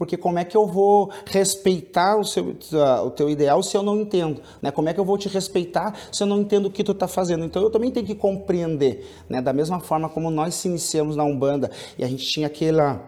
Porque 0.00 0.16
como 0.16 0.38
é 0.38 0.46
que 0.46 0.56
eu 0.56 0.66
vou 0.66 1.10
respeitar 1.26 2.16
o, 2.16 2.24
seu, 2.24 2.56
o 3.04 3.10
teu 3.10 3.28
ideal 3.28 3.62
se 3.62 3.76
eu 3.76 3.82
não 3.82 4.00
entendo? 4.00 4.40
Né? 4.62 4.70
Como 4.70 4.88
é 4.88 4.94
que 4.94 4.98
eu 4.98 5.04
vou 5.04 5.18
te 5.18 5.28
respeitar 5.28 5.94
se 6.10 6.22
eu 6.22 6.26
não 6.26 6.40
entendo 6.40 6.66
o 6.66 6.70
que 6.70 6.82
tu 6.82 6.92
está 6.92 7.06
fazendo? 7.06 7.44
Então 7.44 7.62
eu 7.62 7.68
também 7.68 7.90
tenho 7.90 8.06
que 8.06 8.14
compreender. 8.14 9.06
Né? 9.28 9.42
Da 9.42 9.52
mesma 9.52 9.78
forma 9.78 10.08
como 10.08 10.30
nós 10.30 10.54
se 10.54 10.68
iniciamos 10.68 11.16
na 11.16 11.22
Umbanda 11.22 11.70
e 11.98 12.02
a 12.02 12.08
gente 12.08 12.24
tinha 12.24 12.46
aquela 12.46 13.06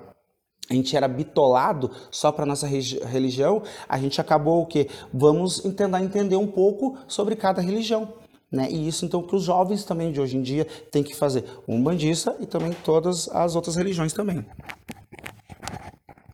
a 0.69 0.75
gente 0.75 0.95
era 0.95 1.09
bitolado 1.09 1.91
só 2.11 2.31
para 2.31 2.45
nossa 2.45 2.67
religião, 2.67 3.63
a 3.89 3.99
gente 3.99 4.21
acabou 4.21 4.61
o 4.61 4.67
quê? 4.67 4.87
Vamos 5.13 5.61
tentar 5.61 6.03
entender 6.03 6.37
um 6.37 6.47
pouco 6.47 6.99
sobre 7.09 7.37
cada 7.37 7.63
religião. 7.63 8.13
Né? 8.51 8.69
E 8.71 8.87
isso 8.87 9.07
então 9.07 9.23
que 9.23 9.35
os 9.35 9.45
jovens 9.45 9.83
também 9.83 10.13
de 10.13 10.21
hoje 10.21 10.37
em 10.37 10.43
dia 10.43 10.67
têm 10.91 11.03
que 11.03 11.17
fazer, 11.17 11.45
um 11.67 11.83
bandista 11.83 12.37
e 12.39 12.45
também 12.45 12.75
todas 12.85 13.31
as 13.31 13.57
outras 13.57 13.77
religiões 13.77 14.13
também. 14.13 14.45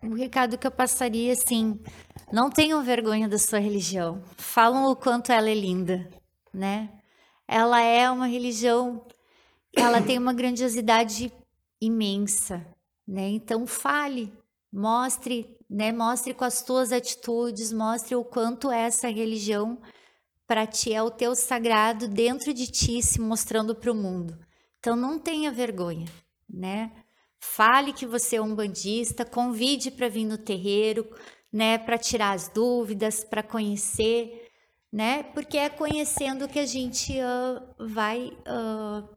O 0.09 0.15
recado 0.15 0.57
que 0.57 0.67
eu 0.67 0.71
passaria 0.71 1.35
assim, 1.35 1.79
não 2.33 2.49
tenham 2.49 2.83
vergonha 2.83 3.29
da 3.29 3.39
sua 3.39 3.59
religião. 3.59 4.23
Falam 4.39 4.91
o 4.91 4.97
quanto 4.97 5.31
ela 5.31 5.51
é 5.51 5.55
linda, 5.55 6.09
né? 6.51 6.89
Ela 7.47 7.83
é 7.83 8.11
uma 8.11 8.27
religião, 8.27 9.05
ela 9.77 10.01
tem 10.01 10.17
uma 10.17 10.33
grandiosidade 10.33 11.31
imensa, 11.79 12.67
né? 13.07 13.29
Então 13.29 13.67
fale, 13.67 14.33
mostre, 14.73 15.55
né? 15.69 15.93
Mostre 15.93 16.33
com 16.33 16.45
as 16.47 16.63
tuas 16.63 16.91
atitudes, 16.91 17.71
mostre 17.71 18.17
o 18.17 18.25
quanto 18.25 18.71
essa 18.71 19.09
religião 19.09 19.79
para 20.47 20.67
ti 20.67 20.91
é 20.91 21.03
o 21.03 21.11
teu 21.11 21.37
sagrado 21.37 22.09
dentro 22.09 22.55
de 22.55 22.67
ti 22.67 23.03
se 23.03 23.21
mostrando 23.21 23.75
para 23.75 23.93
o 23.93 23.95
mundo. 23.95 24.39
Então 24.79 24.97
não 24.97 25.19
tenha 25.19 25.53
vergonha, 25.53 26.07
né? 26.49 26.93
Fale 27.41 27.93
que 27.93 28.07
você 28.07 28.37
é 28.37 28.43
um 28.43 28.55
bandista, 28.55 29.25
convide 29.25 29.91
para 29.91 30.09
vir 30.09 30.25
no 30.25 30.39
terreiro, 30.39 31.09
né, 31.53 31.79
para 31.79 31.97
tirar 31.97 32.33
as 32.33 32.49
dúvidas, 32.49 33.25
para 33.25 33.43
conhecer, 33.43 34.49
né? 34.93 35.23
Porque 35.23 35.57
é 35.57 35.69
conhecendo 35.69 36.49
que 36.49 36.59
a 36.59 36.67
gente 36.67 37.13
uh, 37.13 37.87
vai 37.87 38.33
uh, 38.47 39.09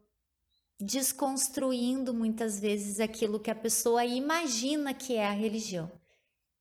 desconstruindo 0.80 2.12
muitas 2.12 2.60
vezes 2.60 3.00
aquilo 3.00 3.40
que 3.40 3.50
a 3.50 3.54
pessoa 3.54 4.04
imagina 4.04 4.94
que 4.94 5.16
é 5.16 5.26
a 5.26 5.32
religião. 5.32 5.90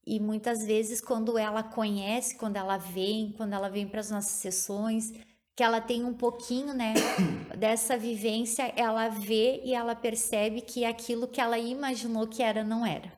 E 0.06 0.20
muitas 0.20 0.66
vezes, 0.66 1.00
quando 1.00 1.38
ela 1.38 1.62
conhece, 1.62 2.36
quando 2.36 2.56
ela 2.56 2.78
vem, 2.78 3.34
quando 3.38 3.54
ela 3.54 3.70
vem 3.70 3.88
para 3.88 4.00
as 4.00 4.10
nossas 4.10 4.32
sessões, 4.32 5.14
que 5.56 5.64
ela 5.64 5.82
tem 5.82 6.04
um 6.04 6.14
pouquinho, 6.14 6.74
né, 6.74 6.94
dessa 7.58 7.98
vivência, 7.98 8.74
ela 8.76 9.10
vê 9.10 9.62
e 9.64 9.74
ela 9.74 9.96
percebe 9.96 10.62
que 10.62 10.86
aquilo 10.86 11.28
que 11.28 11.42
ela 11.42 11.58
imaginou 11.58 12.28
que 12.28 12.42
era 12.42 12.64
não 12.64 12.86
era. 12.86 13.12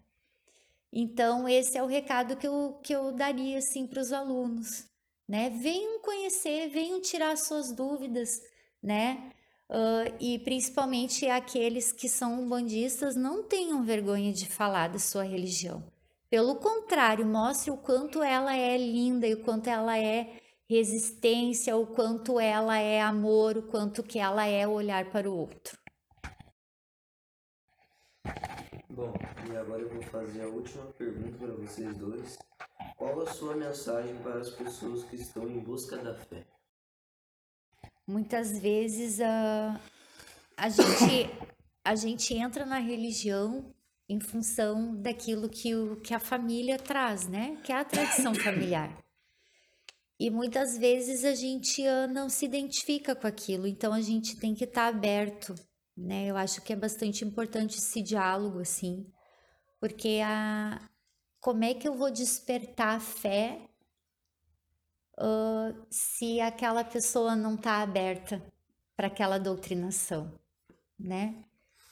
Então, 0.92 1.50
esse 1.50 1.78
é 1.78 1.82
o 1.84 1.88
recado 1.88 2.36
que 2.36 2.48
eu, 2.48 2.80
que 2.84 2.94
eu 2.94 3.12
daria 3.12 3.58
assim 3.58 3.88
para 3.88 4.00
os 4.00 4.12
alunos, 4.12 4.86
né? 5.28 5.50
Venham 5.50 6.00
conhecer, 6.02 6.70
venham 6.70 7.02
tirar 7.02 7.36
suas 7.36 7.72
dúvidas, 7.72 8.40
né? 8.82 9.32
Uh, 9.70 10.14
e 10.20 10.38
principalmente 10.40 11.28
aqueles 11.28 11.92
que 11.92 12.08
são 12.08 12.48
bandistas, 12.48 13.16
não 13.16 13.42
tenham 13.42 13.84
vergonha 13.84 14.32
de 14.32 14.46
falar 14.46 14.90
da 14.90 15.00
sua 15.00 15.24
religião. 15.24 15.84
Pelo 16.30 16.56
contrário, 16.58 17.26
mostre 17.26 17.72
o 17.72 17.78
quanto 17.78 18.22
ela 18.22 18.56
é 18.56 18.78
linda 18.78 19.26
e 19.26 19.34
o 19.34 19.42
quanto 19.42 19.68
ela 19.68 19.98
é 19.98 20.43
resistência, 20.74 21.78
o 21.78 21.86
quanto 21.86 22.40
ela 22.40 22.78
é 22.78 23.00
amor, 23.00 23.58
o 23.58 23.64
quanto 23.64 24.02
que 24.02 24.18
ela 24.18 24.46
é 24.46 24.68
olhar 24.68 25.06
para 25.12 25.30
o 25.30 25.38
outro. 25.38 25.78
Bom, 28.90 29.14
e 29.48 29.56
agora 29.56 29.82
eu 29.82 29.90
vou 29.90 30.02
fazer 30.04 30.42
a 30.42 30.48
última 30.48 30.86
pergunta 30.98 31.38
para 31.38 31.54
vocês 31.54 31.96
dois. 31.96 32.40
Qual 32.98 33.22
a 33.22 33.28
sua 33.28 33.56
mensagem 33.56 34.16
para 34.24 34.40
as 34.40 34.50
pessoas 34.50 35.04
que 35.04 35.16
estão 35.16 35.48
em 35.48 35.60
busca 35.60 35.98
da 35.98 36.16
fé? 36.16 36.44
Muitas 38.08 38.58
vezes 38.58 39.22
a, 39.22 39.80
a, 40.58 40.70
gente, 40.70 41.30
a 41.86 41.96
gente 41.96 42.34
entra 42.34 42.66
na 42.66 42.80
religião 42.80 43.74
em 44.10 44.20
função 44.20 44.96
daquilo 44.96 45.48
que, 45.50 45.76
o, 45.76 45.98
que 45.98 46.14
a 46.14 46.20
família 46.20 46.78
traz, 46.78 47.28
né? 47.28 47.58
Que 47.64 47.72
é 47.72 47.76
a 47.80 47.86
tradição 47.86 48.34
familiar. 48.36 49.03
E 50.24 50.30
muitas 50.30 50.78
vezes 50.78 51.26
a 51.26 51.36
gente 51.36 51.82
uh, 51.82 52.08
não 52.08 52.30
se 52.30 52.46
identifica 52.46 53.14
com 53.14 53.28
aquilo, 53.28 53.68
então 53.68 53.92
a 53.92 54.00
gente 54.00 54.38
tem 54.38 54.56
que 54.56 54.64
estar 54.64 54.84
tá 54.84 54.88
aberto, 54.88 55.54
né? 55.98 56.28
Eu 56.28 56.38
acho 56.38 56.62
que 56.62 56.72
é 56.72 56.78
bastante 56.78 57.26
importante 57.26 57.78
esse 57.78 58.02
diálogo, 58.02 58.60
assim, 58.60 59.06
porque 59.82 60.22
a, 60.24 60.80
como 61.42 61.66
é 61.66 61.74
que 61.74 61.86
eu 61.86 61.94
vou 61.94 62.10
despertar 62.10 62.96
a 62.96 63.00
fé 63.02 63.68
uh, 65.20 65.86
se 65.90 66.40
aquela 66.40 66.86
pessoa 66.86 67.36
não 67.36 67.56
está 67.56 67.82
aberta 67.82 68.42
para 68.96 69.08
aquela 69.08 69.38
doutrinação, 69.38 70.40
né? 70.98 71.36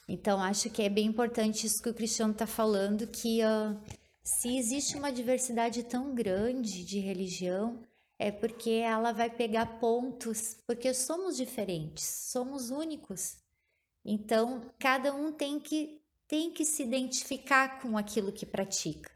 Então, 0.07 0.41
acho 0.41 0.69
que 0.69 0.83
é 0.83 0.87
bem 0.87 1.07
importante 1.07 1.67
isso 1.67 1.83
que 1.83 1.89
o 1.89 1.93
Cristiano 1.93 2.31
está 2.31 2.47
falando, 2.47 3.07
que 3.07 3.41
uh, 3.43 3.77
se 4.23 4.57
existe 4.57 4.95
uma 4.95 5.11
diversidade 5.11 5.83
tão 5.83 6.15
grande 6.15 6.85
de 6.85 6.97
religião, 6.97 7.90
é 8.21 8.31
porque 8.31 8.69
ela 8.69 9.11
vai 9.11 9.31
pegar 9.31 9.79
pontos, 9.79 10.55
porque 10.67 10.93
somos 10.93 11.35
diferentes, 11.35 12.03
somos 12.03 12.69
únicos. 12.69 13.39
Então, 14.05 14.71
cada 14.77 15.11
um 15.13 15.31
tem 15.31 15.59
que 15.59 15.99
tem 16.27 16.49
que 16.49 16.63
se 16.63 16.83
identificar 16.83 17.81
com 17.81 17.97
aquilo 17.97 18.31
que 18.31 18.45
pratica, 18.45 19.11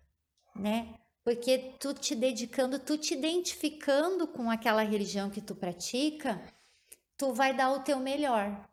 né? 0.54 0.96
Porque 1.24 1.76
tu 1.80 1.94
te 1.94 2.14
dedicando, 2.14 2.78
tu 2.78 2.98
te 2.98 3.14
identificando 3.14 4.28
com 4.28 4.52
aquela 4.52 4.82
religião 4.82 5.30
que 5.30 5.40
tu 5.40 5.56
pratica, 5.56 6.42
tu 7.16 7.32
vai 7.32 7.56
dar 7.56 7.72
o 7.72 7.84
teu 7.84 8.00
melhor. 8.00 8.68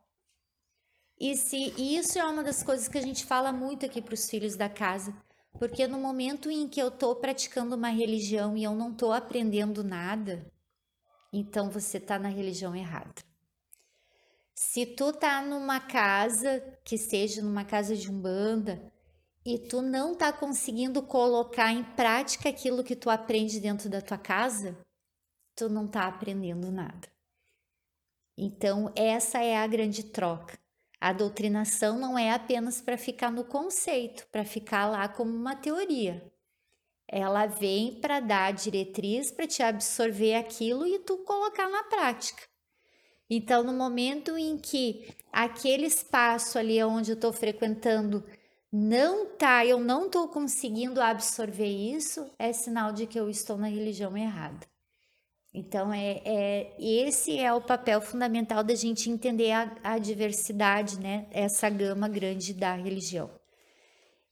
E 1.21 1.37
se 1.37 1.73
e 1.77 1.97
isso 1.97 2.19
é 2.19 2.25
uma 2.25 2.43
das 2.43 2.63
coisas 2.63 2.89
que 2.89 2.99
a 2.99 3.03
gente 3.03 3.25
fala 3.25 3.53
muito 3.53 3.87
aqui 3.87 4.01
para 4.01 4.15
os 4.15 4.29
filhos 4.29 4.57
da 4.57 4.69
casa, 4.69 5.15
porque 5.59 5.87
no 5.87 5.99
momento 5.99 6.51
em 6.51 6.69
que 6.69 6.81
eu 6.81 6.89
estou 6.89 7.17
praticando 7.17 7.77
uma 7.77 7.89
religião 7.89 8.57
e 8.57 8.65
eu 8.65 8.75
não 8.75 8.91
estou 8.93 9.13
aprendendo 9.13 9.85
nada, 9.85 10.47
então 11.33 11.71
você 11.71 11.99
está 11.99 12.19
na 12.19 12.29
religião 12.29 12.75
errada. 12.75 13.23
Se 14.55 14.87
tu 14.87 15.13
tá 15.13 15.43
numa 15.43 15.81
casa, 15.81 16.61
que 16.85 16.99
seja 16.99 17.43
numa 17.43 17.65
casa 17.65 17.97
de 17.97 18.11
umbanda, 18.11 18.93
e 19.45 19.59
tu 19.59 19.83
não 19.83 20.15
tá 20.15 20.33
conseguindo 20.33 21.03
colocar 21.03 21.73
em 21.73 21.83
prática 21.83 22.49
aquilo 22.49 22.85
que 22.85 22.95
tu 22.95 23.11
aprende 23.11 23.59
dentro 23.59 23.89
da 23.89 24.01
tua 24.01 24.19
casa, 24.19 24.79
tu 25.57 25.69
não 25.69 25.89
tá 25.89 26.07
aprendendo 26.07 26.71
nada. 26.71 27.09
Então, 28.37 28.93
essa 28.95 29.43
é 29.43 29.57
a 29.57 29.67
grande 29.67 30.05
troca. 30.05 30.62
A 31.03 31.13
doutrinação 31.13 31.99
não 31.99 32.17
é 32.17 32.31
apenas 32.31 32.81
para 32.81 32.97
ficar 32.97 33.33
no 33.33 33.43
conceito, 33.43 34.25
para 34.31 34.45
ficar 34.45 34.87
lá 34.87 35.09
como 35.09 35.35
uma 35.35 35.57
teoria. 35.57 36.23
Ela 37.09 37.47
vem 37.47 37.95
para 38.01 38.21
dar 38.21 38.53
diretriz 38.53 39.29
para 39.29 39.45
te 39.45 39.65
absorver 39.65 40.37
aquilo 40.37 40.87
e 40.87 41.01
tu 41.01 41.19
colocar 41.25 41.69
na 41.69 41.83
prática. 41.83 42.45
Então, 43.29 43.65
no 43.65 43.73
momento 43.73 44.39
em 44.39 44.57
que 44.57 45.13
aquele 45.33 45.87
espaço 45.87 46.57
ali 46.57 46.81
onde 46.85 47.11
eu 47.11 47.17
estou 47.17 47.33
frequentando 47.33 48.25
não 48.71 49.27
tá, 49.27 49.67
eu 49.67 49.81
não 49.81 50.07
estou 50.07 50.29
conseguindo 50.29 51.01
absorver 51.01 51.67
isso, 51.67 52.31
é 52.39 52.53
sinal 52.53 52.93
de 52.93 53.09
que 53.09 53.19
eu 53.19 53.29
estou 53.29 53.59
na 53.59 53.67
religião 53.67 54.17
errada. 54.17 54.72
Então, 55.55 55.93
é, 55.93 56.23
é 56.25 56.75
esse 56.79 57.39
é 57.39 57.53
o 57.53 57.61
papel 57.61 58.01
fundamental 58.01 58.65
da 58.65 58.75
gente 58.75 59.11
entender 59.11 59.53
a, 59.53 59.71
a 59.85 59.99
diversidade, 59.99 60.99
né? 60.99 61.27
Essa 61.31 61.69
gama 61.69 62.09
grande 62.09 62.55
da 62.55 62.75
religião. 62.75 63.31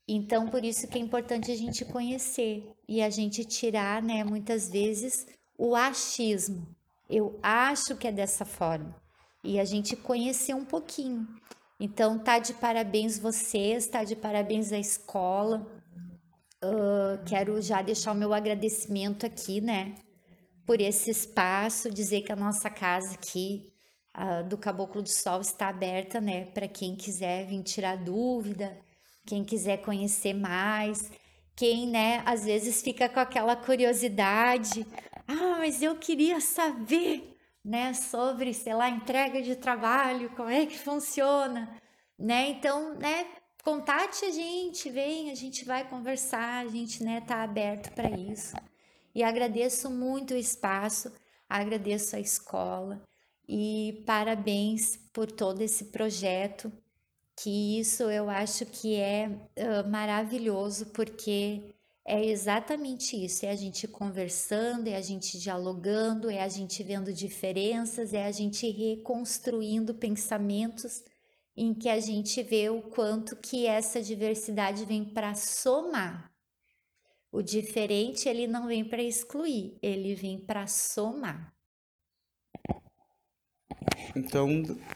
Então, 0.08 0.48
por 0.48 0.64
isso 0.64 0.88
que 0.88 0.98
é 0.98 1.00
importante 1.00 1.52
a 1.52 1.56
gente 1.56 1.84
conhecer 1.84 2.68
e 2.88 3.00
a 3.02 3.10
gente 3.10 3.44
tirar, 3.44 4.02
né, 4.02 4.24
muitas 4.24 4.68
vezes, 4.68 5.24
o 5.56 5.76
achismo. 5.76 6.66
Eu 7.08 7.38
acho 7.42 7.96
que 7.96 8.08
é 8.08 8.12
dessa 8.12 8.44
forma. 8.44 8.96
E 9.44 9.60
a 9.60 9.64
gente 9.64 9.94
conhecer 9.94 10.54
um 10.54 10.64
pouquinho. 10.64 11.28
Então, 11.78 12.18
tá 12.18 12.40
de 12.40 12.54
parabéns 12.54 13.18
vocês, 13.18 13.86
tá 13.86 14.02
de 14.02 14.16
parabéns 14.16 14.72
a 14.72 14.78
escola. 14.78 15.64
Uh, 16.62 17.22
quero 17.24 17.62
já 17.62 17.80
deixar 17.80 18.10
o 18.10 18.16
meu 18.16 18.34
agradecimento 18.34 19.24
aqui, 19.24 19.60
né? 19.60 19.94
Por 20.70 20.80
esse 20.80 21.10
espaço, 21.10 21.90
dizer 21.90 22.20
que 22.20 22.30
a 22.30 22.36
nossa 22.36 22.70
casa 22.70 23.14
aqui 23.14 23.72
uh, 24.16 24.48
do 24.48 24.56
Caboclo 24.56 25.02
do 25.02 25.08
Sol 25.08 25.40
está 25.40 25.66
aberta, 25.66 26.20
né, 26.20 26.44
para 26.44 26.68
quem 26.68 26.94
quiser 26.94 27.44
vir 27.44 27.60
tirar 27.64 27.96
dúvida, 27.96 28.78
quem 29.26 29.42
quiser 29.42 29.78
conhecer 29.78 30.32
mais, 30.32 31.10
quem, 31.56 31.88
né, 31.88 32.22
às 32.24 32.44
vezes 32.44 32.82
fica 32.82 33.08
com 33.08 33.18
aquela 33.18 33.56
curiosidade, 33.56 34.86
ah, 35.26 35.56
mas 35.58 35.82
eu 35.82 35.96
queria 35.96 36.40
saber, 36.40 37.36
né, 37.64 37.92
sobre, 37.92 38.54
sei 38.54 38.72
lá, 38.72 38.88
entrega 38.88 39.42
de 39.42 39.56
trabalho, 39.56 40.30
como 40.36 40.50
é 40.50 40.66
que 40.66 40.78
funciona, 40.78 41.68
né? 42.16 42.50
Então, 42.50 42.94
né, 42.94 43.26
contate 43.64 44.24
a 44.24 44.30
gente, 44.30 44.88
vem, 44.88 45.32
a 45.32 45.34
gente 45.34 45.64
vai 45.64 45.82
conversar, 45.88 46.64
a 46.64 46.68
gente, 46.68 47.02
né, 47.02 47.20
tá 47.22 47.42
aberto 47.42 47.92
para 47.92 48.08
isso. 48.08 48.54
E 49.14 49.22
agradeço 49.22 49.90
muito 49.90 50.34
o 50.34 50.36
espaço, 50.36 51.12
agradeço 51.48 52.16
a 52.16 52.20
escola 52.20 53.02
e 53.48 54.02
parabéns 54.06 54.96
por 55.12 55.30
todo 55.30 55.60
esse 55.60 55.86
projeto, 55.86 56.72
que 57.36 57.80
isso 57.80 58.04
eu 58.04 58.30
acho 58.30 58.64
que 58.66 58.94
é 58.94 59.28
uh, 59.28 59.88
maravilhoso, 59.90 60.86
porque 60.86 61.74
é 62.04 62.24
exatamente 62.24 63.16
isso: 63.16 63.44
é 63.44 63.50
a 63.50 63.56
gente 63.56 63.88
conversando, 63.88 64.86
é 64.86 64.94
a 64.94 65.00
gente 65.00 65.38
dialogando, 65.38 66.30
é 66.30 66.40
a 66.42 66.48
gente 66.48 66.82
vendo 66.84 67.12
diferenças, 67.12 68.14
é 68.14 68.24
a 68.24 68.30
gente 68.30 68.70
reconstruindo 68.70 69.94
pensamentos 69.94 71.02
em 71.56 71.74
que 71.74 71.88
a 71.88 71.98
gente 71.98 72.42
vê 72.42 72.70
o 72.70 72.82
quanto 72.82 73.34
que 73.36 73.66
essa 73.66 74.00
diversidade 74.00 74.84
vem 74.84 75.04
para 75.04 75.34
somar 75.34 76.29
o 77.32 77.42
diferente 77.42 78.28
ele 78.28 78.46
não 78.46 78.66
vem 78.66 78.84
para 78.84 79.02
excluir, 79.02 79.78
ele 79.82 80.14
vem 80.14 80.38
para 80.38 80.66
somar. 80.66 81.52
Então, 84.16 84.48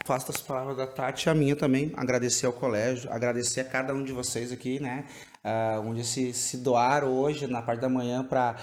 faço 0.05 0.31
as 0.31 0.41
palavras 0.41 0.75
da 0.77 0.85
Tati 0.85 1.29
a 1.29 1.33
minha 1.33 1.55
também, 1.55 1.91
agradecer 1.95 2.45
ao 2.45 2.53
colégio, 2.53 3.11
agradecer 3.11 3.61
a 3.61 3.65
cada 3.65 3.93
um 3.93 4.03
de 4.03 4.11
vocês 4.11 4.51
aqui, 4.51 4.79
né, 4.79 5.05
uh, 5.43 5.79
onde 5.81 6.03
se, 6.03 6.33
se 6.33 6.57
doaram 6.57 7.13
hoje, 7.17 7.47
na 7.47 7.61
parte 7.61 7.81
da 7.81 7.89
manhã, 7.89 8.23
para 8.23 8.57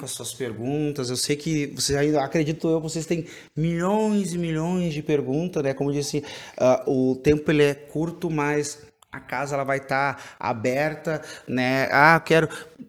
as 0.00 0.10
suas 0.12 0.32
perguntas. 0.32 1.10
Eu 1.10 1.16
sei 1.16 1.36
que 1.36 1.66
vocês 1.66 1.98
ainda, 1.98 2.22
acredito 2.22 2.68
eu, 2.68 2.80
vocês 2.80 3.06
têm 3.06 3.26
milhões 3.56 4.32
e 4.32 4.38
milhões 4.38 4.94
de 4.94 5.02
perguntas, 5.02 5.62
né? 5.62 5.74
Como 5.74 5.90
eu 5.90 5.94
disse, 5.94 6.24
uh, 6.58 6.90
o 6.90 7.16
tempo 7.16 7.50
ele 7.50 7.64
é 7.64 7.74
curto, 7.74 8.30
mas 8.30 8.91
a 9.12 9.20
casa 9.20 9.54
ela 9.54 9.62
vai 9.62 9.76
estar 9.76 10.14
tá 10.16 10.22
aberta, 10.40 11.20
né? 11.46 11.86
Ah, 11.92 12.18
quero. 12.18 12.48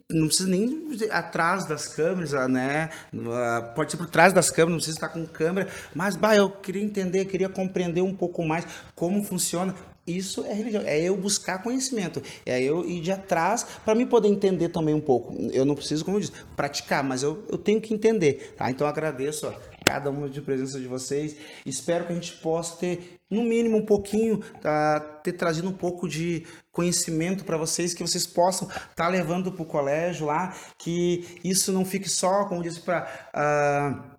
Não 0.10 0.28
precisa 0.28 0.48
nem 0.48 0.88
atrás 1.12 1.66
das 1.66 1.90
câmeras, 1.90 2.32
né? 2.50 2.90
Ah, 3.30 3.74
pode 3.76 3.92
ser 3.92 3.98
por 3.98 4.10
trás 4.10 4.32
das 4.32 4.50
câmeras, 4.50 4.72
não 4.72 4.78
precisa 4.78 4.96
estar 4.98 5.10
com 5.10 5.26
câmera. 5.26 5.68
Mas, 5.94 6.16
bah, 6.16 6.34
eu 6.34 6.50
queria 6.50 6.82
entender, 6.82 7.26
queria 7.26 7.50
compreender 7.50 8.02
um 8.02 8.16
pouco 8.16 8.42
mais 8.46 8.66
como 8.96 9.22
funciona. 9.22 9.76
Isso 10.06 10.44
é 10.46 10.54
religião, 10.54 10.84
é 10.86 11.02
eu 11.02 11.16
buscar 11.16 11.64
conhecimento, 11.64 12.22
é 12.46 12.62
eu 12.62 12.86
ir 12.86 13.00
de 13.00 13.10
atrás 13.10 13.66
para 13.86 13.96
me 13.96 14.06
poder 14.06 14.28
entender 14.28 14.68
também 14.68 14.94
um 14.94 15.00
pouco. 15.00 15.34
Eu 15.54 15.64
não 15.64 15.76
preciso, 15.76 16.04
como 16.04 16.18
eu 16.18 16.22
disse, 16.22 16.34
praticar, 16.58 17.02
mas 17.02 17.24
eu, 17.24 17.42
eu 17.50 17.58
tenho 17.58 17.80
que 17.80 17.94
entender, 17.94 18.54
tá? 18.58 18.70
Então 18.70 18.86
agradeço 18.86 19.48
ó, 19.48 19.54
cada 19.84 20.10
uma 20.10 20.30
de 20.30 20.42
presença 20.42 20.80
de 20.80 20.88
vocês. 20.88 21.36
Espero 21.66 22.06
que 22.06 22.12
a 22.12 22.16
gente 22.16 22.34
possa 22.38 22.78
ter, 22.78 23.20
no 23.30 23.44
mínimo, 23.44 23.78
um 23.78 23.86
pouquinho, 23.86 24.40
tá, 24.62 25.00
ter 25.24 25.34
trazido 25.34 25.70
um 25.70 25.74
pouco 25.74 26.08
de 26.08 26.46
conhecimento 26.72 27.44
para 27.44 27.58
vocês, 27.58 27.94
que 27.94 28.02
vocês 28.02 28.26
possam 28.26 28.68
estar 28.68 28.88
tá 28.96 29.08
levando 29.08 29.52
para 29.52 29.62
o 29.62 29.66
colégio 29.66 30.26
lá, 30.26 30.56
que 30.78 31.40
isso 31.44 31.72
não 31.72 31.86
fique 31.86 32.10
só, 32.10 32.46
como 32.46 32.64
disse, 32.64 32.80
para. 32.80 33.08
Uh, 33.36 34.14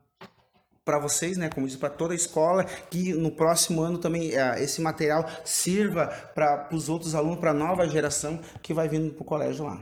para 0.85 0.99
vocês, 0.99 1.39
né, 1.39 1.49
como 1.49 1.67
disse, 1.67 1.79
para 1.79 1.89
toda 1.89 2.13
a 2.13 2.17
escola, 2.17 2.65
que 2.65 3.15
no 3.15 3.31
próximo 3.31 3.81
ano 3.81 3.97
também 3.97 4.33
uh, 4.33 4.55
esse 4.59 4.83
material 4.83 5.27
sirva 5.43 6.09
para 6.35 6.69
os 6.73 6.91
outros 6.91 7.15
alunos, 7.15 7.39
para 7.39 7.53
a 7.53 7.55
nova 7.55 7.89
geração 7.89 8.39
que 8.63 8.75
vai 8.75 8.87
vindo 8.87 9.15
para 9.15 9.23
o 9.23 9.25
colégio 9.25 9.65
lá. 9.65 9.81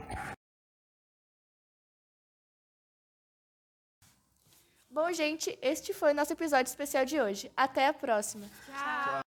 Bom, 4.93 5.11
gente, 5.11 5.57
este 5.59 5.91
foi 5.91 6.11
o 6.11 6.13
nosso 6.13 6.33
episódio 6.33 6.69
especial 6.69 7.03
de 7.03 7.19
hoje. 7.19 7.51
Até 7.57 7.87
a 7.87 7.93
próxima. 7.93 8.45
Tchau. 8.67 9.22